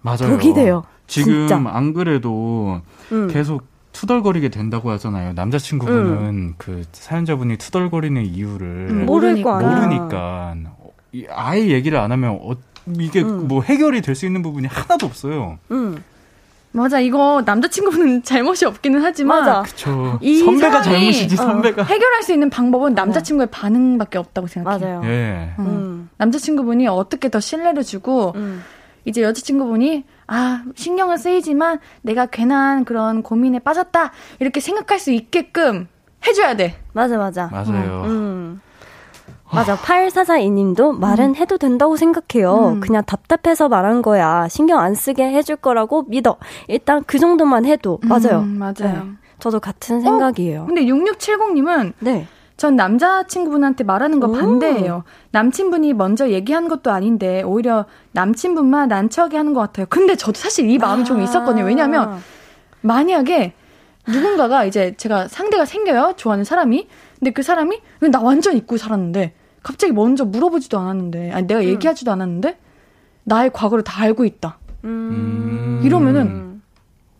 맞아요. 0.00 0.30
독이 0.30 0.54
돼요. 0.54 0.82
지금 1.06 1.46
진짜. 1.46 1.62
안 1.66 1.92
그래도 1.92 2.80
음. 3.12 3.28
계속 3.28 3.64
투덜거리게 3.92 4.48
된다고 4.48 4.90
하잖아요. 4.90 5.32
남자친구분은 5.34 6.16
음. 6.28 6.54
그 6.58 6.82
사연자분이 6.92 7.56
투덜거리는 7.58 8.24
이유를 8.24 8.88
음, 8.90 9.06
모르니까. 9.06 9.58
모르니까 9.58 10.54
아예 11.30 11.68
얘기를 11.68 11.98
안 11.98 12.12
하면 12.12 12.38
어, 12.42 12.52
이게 13.00 13.22
음. 13.22 13.48
뭐 13.48 13.62
해결이 13.62 14.00
될 14.02 14.14
수 14.14 14.26
있는 14.26 14.42
부분이 14.42 14.66
하나도 14.68 15.06
없어요. 15.06 15.58
음. 15.70 16.02
맞아 16.72 17.00
이거 17.00 17.42
남자친구는 17.46 18.22
잘못이 18.24 18.66
없기는 18.66 19.02
하지만 19.02 19.40
맞아. 19.44 19.62
그쵸. 19.62 20.18
이 20.20 20.38
선배가 20.40 20.82
잘못이지 20.82 21.34
어, 21.34 21.38
선배가 21.38 21.82
해결할 21.84 22.22
수 22.22 22.32
있는 22.34 22.50
방법은 22.50 22.94
남자친구의 22.94 23.46
네. 23.46 23.50
반응밖에 23.50 24.18
없다고 24.18 24.46
생각해요. 24.46 25.00
맞아요. 25.00 25.10
예. 25.10 25.54
음. 25.58 25.66
음. 25.66 26.10
남자친구분이 26.18 26.86
어떻게 26.88 27.28
더 27.30 27.40
신뢰를 27.40 27.82
주고 27.82 28.32
음. 28.36 28.62
이제 29.06 29.22
여자친구분이 29.22 30.04
아 30.26 30.64
신경은 30.74 31.16
쓰이지만 31.16 31.78
내가 32.02 32.26
괜한 32.26 32.84
그런 32.84 33.22
고민에 33.22 33.58
빠졌다 33.60 34.10
이렇게 34.40 34.60
생각할 34.60 34.98
수 34.98 35.12
있게끔 35.12 35.88
해줘야 36.26 36.56
돼. 36.56 36.76
맞아 36.92 37.16
맞아. 37.16 37.46
맞아요. 37.52 38.02
음. 39.52 39.56
맞아. 39.56 39.76
8442님도 39.76 40.98
말은 40.98 41.30
음. 41.30 41.36
해도 41.36 41.58
된다고 41.58 41.96
생각해요. 41.96 42.74
음. 42.74 42.80
그냥 42.80 43.02
답답해서 43.04 43.68
말한 43.68 44.02
거야. 44.02 44.48
신경 44.48 44.80
안 44.80 44.94
쓰게 44.94 45.24
해줄 45.24 45.56
거라고 45.56 46.04
믿어. 46.08 46.36
일단 46.68 47.02
그 47.06 47.18
정도만 47.18 47.64
해도. 47.64 47.98
맞아요. 48.02 48.40
음, 48.40 48.58
맞아요. 48.58 48.74
네. 48.80 49.02
저도 49.38 49.60
같은 49.60 50.00
생각이에요. 50.00 50.62
어? 50.62 50.66
근데 50.66 50.84
6670님은 50.84 51.92
네. 52.00 52.26
전 52.56 52.74
남자친구분한테 52.74 53.84
말하는 53.84 54.18
거 54.18 54.32
반대예요. 54.32 55.04
남친분이 55.32 55.92
먼저 55.92 56.30
얘기한 56.30 56.68
것도 56.68 56.90
아닌데 56.90 57.42
오히려 57.42 57.84
남친분만 58.12 58.88
난처하게 58.88 59.36
하는 59.36 59.52
것 59.52 59.60
같아요. 59.60 59.86
근데 59.90 60.16
저도 60.16 60.38
사실 60.38 60.70
이 60.70 60.78
마음이 60.78 61.02
아. 61.02 61.04
좀 61.04 61.20
있었거든요. 61.20 61.64
왜냐하면 61.64 62.18
만약에 62.80 63.52
누군가가 64.08 64.64
이제 64.64 64.94
제가 64.96 65.28
상대가 65.28 65.64
생겨요. 65.64 66.14
좋아하는 66.16 66.44
사람이. 66.44 66.88
근데 67.18 67.30
그 67.30 67.42
사람이 67.42 67.80
나 68.10 68.20
완전 68.20 68.56
잊고 68.56 68.76
살았는데 68.76 69.34
갑자기 69.62 69.92
먼저 69.92 70.24
물어보지도 70.24 70.78
않았는데 70.78 71.32
아니 71.32 71.46
내가 71.46 71.60
음. 71.60 71.64
얘기하지도 71.66 72.10
않았는데 72.12 72.58
나의 73.24 73.50
과거를 73.52 73.82
다 73.84 74.02
알고 74.02 74.24
있다. 74.24 74.58
음. 74.84 75.80
이러면은 75.82 76.60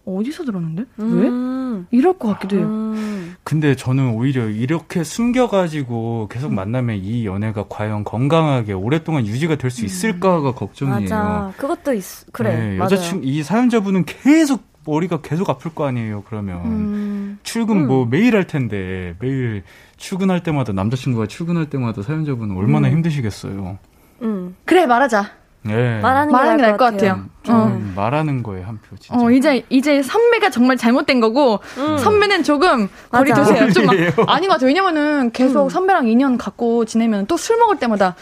어디서 0.05 0.45
들었는데? 0.45 0.85
음. 1.01 1.87
왜? 1.91 1.97
이럴 1.99 2.17
것 2.17 2.29
같기도 2.29 2.57
해요. 2.57 2.67
음. 2.67 3.35
근데 3.43 3.75
저는 3.75 4.15
오히려 4.15 4.49
이렇게 4.49 5.03
숨겨가지고 5.05 6.29
계속 6.31 6.53
만나면 6.53 6.97
이 6.97 7.27
연애가 7.27 7.67
과연 7.69 8.05
건강하게 8.05 8.73
오랫동안 8.73 9.27
유지가 9.27 9.57
될 9.57 9.71
수 9.71 9.85
있을까가 9.85 10.53
걱정이에요. 10.53 11.01
맞아. 11.01 11.53
그것도 11.57 11.93
있, 11.95 12.05
그래. 12.33 12.57
네, 12.57 12.79
여자친구, 12.79 13.27
이 13.27 13.43
사연자분은 13.43 14.05
계속 14.05 14.63
머리가 14.87 15.21
계속 15.21 15.51
아플 15.51 15.75
거 15.75 15.85
아니에요, 15.87 16.23
그러면. 16.29 16.65
음. 16.65 17.39
출근 17.43 17.79
음. 17.79 17.87
뭐 17.89 18.07
매일 18.07 18.37
할 18.37 18.47
텐데 18.47 19.17
매일 19.19 19.65
출근할 19.97 20.43
때마다 20.43 20.73
남자친구가 20.73 21.27
출근할 21.27 21.71
때마다 21.71 22.03
사연자분은 22.03 22.57
얼마나 22.57 22.89
음. 22.89 22.93
힘드시겠어요. 22.95 23.79
음. 24.23 24.57
그래 24.65 24.87
말하자. 24.87 25.31
네. 25.63 26.01
말하는 26.01 26.57
게 26.57 26.63
나을 26.63 26.77
것 26.77 26.85
같아요. 26.93 27.25
같아요. 27.43 27.57
어. 27.63 27.83
말하는 27.97 28.43
거에 28.45 28.63
한 28.63 28.79
표. 28.79 28.97
진짜. 28.97 29.21
어 29.21 29.31
이제 29.33 29.65
이제 29.69 30.01
선배가 30.01 30.51
정말 30.51 30.77
잘못된 30.77 31.19
거고 31.21 31.59
음. 31.79 31.99
선배는 31.99 32.45
조금 32.45 32.89
거리 33.11 33.33
두세요. 33.33 33.69
좀 33.73 33.89
아닌 34.29 34.49
것 34.49 34.55
같아요. 34.55 34.69
왜냐면은 34.69 35.33
계속 35.33 35.65
음. 35.65 35.69
선배랑 35.69 36.07
인연 36.07 36.39
갖고 36.39 36.85
지내면 36.85 37.27
또 37.27 37.37
술 37.37 37.59
먹을 37.59 37.79
때마다 37.79 38.15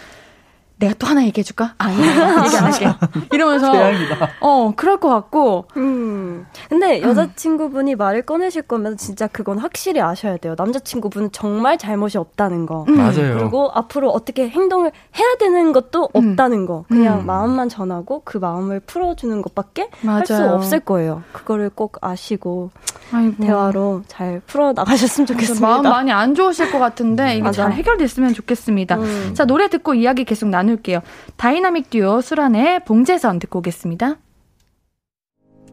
내가 0.77 0.93
또 0.99 1.07
하나 1.07 1.25
얘기해 1.25 1.45
줄까? 1.45 1.75
아니, 1.79 1.97
얘기 1.97 2.11
안 2.21 2.39
할게. 2.73 2.87
이러면서. 3.33 3.71
대박이다. 3.73 4.29
어, 4.41 4.73
그럴 4.77 4.99
것 4.99 5.09
같고. 5.09 5.67
음. 5.77 6.47
근데 6.69 7.01
여자친구분이 7.01 7.95
음. 7.95 7.97
말을 7.99 8.23
꺼내실 8.23 8.63
거면 8.63 8.97
진짜 8.97 9.27
그건 9.29 9.59
확실히 9.59 10.01
아셔야 10.01 10.37
돼요. 10.37 10.55
남자친구분은 10.59 11.31
정말 11.33 11.79
잘못이 11.79 12.19
없다는 12.19 12.67
거. 12.67 12.85
음. 12.89 12.97
맞아요. 12.97 13.39
그리고 13.39 13.71
앞으로 13.73 14.11
어떻게 14.11 14.49
행동을 14.49 14.91
해야 15.19 15.37
되는 15.39 15.73
것도 15.73 16.09
음. 16.17 16.31
없다는 16.33 16.67
거. 16.67 16.85
그냥 16.89 17.21
음. 17.21 17.27
마음만 17.27 17.69
전하고 17.69 18.23
그 18.25 18.39
마음을 18.39 18.81
풀어주는 18.81 19.41
것밖에 19.43 19.89
할 20.05 20.25
수 20.27 20.35
없을 20.51 20.81
거예요. 20.81 21.23
그거를 21.33 21.71
꼭 21.75 21.99
아시고 22.01 22.71
아이고. 23.13 23.45
대화로 23.45 24.03
잘 24.09 24.41
풀어 24.47 24.73
나가셨으면 24.73 25.27
좋겠습니다. 25.27 25.67
마음 25.67 25.83
많이 25.83 26.11
안 26.11 26.35
좋으실 26.35 26.73
것 26.73 26.79
같은데 26.79 27.37
이게 27.37 27.51
잘 27.53 27.73
해결됐으면 27.73 28.35
좋겠습니다. 28.35 28.97
음. 28.97 29.31
자, 29.35 29.45
노래 29.45 29.69
듣고 29.69 29.95
이야기 29.95 30.25
계속 30.25 30.49
나누 30.49 30.64
나눌게요. 30.65 31.01
다이나믹 31.37 31.91
듀오 31.91 32.21
수란의 32.21 32.85
봉제선 32.85 33.39
듣고 33.39 33.61
오겠습니다. 33.61 34.17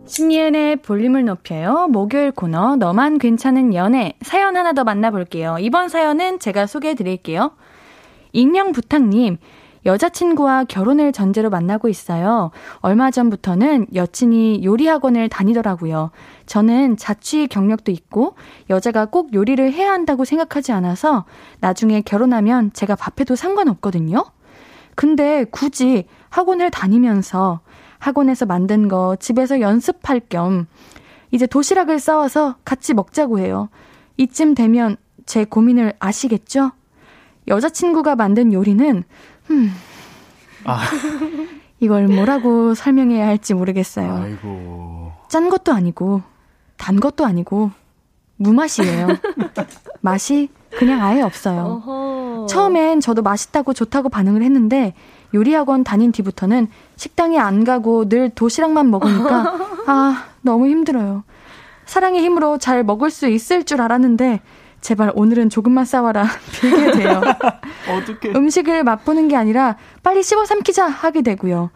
신예은의 0.05 0.77
볼륨을 0.77 1.25
높여요. 1.25 1.87
목요일 1.87 2.31
코너 2.31 2.75
너만 2.75 3.17
괜찮은 3.17 3.73
연애 3.73 4.13
사연 4.21 4.57
하나 4.57 4.73
더 4.73 4.83
만나볼게요. 4.83 5.57
이번 5.59 5.89
사연은 5.89 6.39
제가 6.39 6.67
소개해 6.67 6.95
드릴게요. 6.95 7.51
익명 8.33 8.71
부탁님 8.71 9.37
여자친구와 9.85 10.65
결혼을 10.65 11.11
전제로 11.11 11.49
만나고 11.49 11.87
있어요. 11.89 12.51
얼마 12.81 13.09
전부터는 13.09 13.87
여친이 13.95 14.63
요리 14.63 14.87
학원을 14.87 15.27
다니더라고요. 15.29 16.11
저는 16.45 16.97
자취 16.97 17.47
경력도 17.47 17.91
있고 17.91 18.35
여자가 18.69 19.05
꼭 19.05 19.33
요리를 19.33 19.71
해야 19.73 19.91
한다고 19.91 20.23
생각하지 20.23 20.71
않아서 20.71 21.25
나중에 21.61 22.01
결혼하면 22.01 22.73
제가 22.73 22.95
밥해도 22.95 23.35
상관없거든요. 23.35 24.23
근데 24.95 25.45
굳이 25.45 26.05
학원을 26.29 26.71
다니면서 26.71 27.61
학원에서 27.99 28.45
만든 28.45 28.87
거 28.87 29.15
집에서 29.19 29.61
연습할 29.61 30.21
겸 30.29 30.67
이제 31.31 31.45
도시락을 31.47 31.99
싸와서 31.99 32.55
같이 32.65 32.93
먹자고 32.93 33.39
해요. 33.39 33.69
이쯤 34.17 34.53
되면 34.55 34.97
제 35.25 35.45
고민을 35.45 35.93
아시겠죠? 35.99 36.71
여자친구가 37.47 38.15
만든 38.15 38.53
요리는, 38.53 39.03
음. 39.51 39.73
아. 40.65 40.81
이걸 41.79 42.07
뭐라고 42.07 42.75
설명해야 42.75 43.25
할지 43.25 43.55
모르겠어요. 43.55 44.13
아이고. 44.13 45.11
짠 45.29 45.49
것도 45.49 45.73
아니고, 45.73 46.21
단 46.77 46.99
것도 46.99 47.25
아니고, 47.25 47.71
무맛이에요. 48.37 49.07
맛이 50.01 50.49
그냥 50.77 51.01
아예 51.01 51.21
없어요. 51.21 51.81
어허. 51.85 52.45
처음엔 52.47 53.01
저도 53.01 53.21
맛있다고 53.21 53.73
좋다고 53.73 54.09
반응을 54.09 54.41
했는데 54.43 54.93
요리학원 55.33 55.83
다닌 55.83 56.11
뒤부터는 56.11 56.67
식당에 56.95 57.37
안 57.37 57.63
가고 57.63 58.09
늘 58.09 58.29
도시락만 58.29 58.89
먹으니까 58.89 59.55
아, 59.87 60.25
너무 60.41 60.67
힘들어요. 60.67 61.23
사랑의 61.85 62.21
힘으로 62.21 62.57
잘 62.57 62.83
먹을 62.83 63.09
수 63.09 63.27
있을 63.27 63.63
줄 63.63 63.81
알았는데 63.81 64.41
제발 64.81 65.11
오늘은 65.13 65.49
조금만 65.49 65.85
싸워라 65.85 66.25
빌게 66.59 66.91
돼요. 66.93 67.21
어떻게? 67.91 68.29
음식을 68.29 68.83
맛보는 68.83 69.27
게 69.27 69.35
아니라 69.35 69.75
빨리 70.01 70.23
씹어 70.23 70.45
삼키자 70.45 70.87
하게 70.87 71.21
되고요. 71.21 71.69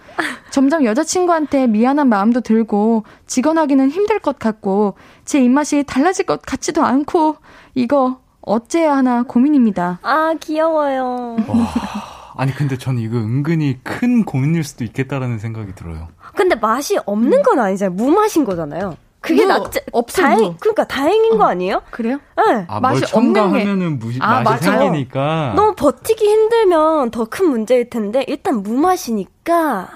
점점 0.49 0.85
여자친구한테 0.85 1.67
미안한 1.67 2.09
마음도 2.09 2.41
들고 2.41 3.03
직원하기는 3.27 3.89
힘들 3.89 4.19
것 4.19 4.39
같고 4.39 4.95
제 5.23 5.39
입맛이 5.41 5.83
달라질 5.85 6.25
것 6.25 6.41
같지도 6.41 6.83
않고 6.83 7.35
이거 7.75 8.19
어째야 8.45 8.95
하나 8.97 9.23
고민입니다. 9.23 9.99
아 10.01 10.33
귀여워요. 10.39 11.35
와, 11.47 11.67
아니 12.37 12.53
근데 12.53 12.77
저는 12.77 13.01
이거 13.01 13.17
은근히 13.17 13.79
큰 13.83 14.23
고민일 14.23 14.63
수도 14.63 14.83
있겠다라는 14.83 15.39
생각이 15.39 15.73
들어요. 15.75 16.07
근데 16.35 16.55
맛이 16.55 16.97
없는 17.05 17.41
건 17.43 17.59
아니잖아요. 17.59 17.95
무맛인 17.95 18.45
거잖아요. 18.45 18.97
그게 19.21 19.43
낫지 19.45 19.79
없어 19.91 20.21
다행 20.21 20.55
그러니까 20.59 20.85
다행인 20.85 21.33
어. 21.33 21.37
거 21.39 21.45
아니에요? 21.45 21.81
그래요? 21.89 22.19
네. 22.37 22.65
아, 22.67 22.79
맛이 22.79 23.03
없는 23.11 23.33
게 23.33 23.39
하면은 23.39 23.97
무시, 23.97 24.19
아, 24.21 24.41
맛이 24.41 24.67
맞아요. 24.67 24.81
생기니까 24.81 25.53
너무 25.55 25.73
버티기 25.73 26.23
힘들면 26.27 27.09
더 27.09 27.25
큰 27.25 27.49
문제일 27.49 27.89
텐데 27.89 28.23
일단 28.27 28.61
무맛이니까 28.61 29.89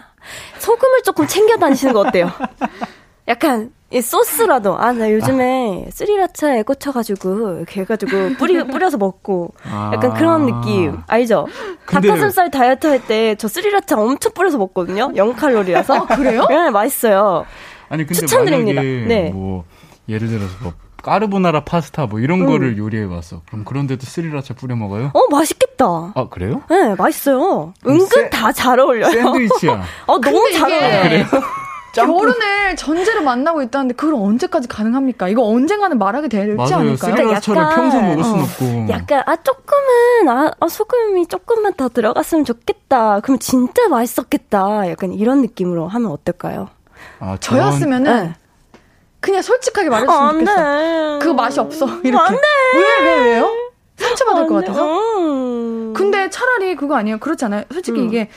소금을 0.58 1.04
조금 1.04 1.28
챙겨 1.28 1.58
다니시는 1.58 1.94
거 1.94 2.00
어때요? 2.00 2.32
약간 3.28 3.72
이 3.92 4.02
소스라도 4.02 4.78
아 4.80 4.92
나 4.94 5.12
요즘에 5.12 5.86
아. 5.88 5.92
스리라차에 5.92 6.62
꽂혀가지고 6.64 7.58
이렇게 7.58 7.82
해가지고 7.82 8.36
뿌리 8.38 8.64
뿌려서 8.68 8.98
먹고 8.98 9.54
약간 9.66 10.12
아. 10.12 10.14
그런 10.14 10.46
느낌 10.46 10.98
알죠? 11.08 11.48
닭가슴살 11.88 12.52
다이어트 12.52 12.86
할 12.88 13.00
때 13.08 13.36
저 13.36 13.48
스리라차 13.48 14.00
엄청 14.00 14.32
뿌려서 14.34 14.58
먹거든요. 14.60 15.12
0 15.16 15.34
칼로리라서 15.36 15.96
아, 15.96 16.06
그래요? 16.16 16.46
네 16.50 16.70
맛있어요. 16.70 17.46
아니 17.90 18.06
근데 18.06 18.20
추천드립니다. 18.20 18.82
네. 18.82 19.32
뭐 19.34 19.64
예를 20.08 20.28
들어서 20.28 20.54
뭐 20.62 20.74
까르보나라 21.02 21.64
파스타 21.64 22.06
뭐 22.06 22.20
이런 22.20 22.42
음. 22.42 22.46
거를 22.46 22.78
요리해 22.78 23.08
봤어. 23.08 23.42
그럼 23.48 23.64
그런데도 23.66 24.06
스리라차 24.06 24.54
뿌려 24.54 24.76
먹어요? 24.76 25.12
어 25.14 25.28
맛있겠다. 25.32 25.86
아 26.14 26.28
그래요? 26.30 26.62
네 26.70 26.94
맛있어요. 26.96 27.74
은근 27.88 28.30
다 28.30 28.52
잘 28.52 28.80
어울려요. 28.80 29.10
샌드위치야. 29.12 29.82
어 30.08 30.20
너무 30.22 30.52
잘 30.54 30.72
어울려요. 30.72 31.02
그래요? 31.04 31.26
결혼을 31.94 32.76
전제로 32.76 33.22
만나고 33.22 33.62
있다는데 33.64 33.96
그걸 33.96 34.16
언제까지 34.16 34.68
가능합니까? 34.68 35.28
이거 35.30 35.44
언젠가는 35.44 35.98
말하게 35.98 36.28
될지 36.28 36.56
맞아요. 36.56 36.76
않을까요? 36.76 37.16
스리라차를 37.16 37.42
그러니까 37.62 37.76
평생 37.76 38.08
먹을 38.10 38.24
순 38.24 38.40
어, 38.40 38.44
없고. 38.44 38.90
약간 38.90 39.24
아 39.26 39.36
조금은 39.36 40.30
아, 40.30 40.52
아, 40.60 40.68
소금이 40.68 41.28
조금만 41.28 41.74
더 41.74 41.90
들어갔으면 41.90 42.46
좋겠다. 42.46 43.20
그럼 43.22 43.40
진짜 43.40 43.88
맛있었겠다. 43.88 44.90
약간 44.90 45.14
이런 45.14 45.42
느낌으로 45.42 45.88
하면 45.88 46.12
어떨까요? 46.12 46.70
아, 47.20 47.38
저였으면은 47.40 48.24
네. 48.28 48.34
그냥 49.20 49.42
솔직하게 49.42 49.90
말해줬으면 49.90 50.48
아, 50.48 51.20
좋겠어. 51.20 51.20
그 51.20 51.30
맛이 51.36 51.60
없어. 51.60 51.86
이렇게. 52.04 52.18
안 52.18 52.36
돼. 52.36 52.42
왜, 52.76 53.06
왜, 53.06 53.24
왜요? 53.34 53.50
상처받을 53.98 54.48
것 54.48 54.56
같아서? 54.56 55.18
음. 55.20 55.94
근데 55.94 56.30
차라리 56.30 56.76
그거 56.76 56.96
아니에요. 56.96 57.18
그렇지 57.20 57.44
않아요? 57.46 57.64
솔직히 57.72 58.00
음. 58.00 58.08
이게 58.08 58.30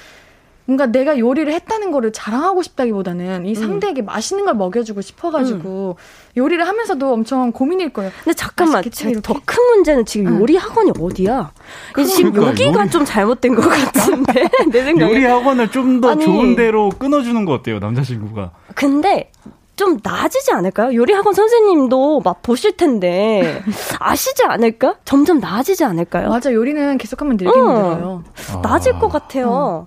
뭔가 0.64 0.86
내가 0.86 1.18
요리를 1.18 1.52
했다는 1.52 1.90
거를 1.90 2.12
자랑하고 2.12 2.62
싶다기보다는 2.62 3.46
이 3.46 3.50
음. 3.50 3.54
상대에게 3.54 4.02
음. 4.02 4.06
맛있는 4.06 4.44
걸 4.44 4.54
먹여주고 4.54 5.00
싶어가지고 5.00 5.96
음. 5.98 6.02
요리를 6.36 6.66
하면서도 6.66 7.12
엄청 7.12 7.52
고민일 7.52 7.92
거예요. 7.92 8.10
근데 8.24 8.34
잠깐만, 8.34 8.82
더 9.22 9.34
큰 9.44 9.62
문제는 9.74 10.04
지금 10.06 10.34
응. 10.34 10.40
요리 10.40 10.56
학원이 10.56 10.92
어디야? 10.98 11.52
그러니까, 11.92 12.16
지금 12.16 12.36
여기가 12.42 12.80
요리... 12.80 12.90
좀 12.90 13.04
잘못된 13.04 13.54
것 13.54 13.68
같은데 13.68 14.48
내 14.70 14.84
생각에 14.84 15.10
요리 15.12 15.24
학원을 15.24 15.70
좀 15.70 16.00
더 16.00 16.16
좋은 16.18 16.56
데로 16.56 16.88
끊어주는 16.90 17.44
거 17.44 17.52
어때요, 17.52 17.78
남자친구가? 17.78 18.50
근데 18.74 19.30
좀 19.76 19.98
나아지지 20.02 20.52
않을까요? 20.52 20.94
요리학원 20.94 21.34
선생님도 21.34 22.20
막 22.24 22.42
보실 22.42 22.76
텐데 22.76 23.62
아시지 24.00 24.44
않을까? 24.44 24.96
점점 25.04 25.38
나아지지 25.40 25.84
않을까요? 25.84 26.28
맞아, 26.28 26.52
요리는 26.52 26.98
계속하면 26.98 27.36
늘기 27.36 27.52
어. 27.58 28.22
나아질 28.62 28.94
아. 28.94 28.98
것 28.98 29.08
같아요. 29.08 29.50
어. 29.50 29.86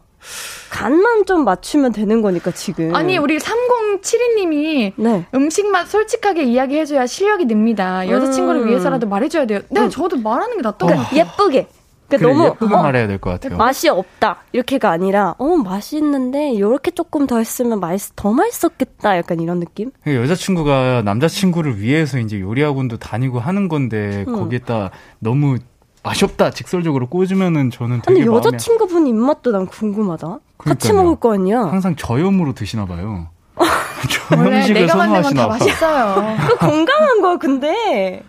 간만 0.76 1.26
좀 1.26 1.46
맞추면 1.46 1.94
되는 1.94 2.22
거니까 2.22 2.52
지금. 2.52 2.94
아니 2.94 3.18
우리 3.18 3.38
3072님이 3.38 4.92
네. 4.98 5.26
음식 5.34 5.68
맛 5.68 5.88
솔직하게 5.88 6.44
이야기해줘야 6.44 7.06
실력이 7.08 7.46
늡니다. 7.46 8.10
여자친구를 8.10 8.62
음. 8.64 8.68
위해서라도 8.70 9.08
말해줘야 9.08 9.46
돼요. 9.46 9.60
네, 9.70 9.82
음. 9.82 9.90
저도 9.90 10.18
말하는 10.18 10.58
게 10.58 10.62
낫다고. 10.62 10.88
그러니까 10.88 11.16
예쁘게. 11.16 11.68
그래, 12.08 12.22
너무 12.22 12.46
예쁘게 12.46 12.76
어, 12.76 12.84
말해야 12.84 13.08
될 13.08 13.18
것 13.20 13.32
같아요. 13.32 13.58
맛이 13.58 13.90
없다 13.90 14.44
이렇게가 14.52 14.92
아니라 14.92 15.34
어 15.40 15.56
맛있는데 15.56 16.52
이렇게 16.52 16.92
조금 16.92 17.26
더 17.26 17.40
했으면 17.40 17.80
맛있 17.80 18.16
더 18.16 18.32
맛있었겠다 18.32 19.18
약간 19.18 19.40
이런 19.40 19.60
느낌. 19.60 19.90
그러니까 20.04 20.24
여자친구가 20.24 21.02
남자친구를 21.04 21.80
위해서 21.80 22.20
이제 22.20 22.40
요리학원도 22.40 22.98
다니고 22.98 23.40
하는 23.40 23.68
건데 23.70 24.24
음. 24.28 24.36
거기에다 24.36 24.92
너무 25.20 25.58
맛이 26.06 26.24
없다 26.24 26.52
직설적으로 26.52 27.08
꽂으면은 27.08 27.72
저는 27.72 28.02
되게 28.06 28.24
근데 28.24 28.36
여자친구분 28.38 29.08
입맛도 29.08 29.52
난 29.52 29.66
궁금하다. 29.66 30.40
같이 30.60 30.94
먹을 30.94 31.16
거 31.16 31.34
아니야? 31.34 31.60
항상 31.62 31.96
저염으로 31.96 32.54
드시나 32.54 32.86
봐요. 32.86 33.28
저염식을 34.30 34.82
내가 34.82 34.96
만든 34.96 35.22
건다 35.24 35.48
맛있어요. 35.48 36.38
그 36.48 36.58
건강한 36.58 37.22
거 37.22 37.38
근데 37.38 38.24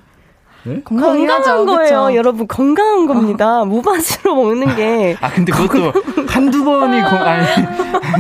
네? 0.67 0.81
건강한 0.83 1.65
거예요, 1.65 1.65
그쵸? 1.65 2.15
여러분. 2.17 2.49
건강한 2.49 3.07
겁니다. 3.07 3.63
어. 3.63 3.65
무반수로 3.65 4.35
먹는 4.35 4.75
게. 4.75 5.17
아, 5.23 5.31
근데 5.31 5.53
그것도 5.53 5.93
한두 6.27 6.65
번이, 6.65 7.01
건, 7.03 7.13
아니, 7.15 7.47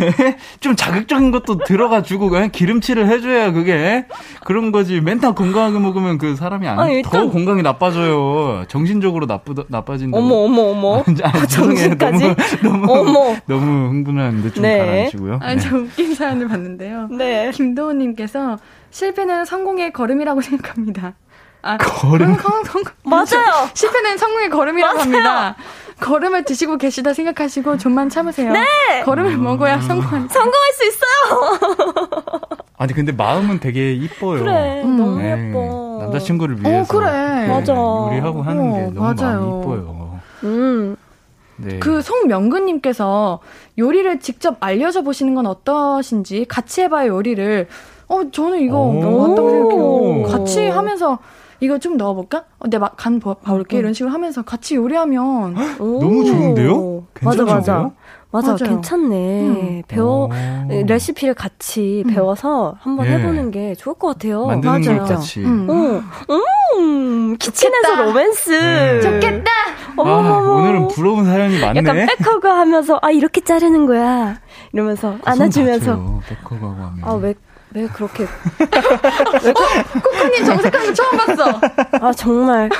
좀 0.60 0.76
자극적인 0.76 1.32
것도 1.32 1.58
들어가지고 1.64 2.30
그냥 2.30 2.50
기름칠을 2.50 3.08
해줘야 3.08 3.50
그게 3.50 4.06
그런 4.44 4.70
거지. 4.70 5.00
맨날 5.00 5.34
건강하게 5.34 5.80
먹으면 5.80 6.18
그 6.18 6.36
사람이 6.36 6.68
안, 6.68 6.78
아니, 6.78 7.02
더 7.02 7.28
건강이 7.28 7.62
나빠져요. 7.62 8.64
정신적으로 8.68 9.26
나쁘, 9.26 9.54
나빠진다. 9.66 10.16
어머, 10.16 10.36
어머, 10.36 10.62
어머. 10.70 10.98
아, 11.24 11.28
아, 11.28 11.46
정신까지? 11.46 12.34
너무, 12.62 12.86
너무, 12.86 12.92
어머. 12.92 13.36
너무 13.46 13.88
흥분하는데 13.90 14.52
좀 14.52 14.62
네. 14.62 14.78
가라앉히고요. 14.78 15.38
아니, 15.42 15.60
네. 15.60 15.68
저 15.68 15.76
웃긴 15.76 16.14
사연을 16.14 16.46
봤는데요. 16.46 17.08
네. 17.10 17.50
김도우님께서 17.52 18.58
실패는 18.90 19.44
성공의 19.44 19.92
걸음이라고 19.92 20.40
생각합니다. 20.40 21.14
아, 21.66 21.76
걸음? 21.78 22.34
성, 22.36 22.64
성, 22.64 22.82
맞아요. 23.04 23.68
실패는 23.74 24.18
성공의 24.18 24.50
걸음이라고 24.50 24.94
맞아요. 24.94 25.02
합니다. 25.02 25.56
걸음을 26.00 26.44
드시고 26.44 26.76
계시다 26.78 27.12
생각하시고 27.14 27.78
좀만 27.78 28.08
참으세요. 28.10 28.52
네. 28.52 29.02
걸음을 29.04 29.32
음. 29.32 29.44
먹어야 29.44 29.80
성공. 29.80 30.04
성공할 30.28 30.72
수 30.74 30.86
있어요. 30.86 32.38
아니 32.78 32.92
근데 32.92 33.12
마음은 33.12 33.58
되게 33.60 33.92
이뻐요. 33.94 34.40
그래, 34.40 34.82
음. 34.84 34.96
너무 34.96 35.18
네. 35.20 35.48
예뻐. 35.48 35.98
남자친구를 36.02 36.62
위해서. 36.62 36.80
어, 36.96 36.98
그래. 36.98 37.46
맞아. 37.48 37.72
요리하고 37.72 38.42
하는 38.42 38.70
어, 38.70 38.74
게 38.74 38.80
너무 38.94 39.00
맞아요. 39.00 39.40
마음이 39.40 39.60
이뻐요. 39.62 40.20
음. 40.44 40.96
네. 41.56 41.78
그 41.78 42.02
송명근님께서 42.02 43.40
요리를 43.78 44.20
직접 44.20 44.58
알려줘 44.60 45.00
보시는 45.02 45.34
건 45.34 45.46
어떠신지 45.46 46.44
같이 46.46 46.82
해봐요 46.82 47.14
요리를. 47.14 47.68
어 48.08 48.30
저는 48.30 48.60
이거 48.60 48.92
맞다고 48.92 49.50
생각해요. 49.50 50.22
같이 50.24 50.68
하면서 50.68 51.18
이거 51.60 51.78
좀 51.78 51.96
넣어볼까? 51.96 52.44
어, 52.58 52.68
내가 52.68 52.90
간 52.96 53.20
봐볼게. 53.20 53.76
음. 53.76 53.80
이런 53.80 53.92
식으로 53.92 54.12
하면서 54.12 54.42
같이 54.42 54.74
요리하면. 54.76 55.54
너무 55.78 56.24
좋은데요? 56.24 57.06
맞아, 57.22 57.44
맞아. 57.44 57.90
맞아, 58.32 58.48
맞아요. 58.48 58.74
괜찮네. 58.74 59.40
음. 59.46 59.82
배워, 59.88 60.28
레시피를 60.68 61.34
같이 61.34 62.02
음. 62.06 62.12
배워서 62.12 62.76
한번 62.80 63.06
예. 63.06 63.12
해보는 63.12 63.50
게 63.50 63.74
좋을 63.74 63.94
것 63.94 64.08
같아요. 64.08 64.46
맞아요. 64.46 65.04
같이. 65.04 65.40
음. 65.40 65.66
어. 65.70 66.02
음, 66.78 67.36
키친에서 67.38 68.02
로맨스. 68.02 68.50
네. 68.50 69.00
좋겠다! 69.00 69.50
어머머머. 69.96 70.34
아, 70.34 70.54
오늘은 70.56 70.88
부러운 70.88 71.24
사연이 71.24 71.58
많네. 71.58 71.78
약간 71.80 72.06
back 72.06 72.29
hug 72.29 72.46
하면서, 72.48 72.98
아, 73.00 73.10
이렇게 73.10 73.40
자르는 73.40 73.86
거야. 73.86 74.36
이러면서, 74.72 75.16
아, 75.24 75.30
안아주면서. 75.32 76.20
back 76.28 76.43
hug 76.43 76.54
하고 76.56 76.66
하면. 76.82 76.98
아, 77.02 77.14
왜, 77.14 77.34
왜 77.74 77.86
그렇게 77.88 78.26
코코님 80.02 80.44
정색하는 80.44 80.86
거 80.86 80.92
처음 80.94 81.16
봤어. 81.18 81.60
아 82.00 82.12
정말 82.12 82.70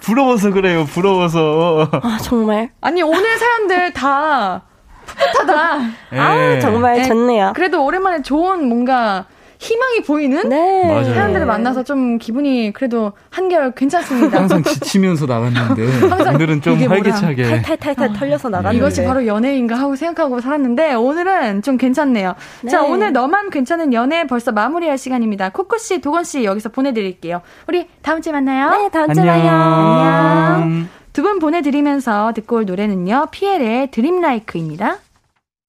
부러워서 0.00 0.50
그래요. 0.50 0.84
부러워서. 0.86 1.88
아 2.02 2.18
정말. 2.22 2.70
아니 2.80 3.02
오늘 3.02 3.38
사연들 3.38 3.92
다 3.92 4.62
풋풋하다. 5.06 5.78
네. 6.12 6.18
아 6.18 6.60
정말 6.60 6.96
네. 6.98 7.04
좋네요. 7.08 7.52
그래도 7.54 7.84
오랜만에 7.84 8.22
좋은 8.22 8.68
뭔가 8.68 9.26
희망이 9.60 10.02
보이는 10.02 10.48
네. 10.48 11.04
사람들을 11.04 11.44
만나서 11.44 11.82
좀 11.82 12.18
기분이 12.18 12.72
그래도 12.72 13.12
한결 13.28 13.72
괜찮습니다. 13.72 14.38
항상 14.38 14.62
지치면서 14.62 15.26
나갔는데 15.26 16.08
항상 16.08 16.34
오늘은 16.36 16.62
좀 16.62 16.80
활기차게 16.80 17.62
탈탈탈탈 17.62 18.08
어, 18.10 18.12
털려서 18.12 18.48
나갔는데 18.50 18.76
이것이 18.78 19.04
바로 19.04 19.26
연애인가 19.26 19.74
하고 19.76 19.96
생각하고 19.96 20.40
살았는데 20.40 20.94
오늘은 20.94 21.62
좀 21.62 21.76
괜찮네요. 21.76 22.34
네. 22.62 22.70
자 22.70 22.82
오늘 22.82 23.12
너만 23.12 23.50
괜찮은 23.50 23.92
연애 23.92 24.26
벌써 24.26 24.52
마무리할 24.52 24.96
시간입니다. 24.96 25.48
코코 25.50 25.76
씨, 25.78 26.00
도건 26.00 26.22
씨 26.24 26.44
여기서 26.44 26.68
보내드릴게요. 26.68 27.42
우리 27.66 27.88
다음 28.02 28.22
주에 28.22 28.32
만나요. 28.32 28.70
네, 28.70 28.88
다음 28.90 29.12
주에 29.12 29.24
만나요. 29.24 29.50
안녕. 29.50 30.88
두 31.12 31.22
분 31.22 31.40
보내드리면서 31.40 32.32
듣고 32.32 32.56
올 32.56 32.64
노래는요. 32.64 33.26
피엘의 33.32 33.90
드림라이크입니다. 33.90 34.98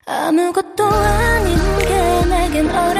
아무것도 0.06 0.84
아닌 0.84 1.56
게 1.80 2.28
내겐 2.28 2.70
어려워 2.70 2.99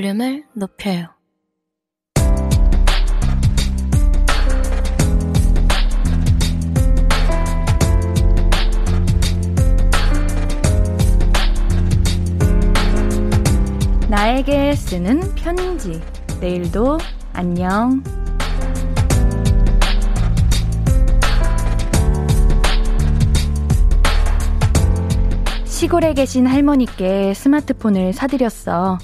볼륨을 0.00 0.44
높여요. 0.54 1.08
나에게 14.08 14.74
쓰는 14.74 15.34
편지. 15.34 16.00
내일도 16.40 16.96
안녕. 17.34 18.02
시골에 25.66 26.14
계신 26.14 26.46
할머니께 26.46 27.34
스마트폰을 27.34 28.14
사드렸어. 28.14 28.98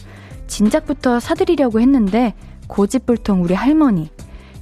진작부터 0.47 1.21
사드리려고 1.21 1.81
했는데 1.81 2.35
고집불통 2.69 3.43
우리 3.43 3.55
할머니. 3.55 4.11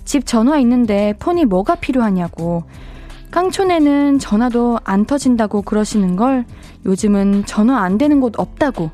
집 0.05 0.27
전화 0.27 0.59
있는데 0.59 1.15
폰이 1.19 1.45
뭐가 1.45 1.77
필요하냐고. 1.77 2.65
깡촌에는 3.31 4.19
전화도 4.19 4.79
안 4.85 5.07
터진다고 5.07 5.63
그러시는 5.63 6.17
걸 6.17 6.45
요즘은 6.85 7.47
전화 7.47 7.83
안 7.83 7.99
되는 7.99 8.21
곳 8.21 8.39
없다고. 8.39 8.91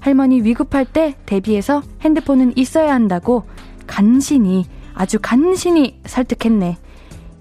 할머니 0.00 0.42
위급할 0.42 0.84
때 0.84 1.14
대비해서 1.26 1.82
핸드폰은 2.02 2.54
있어야 2.56 2.92
한다고 2.92 3.44
간신히 3.86 4.66
아주 4.94 5.18
간신히 5.20 6.00
설득했네. 6.06 6.76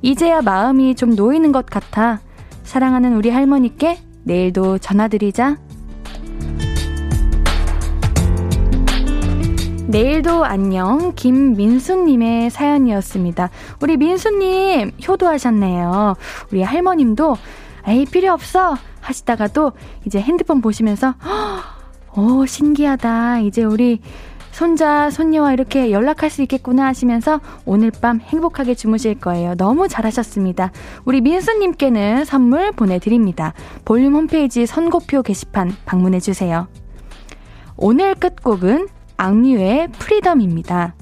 이제야 0.01 0.41
마음이 0.41 0.95
좀 0.95 1.16
놓이는 1.16 1.51
것 1.51 1.66
같아. 1.66 2.20
사랑하는 2.64 3.16
우리 3.16 3.30
할머니께 3.30 3.99
내일도 4.24 4.78
전화드리자. 4.78 5.58
내일도 9.94 10.44
안녕 10.44 11.14
김민수님의 11.16 12.50
사연이었습니다. 12.50 13.52
우리 13.80 13.96
민수님 13.96 14.91
효도하셨네요. 15.08 16.16
우리 16.52 16.64
할머님도 16.64 17.38
에이 17.88 18.06
필요 18.06 18.34
없어 18.34 18.76
하시다가도 19.02 19.74
이제 20.08 20.20
핸드폰 20.20 20.62
보시면서 20.62 21.14
오 22.16 22.44
신기하다 22.44 23.41
이제 23.41 23.64
우리 23.64 24.02
손자, 24.50 25.12
손녀와 25.12 25.54
이렇게 25.54 25.91
연락할 25.91 26.32
수 26.32 26.41
있겠구나 26.41 26.88
하시면서 26.88 27.39
오늘 27.66 27.91
밤 27.91 28.20
행복하게 28.20 28.74
주무실 28.74 29.20
거예요. 29.20 29.54
너무 29.54 29.88
잘하셨습니다. 29.88 30.72
우리 31.06 31.22
민수님께는 31.22 32.26
선물 32.26 32.72
보내드립니다. 32.72 33.54
볼륨 33.86 34.16
홈페이지 34.16 34.66
선곡표 34.66 35.22
게시판 35.22 35.76
방문해주세요. 35.86 36.68
오늘 37.78 38.16
끝곡은 38.16 38.88
악뮤의 39.24 39.88
Freedom입니다. 39.93 40.95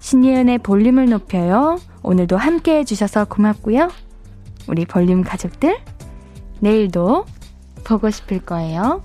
신예은의 0.00 0.58
볼륨을 0.58 1.08
높여요. 1.08 1.78
오늘도 2.02 2.36
함께 2.36 2.78
해주셔서 2.78 3.26
고맙고요. 3.26 3.90
우리 4.66 4.84
볼륨 4.84 5.22
가족들, 5.22 5.78
내일도 6.58 7.24
보고 7.84 8.10
싶을 8.10 8.40
거예요. 8.40 9.02